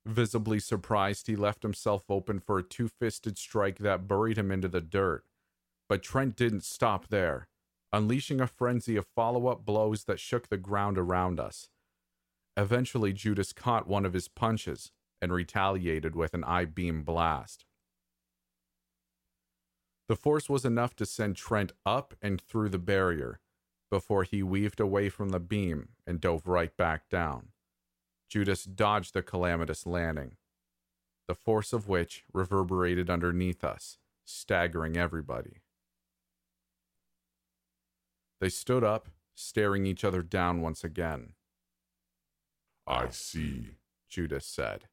[0.06, 4.68] Visibly surprised, he left himself open for a two fisted strike that buried him into
[4.68, 5.24] the dirt.
[5.88, 7.48] But Trent didn't stop there
[7.92, 11.70] unleashing a frenzy of follow up blows that shook the ground around us.
[12.56, 14.92] Eventually, Judas caught one of his punches
[15.22, 17.66] and retaliated with an I beam blast.
[20.10, 23.40] The force was enough to send Trent up and through the barrier
[23.92, 27.50] before he weaved away from the beam and dove right back down.
[28.28, 30.38] Judas dodged the calamitous landing,
[31.28, 35.62] the force of which reverberated underneath us, staggering everybody.
[38.42, 41.34] They stood up, staring each other down once again.
[42.88, 43.76] I see,
[44.10, 44.88] Judas said.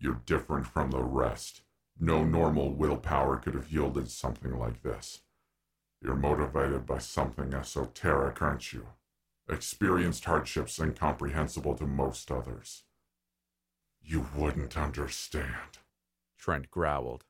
[0.00, 1.62] You're different from the rest.
[2.00, 5.22] No normal willpower could have yielded something like this.
[6.00, 8.86] You're motivated by something esoteric, aren't you?
[9.48, 12.84] Experienced hardships incomprehensible to most others.
[14.00, 15.78] You wouldn't understand,
[16.38, 17.24] Trent growled.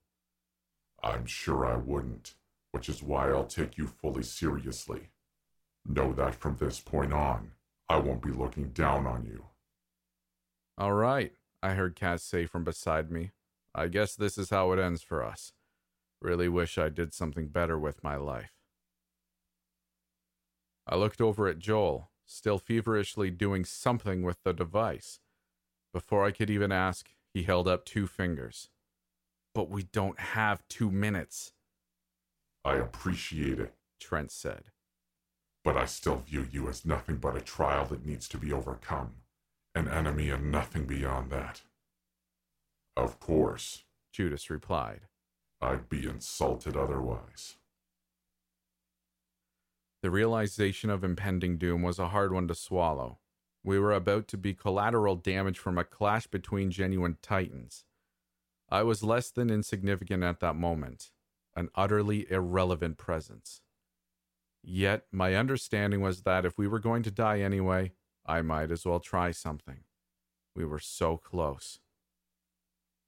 [1.03, 2.35] I'm sure I wouldn't,
[2.73, 5.09] which is why I'll take you fully seriously.
[5.87, 7.53] Know that from this point on,
[7.89, 9.47] I won't be looking down on you.
[10.77, 11.33] All right,
[11.63, 13.31] I heard Kaz say from beside me.
[13.79, 15.53] I guess this is how it ends for us.
[16.21, 18.53] Really wish I did something better with my life.
[20.87, 25.21] I looked over at Joel, still feverishly doing something with the device.
[25.93, 28.69] Before I could even ask, he held up two fingers.
[29.55, 31.53] But we don't have two minutes.
[32.65, 34.71] I appreciate it, Trent said
[35.69, 39.17] but I still view you as nothing but a trial that needs to be overcome,
[39.75, 41.61] an enemy and nothing beyond that.
[42.99, 45.03] Of course, Judas replied.
[45.61, 47.55] I'd be insulted otherwise.
[50.03, 53.21] The realization of impending doom was a hard one to swallow.
[53.63, 57.85] We were about to be collateral damage from a clash between genuine titans.
[58.69, 61.13] I was less than insignificant at that moment,
[61.55, 63.63] an utterly irrelevant presence.
[64.61, 67.93] Yet my understanding was that if we were going to die anyway,
[68.27, 69.85] I might as well try something.
[70.57, 71.79] We were so close.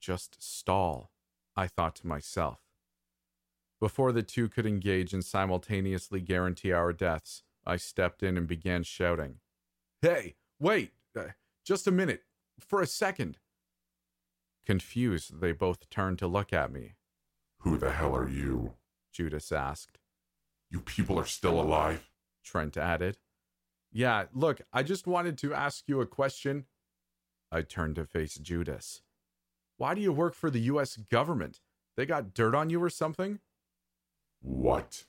[0.01, 1.13] Just stall,
[1.57, 2.61] I thought to myself.
[3.79, 8.83] Before the two could engage and simultaneously guarantee our deaths, I stepped in and began
[8.83, 9.37] shouting,
[10.03, 10.93] Hey, wait!
[11.17, 11.29] Uh,
[11.65, 12.23] just a minute!
[12.59, 13.39] For a second!
[14.67, 16.95] Confused, they both turned to look at me.
[17.59, 18.75] Who the hell are you?
[19.13, 19.99] Judas asked.
[20.71, 22.09] You people are still alive?
[22.45, 23.19] Trent added.
[23.93, 26.67] Yeah, look, I just wanted to ask you a question.
[27.51, 29.03] I turned to face Judas.
[29.81, 31.59] Why do you work for the US government?
[31.97, 33.39] They got dirt on you or something?
[34.43, 35.07] What?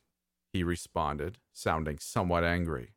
[0.54, 2.94] He responded, sounding somewhat angry.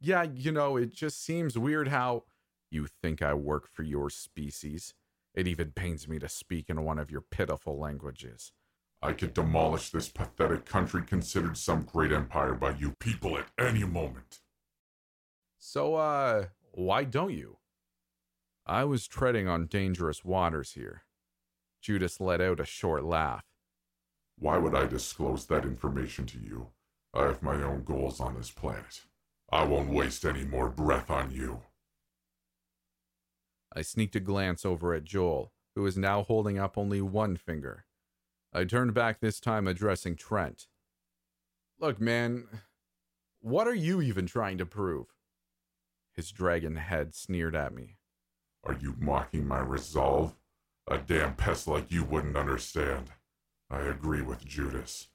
[0.00, 2.24] Yeah, you know, it just seems weird how
[2.70, 4.94] you think I work for your species.
[5.34, 8.52] It even pains me to speak in one of your pitiful languages.
[9.02, 13.84] I could demolish this pathetic country considered some great empire by you people at any
[13.84, 14.40] moment.
[15.58, 17.58] So, uh, why don't you?
[18.68, 21.04] I was treading on dangerous waters here.
[21.80, 23.44] Judas let out a short laugh.
[24.36, 26.68] Why would I disclose that information to you?
[27.14, 29.04] I have my own goals on this planet.
[29.52, 31.62] I won't waste any more breath on you.
[33.72, 37.84] I sneaked a glance over at Joel, who was now holding up only one finger.
[38.52, 40.66] I turned back this time addressing Trent.
[41.78, 42.48] Look, man,
[43.40, 45.06] what are you even trying to prove?
[46.12, 47.95] His dragon head sneered at me.
[48.66, 50.34] Are you mocking my resolve?
[50.88, 53.10] A damn pest like you wouldn't understand.
[53.70, 55.08] I agree with Judas.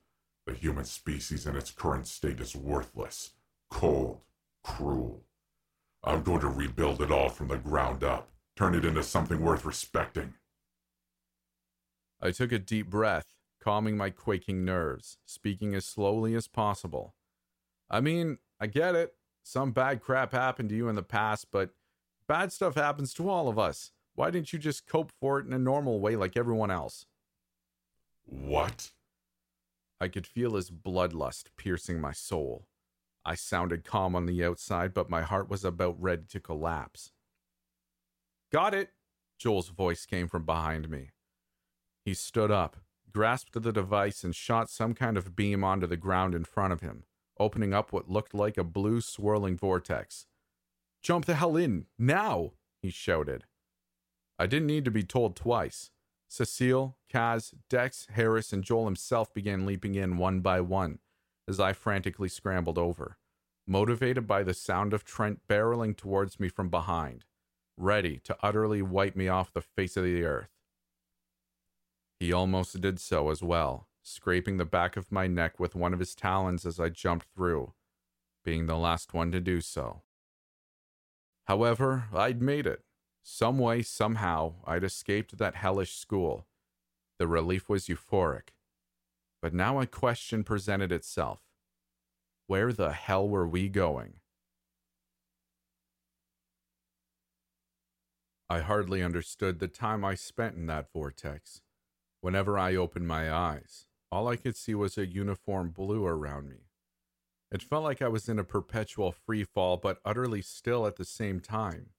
[0.45, 3.31] The human species in its current state is worthless,
[3.69, 4.21] cold,
[4.63, 5.25] cruel.
[6.03, 9.65] I'm going to rebuild it all from the ground up, turn it into something worth
[9.65, 10.33] respecting.
[12.21, 17.15] I took a deep breath, calming my quaking nerves, speaking as slowly as possible.
[17.89, 19.13] I mean, I get it.
[19.43, 21.71] Some bad crap happened to you in the past, but
[22.31, 23.91] bad stuff happens to all of us.
[24.15, 27.05] Why didn't you just cope for it in a normal way like everyone else?
[28.23, 28.91] What?
[29.99, 32.67] I could feel his bloodlust piercing my soul.
[33.25, 37.11] I sounded calm on the outside, but my heart was about ready to collapse.
[38.49, 38.91] Got it!
[39.37, 41.09] Joel's voice came from behind me.
[42.05, 42.77] He stood up,
[43.11, 46.79] grasped the device, and shot some kind of beam onto the ground in front of
[46.79, 47.03] him,
[47.37, 50.27] opening up what looked like a blue swirling vortex.
[51.01, 52.51] Jump the hell in, now!
[52.81, 53.45] he shouted.
[54.37, 55.91] I didn't need to be told twice.
[56.27, 60.99] Cecile, Kaz, Dex, Harris, and Joel himself began leaping in one by one
[61.47, 63.17] as I frantically scrambled over,
[63.67, 67.25] motivated by the sound of Trent barreling towards me from behind,
[67.77, 70.49] ready to utterly wipe me off the face of the earth.
[72.19, 75.99] He almost did so as well, scraping the back of my neck with one of
[75.99, 77.73] his talons as I jumped through,
[78.45, 80.03] being the last one to do so.
[81.51, 82.85] However, I'd made it.
[83.23, 86.47] Some way, somehow, I'd escaped that hellish school.
[87.19, 88.53] The relief was euphoric.
[89.41, 91.41] But now a question presented itself.
[92.47, 94.21] Where the hell were we going?
[98.49, 101.59] I hardly understood the time I spent in that vortex.
[102.21, 106.70] Whenever I opened my eyes, all I could see was a uniform blue around me.
[107.51, 111.05] It felt like I was in a perpetual free fall, but utterly still at the
[111.05, 111.89] same time.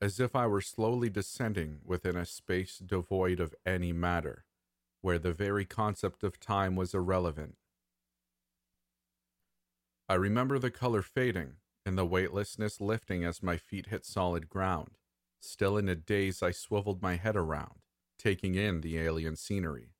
[0.00, 4.44] As if I were slowly descending within a space devoid of any matter,
[5.00, 7.56] where the very concept of time was irrelevant.
[10.08, 11.54] I remember the color fading
[11.86, 14.98] and the weightlessness lifting as my feet hit solid ground.
[15.40, 17.80] Still in a daze, I swiveled my head around
[18.20, 19.94] taking in the alien scenery.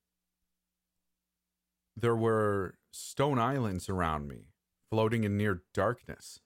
[1.97, 4.49] There were stone islands around me,
[4.91, 6.41] floating in near darkness,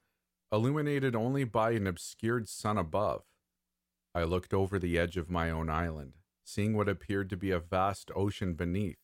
[0.51, 3.23] illuminated only by an obscured sun above.
[4.15, 6.15] I looked over the edge of my own island,
[6.45, 8.99] seeing what appeared to be a vast ocean beneath.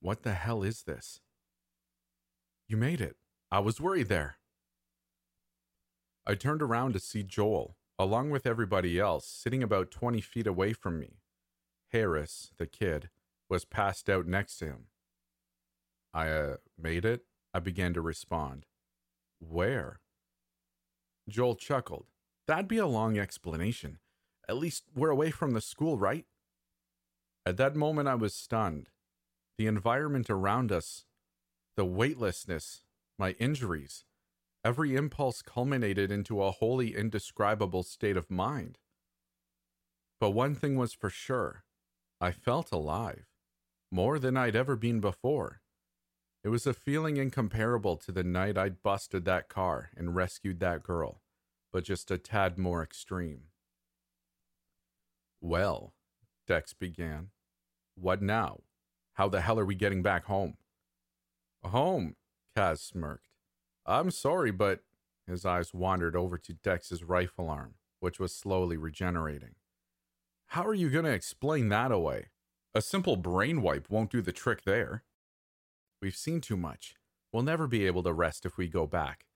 [0.00, 1.20] What the hell is this?
[2.66, 3.16] You made it.
[3.50, 4.38] I was worried there.
[6.26, 10.72] I turned around to see Joel, along with everybody else, sitting about 20 feet away
[10.72, 11.18] from me.
[11.92, 13.10] Harris, the kid,
[13.52, 14.86] was passed out next to him.
[16.12, 17.26] I uh, made it?
[17.54, 18.66] I began to respond.
[19.38, 20.00] Where?
[21.28, 22.06] Joel chuckled.
[22.48, 23.98] That'd be a long explanation.
[24.48, 26.24] At least we're away from the school, right?
[27.46, 28.88] At that moment, I was stunned.
[29.58, 31.04] The environment around us,
[31.76, 32.82] the weightlessness,
[33.18, 34.04] my injuries,
[34.64, 38.78] Every impulse culminated into a wholly indescribable state of mind.
[40.20, 41.64] But one thing was for sure
[42.20, 43.26] I felt alive,
[43.92, 45.60] more than I'd ever been before.
[46.42, 50.82] It was a feeling incomparable to the night I'd busted that car and rescued that
[50.82, 51.20] girl,
[51.72, 53.42] but just a tad more extreme.
[55.40, 55.92] Well,
[56.48, 57.28] Dex began.
[57.94, 58.62] What now?
[59.14, 60.56] How the hell are we getting back home?
[61.62, 62.16] Home,
[62.56, 63.28] Kaz smirked.
[63.86, 64.80] I'm sorry, but
[65.26, 69.54] his eyes wandered over to Dex's rifle arm, which was slowly regenerating.
[70.46, 72.31] How are you going to explain that away?
[72.74, 75.04] A simple brain wipe won't do the trick there.
[76.00, 76.94] We've seen too much.
[77.30, 79.26] We'll never be able to rest if we go back.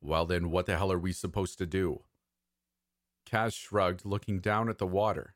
[0.00, 2.04] Well, then, what the hell are we supposed to do?
[3.28, 5.34] Kaz shrugged, looking down at the water.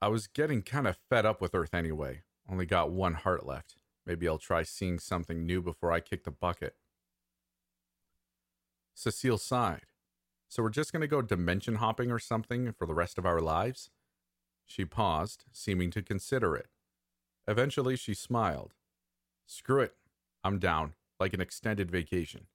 [0.00, 2.22] I was getting kind of fed up with Earth anyway.
[2.48, 3.74] Only got one heart left.
[4.06, 6.76] Maybe I'll try seeing something new before I kick the bucket.
[8.94, 9.86] Cecile sighed.
[10.48, 13.40] So we're just going to go dimension hopping or something for the rest of our
[13.40, 13.90] lives?
[14.70, 16.68] She paused, seeming to consider it.
[17.48, 18.72] Eventually, she smiled.
[19.44, 19.96] Screw it.
[20.44, 22.46] I'm down, like an extended vacation.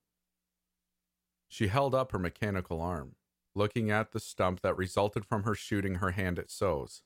[1.49, 3.15] She held up her mechanical arm,
[3.53, 7.01] looking at the stump that resulted from her shooting her hand at Soz.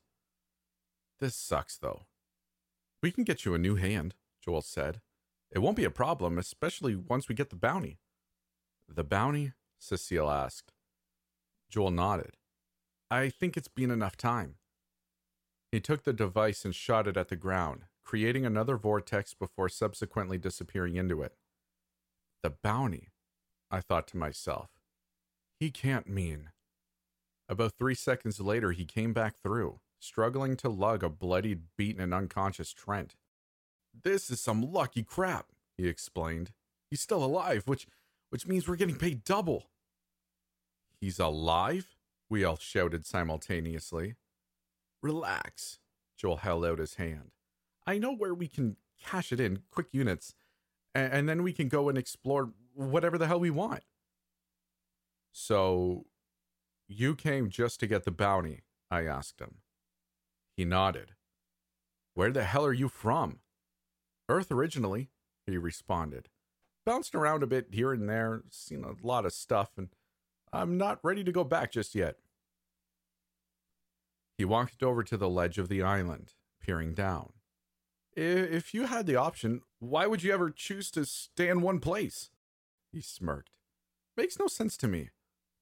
[1.18, 2.06] This sucks, though.
[3.02, 5.00] We can get you a new hand, Joel said.
[5.50, 7.98] It won't be a problem, especially once we get the bounty.
[8.88, 9.54] The bounty?
[9.76, 10.72] Cecile asked.
[11.68, 12.36] Joel nodded.
[13.10, 14.54] I think it's been enough time.
[15.70, 20.36] He took the device and shot it at the ground, creating another vortex before subsequently
[20.36, 21.34] disappearing into it.
[22.42, 23.08] The bounty,
[23.70, 24.70] I thought to myself.
[25.58, 26.50] He can't mean.
[27.48, 32.14] About three seconds later, he came back through, struggling to lug a bloodied, beaten, and
[32.14, 33.16] unconscious Trent.
[34.04, 36.52] This is some lucky crap, he explained.
[36.90, 37.86] He's still alive, which
[38.30, 39.64] which means we're getting paid double.
[41.00, 41.96] He's alive?
[42.28, 44.14] We all shouted simultaneously.
[45.02, 45.78] Relax.
[46.16, 47.30] Joel held out his hand.
[47.86, 50.34] I know where we can cash it in, quick units,
[50.94, 53.82] and, and then we can go and explore whatever the hell we want.
[55.32, 56.06] So,
[56.88, 58.62] you came just to get the bounty?
[58.90, 59.56] I asked him.
[60.56, 61.12] He nodded.
[62.14, 63.38] Where the hell are you from?
[64.28, 65.10] Earth originally,
[65.46, 66.28] he responded.
[66.84, 69.88] Bounced around a bit here and there, seen a lot of stuff, and
[70.52, 72.16] I'm not ready to go back just yet.
[74.40, 77.34] He walked over to the ledge of the island, peering down.
[78.16, 82.30] If you had the option, why would you ever choose to stay in one place?
[82.90, 83.50] He smirked.
[84.16, 85.10] Makes no sense to me.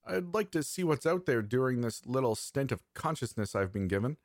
[0.07, 3.89] I'd like to see what's out there during this little stint of consciousness I've been
[3.89, 4.17] given,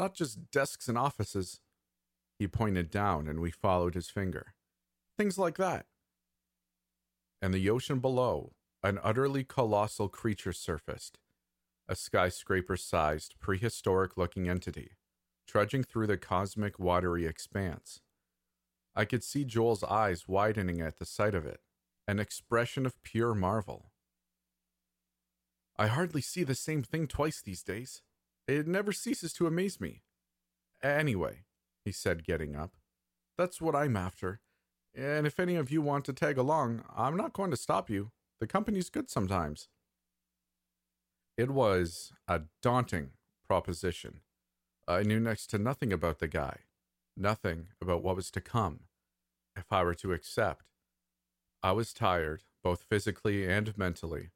[0.00, 1.60] not just desks and offices.
[2.40, 4.54] He pointed down, and we followed his finger.
[5.16, 5.86] Things like that.
[7.40, 11.20] And the ocean below, an utterly colossal creature surfaced,
[11.88, 14.92] a skyscraper sized, prehistoric looking entity,
[15.46, 18.00] trudging through the cosmic watery expanse.
[18.94, 21.60] I could see Joel's eyes widening at the sight of it,
[22.06, 23.90] an expression of pure marvel.
[25.78, 28.02] I hardly see the same thing twice these days.
[28.46, 30.02] It never ceases to amaze me.
[30.82, 31.44] Anyway,
[31.84, 32.72] he said, getting up,
[33.38, 34.40] that's what I'm after.
[34.94, 38.10] And if any of you want to tag along, I'm not going to stop you.
[38.40, 39.68] The company's good sometimes.
[41.42, 43.14] It was a daunting
[43.48, 44.20] proposition.
[44.86, 46.58] I knew next to nothing about the guy,
[47.16, 48.82] nothing about what was to come.
[49.56, 50.66] If I were to accept,
[51.60, 54.30] I was tired, both physically and mentally,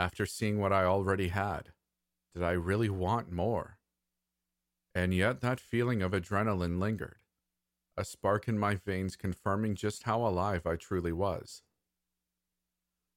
[0.00, 1.74] after seeing what I already had.
[2.34, 3.78] Did I really want more?
[4.96, 7.18] And yet that feeling of adrenaline lingered,
[7.96, 11.62] a spark in my veins confirming just how alive I truly was.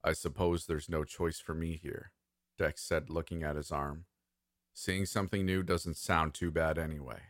[0.04, 2.12] I suppose there's no choice for me here,
[2.58, 4.06] Dex said, looking at his arm.
[4.74, 7.22] Seeing something new doesn't sound too bad anyway.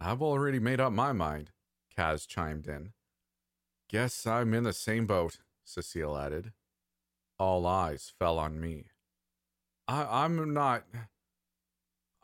[0.00, 1.50] I've already made up my mind,
[1.96, 2.92] Kaz chimed in.
[3.88, 6.52] Guess I'm in the same boat, Cecile added.
[7.38, 8.86] All eyes fell on me.
[9.88, 10.84] I, I'm not.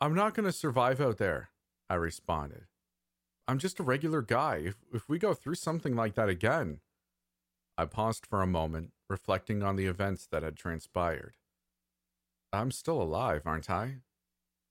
[0.00, 1.50] I'm not going to survive out there,
[1.88, 2.64] I responded.
[3.46, 4.62] I'm just a regular guy.
[4.64, 6.80] If, if we go through something like that again.
[7.76, 11.36] I paused for a moment, reflecting on the events that had transpired.
[12.52, 13.98] I'm still alive, aren't I?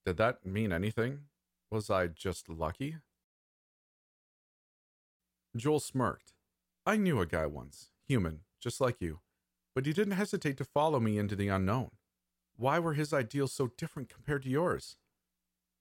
[0.06, 1.26] Did that mean anything?
[1.72, 2.98] Was I just lucky?
[5.56, 6.34] Joel smirked.
[6.86, 9.20] I knew a guy once, human, just like you,
[9.76, 11.92] but he didn't hesitate to follow me into the unknown.
[12.58, 14.98] Why were his ideals so different compared to yours?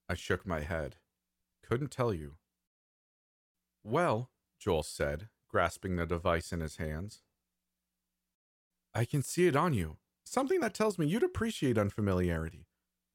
[0.08, 0.96] I shook my head.
[1.62, 2.36] Couldn't tell you.
[3.82, 7.22] Well, Joel said, grasping the device in his hands.
[8.94, 9.96] I can see it on you.
[10.30, 12.66] Something that tells me you'd appreciate unfamiliarity.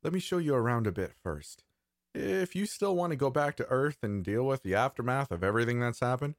[0.01, 1.63] Let me show you around a bit first.
[2.15, 5.43] If you still want to go back to Earth and deal with the aftermath of
[5.43, 6.33] everything that's happened,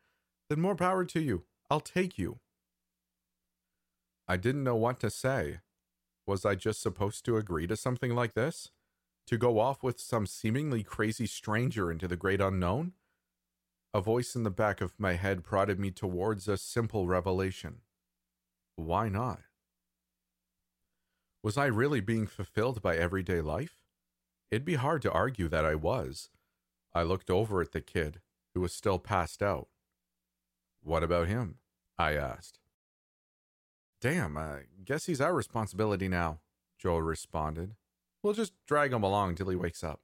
[0.50, 1.44] then more power to you.
[1.70, 2.40] I'll take you.
[4.26, 5.60] I didn't know what to say.
[6.26, 8.72] Was I just supposed to agree to something like this?
[9.28, 12.94] To go off with some seemingly crazy stranger into the great unknown?
[13.94, 17.82] A voice in the back of my head prodded me towards a simple revelation.
[18.74, 19.42] Why not?
[21.44, 23.82] Was I really being fulfilled by everyday life?
[24.50, 26.30] It'd be hard to argue that I was.
[26.94, 28.22] I looked over at the kid,
[28.54, 29.68] who was still passed out.
[30.82, 31.56] What about him?
[31.98, 32.60] I asked.
[34.00, 36.40] Damn, I guess he's our responsibility now,
[36.78, 37.74] Joel responded,
[38.22, 40.00] We'll just drag him along till he wakes up.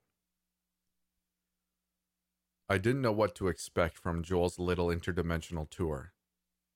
[2.69, 6.13] I didn't know what to expect from Joel's little interdimensional tour.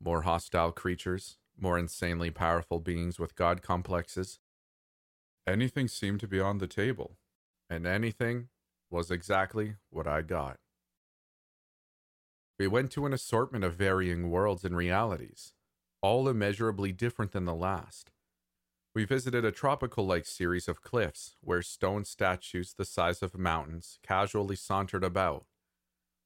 [0.02, 4.40] More hostile creatures, more insanely powerful beings with god complexes.
[5.46, 7.18] Anything seemed to be on the table,
[7.68, 8.48] and anything
[8.90, 10.58] was exactly what I got.
[12.58, 15.52] We went to an assortment of varying worlds and realities,
[16.00, 18.10] all immeasurably different than the last.
[18.94, 23.98] We visited a tropical like series of cliffs where stone statues the size of mountains
[24.02, 25.46] casually sauntered about.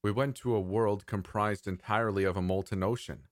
[0.05, 3.27] We went to a world comprised entirely of a molten ocean,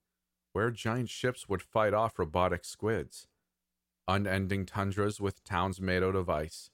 [0.52, 3.28] where giant ships would fight off robotic squids.
[4.08, 6.70] Unending tundras with towns made out of ice.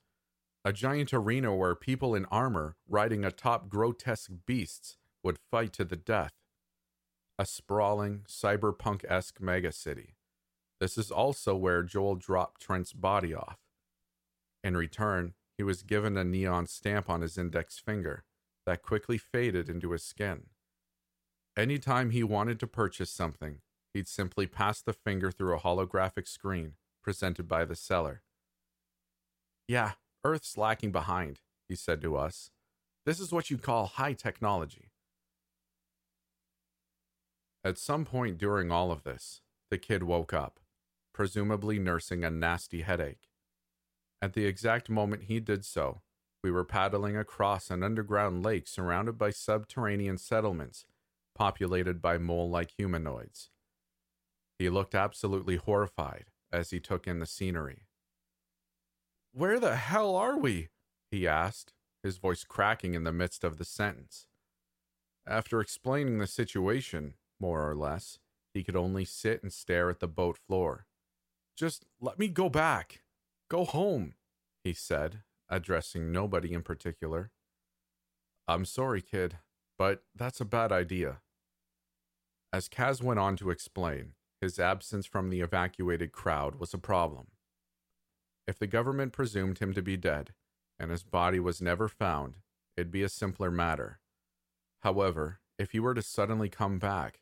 [0.65, 5.97] A giant arena where people in armor riding atop grotesque beasts would fight to the
[5.97, 6.35] death.
[7.39, 10.15] A sprawling, cyberpunk esque megacity.
[10.79, 13.59] This is also where Joel dropped Trent's body off.
[14.63, 18.25] In return, he was given a neon stamp on his index finger
[18.67, 20.49] that quickly faded into his skin.
[21.57, 23.61] Anytime he wanted to purchase something,
[23.95, 28.23] he'd simply pass the finger through a holographic screen presented by the seller.
[29.69, 29.93] Yeah,
[30.25, 32.51] Earth's lacking behind, he said to us.
[33.05, 34.93] This is what you call high technology.
[37.65, 39.41] At some point during all of this,
[39.71, 40.61] the kid woke up,
[41.13, 43.29] presumably nursing a nasty headache.
[44.21, 46.03] At the exact moment he did so,
[46.43, 50.87] we were paddling across an underground lake surrounded by subterranean settlements
[51.35, 53.51] populated by mole like humanoids.
[54.59, 57.87] He looked absolutely horrified as he took in the scenery.
[59.33, 60.69] Where the hell are we?
[61.11, 61.73] he asked,
[62.03, 64.27] his voice cracking in the midst of the sentence.
[65.27, 68.19] After explaining the situation, more or less,
[68.53, 70.87] he could only sit and stare at the boat floor.
[71.57, 73.03] Just let me go back.
[73.49, 74.15] Go home,
[74.65, 77.31] he said, addressing nobody in particular.
[78.49, 79.39] I'm sorry, kid,
[79.79, 81.21] but that's a bad idea.
[82.53, 87.29] As Kaz went on to explain, his absence from the evacuated crowd was a problem.
[88.49, 90.35] If the government presumed him to be dead,
[90.81, 92.39] and his body was never found,
[92.77, 94.01] it'd be a simpler matter.
[94.81, 97.21] However, if he were to suddenly come back,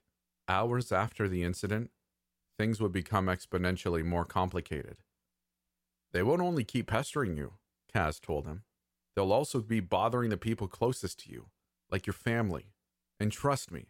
[0.49, 1.91] hours after the incident,
[2.57, 4.97] things would become exponentially more complicated.
[6.13, 7.53] They won't only keep pestering you,
[7.95, 8.63] Kaz told him.
[9.15, 11.49] They'll also be bothering the people closest to you,
[11.91, 12.73] like your family.
[13.21, 13.89] And trust me,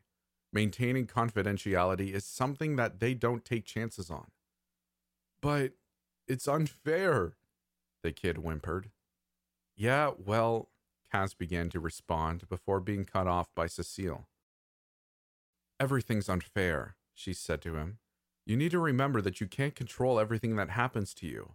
[0.53, 4.29] maintaining confidentiality is something that they don't take chances on.
[5.41, 5.73] But
[6.27, 7.37] it's unfair,
[8.03, 8.91] the kid whimpered.
[9.77, 10.69] Yeah, well,
[11.13, 14.29] Kaz began to respond before being cut off by Cecile.
[15.79, 17.99] Everything's unfair, she said to him.
[18.45, 21.55] You need to remember that you can't control everything that happens to you.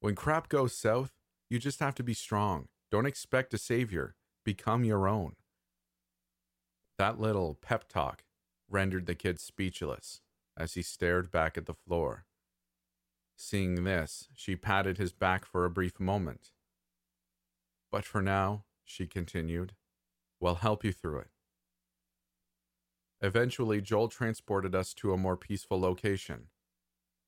[0.00, 1.12] When crap goes south,
[1.50, 2.68] you just have to be strong.
[2.90, 4.14] Don't expect a savior.
[4.44, 5.34] Become your own.
[6.98, 8.24] That little pep talk
[8.68, 10.20] rendered the kid speechless
[10.56, 12.26] as he stared back at the floor.
[13.36, 16.50] Seeing this, she patted his back for a brief moment.
[17.92, 19.74] But for now, she continued,
[20.40, 21.30] we'll help you through it.
[23.20, 26.48] Eventually, Joel transported us to a more peaceful location.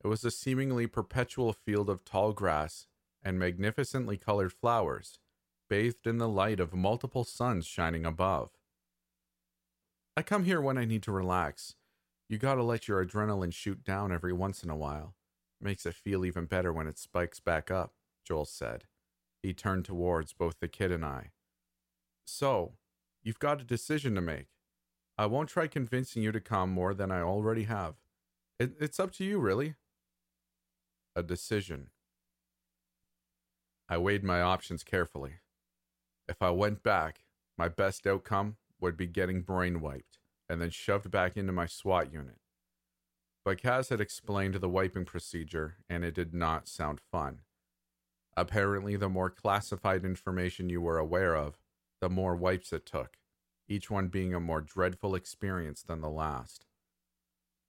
[0.03, 2.87] It was a seemingly perpetual field of tall grass
[3.23, 5.19] and magnificently colored flowers,
[5.69, 8.49] bathed in the light of multiple suns shining above.
[10.17, 11.75] I come here when I need to relax.
[12.27, 15.15] You gotta let your adrenaline shoot down every once in a while.
[15.61, 17.93] Makes it feel even better when it spikes back up,
[18.25, 18.85] Joel said.
[19.41, 21.31] He turned towards both the kid and I.
[22.25, 22.73] So,
[23.23, 24.47] you've got a decision to make.
[25.17, 27.95] I won't try convincing you to come more than I already have.
[28.59, 29.75] It, it's up to you, really.
[31.15, 31.89] A decision,
[33.89, 35.33] I weighed my options carefully.
[36.29, 37.25] If I went back,
[37.57, 40.17] my best outcome would be getting brain wiped
[40.49, 42.39] and then shoved back into my SWAT unit.
[43.45, 47.39] But Kaz had explained the wiping procedure, and it did not sound fun.
[48.37, 51.57] Apparently, the more classified information you were aware of,
[52.01, 53.17] the more wipes it took,
[53.67, 56.65] each one being a more dreadful experience than the last.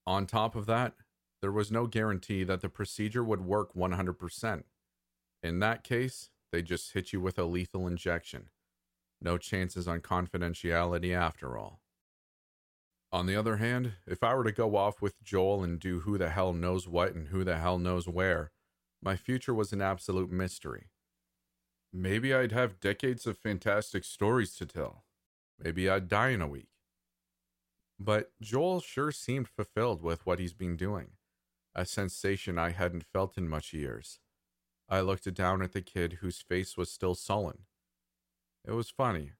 [0.06, 0.94] On top of that,
[1.40, 4.64] there was no guarantee that the procedure would work 100%.
[5.42, 8.48] In that case, they just hit you with a lethal injection.
[9.22, 11.80] No chances on confidentiality after all.
[13.12, 16.18] On the other hand, if I were to go off with Joel and do who
[16.18, 18.50] the hell knows what and who the hell knows where,
[19.00, 20.90] my future was an absolute mystery.
[21.92, 25.04] Maybe I'd have decades of fantastic stories to tell.
[25.62, 26.70] Maybe I'd die in a week.
[28.00, 31.12] But Joel sure seemed fulfilled with what he's been doing,
[31.76, 34.18] a sensation I hadn't felt in much years.
[34.88, 37.66] I looked down at the kid whose face was still sullen.
[38.66, 39.32] It was funny.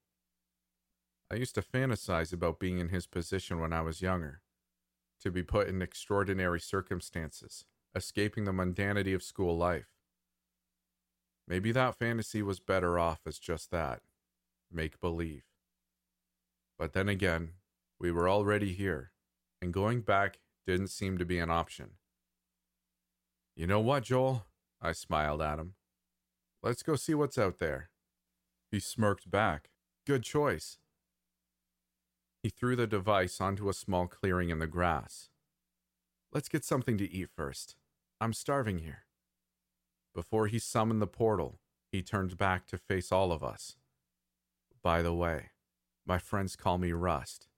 [1.30, 4.42] I used to fantasize about being in his position when I was younger,
[5.20, 9.88] to be put in extraordinary circumstances, escaping the mundanity of school life.
[11.46, 14.02] Maybe that fantasy was better off as just that
[14.70, 15.44] make believe.
[16.78, 17.50] But then again,
[18.00, 19.12] we were already here,
[19.60, 21.92] and going back didn't seem to be an option.
[23.54, 24.46] You know what, Joel?
[24.80, 25.74] I smiled at him.
[26.62, 27.90] Let's go see what's out there.
[28.72, 29.68] He smirked back.
[30.06, 30.78] Good choice.
[32.42, 35.28] He threw the device onto a small clearing in the grass.
[36.32, 37.76] Let's get something to eat first.
[38.18, 39.04] I'm starving here.
[40.14, 41.60] Before he summoned the portal,
[41.90, 43.76] he turned back to face all of us.
[44.82, 45.50] By the way,
[46.06, 47.48] my friends call me Rust.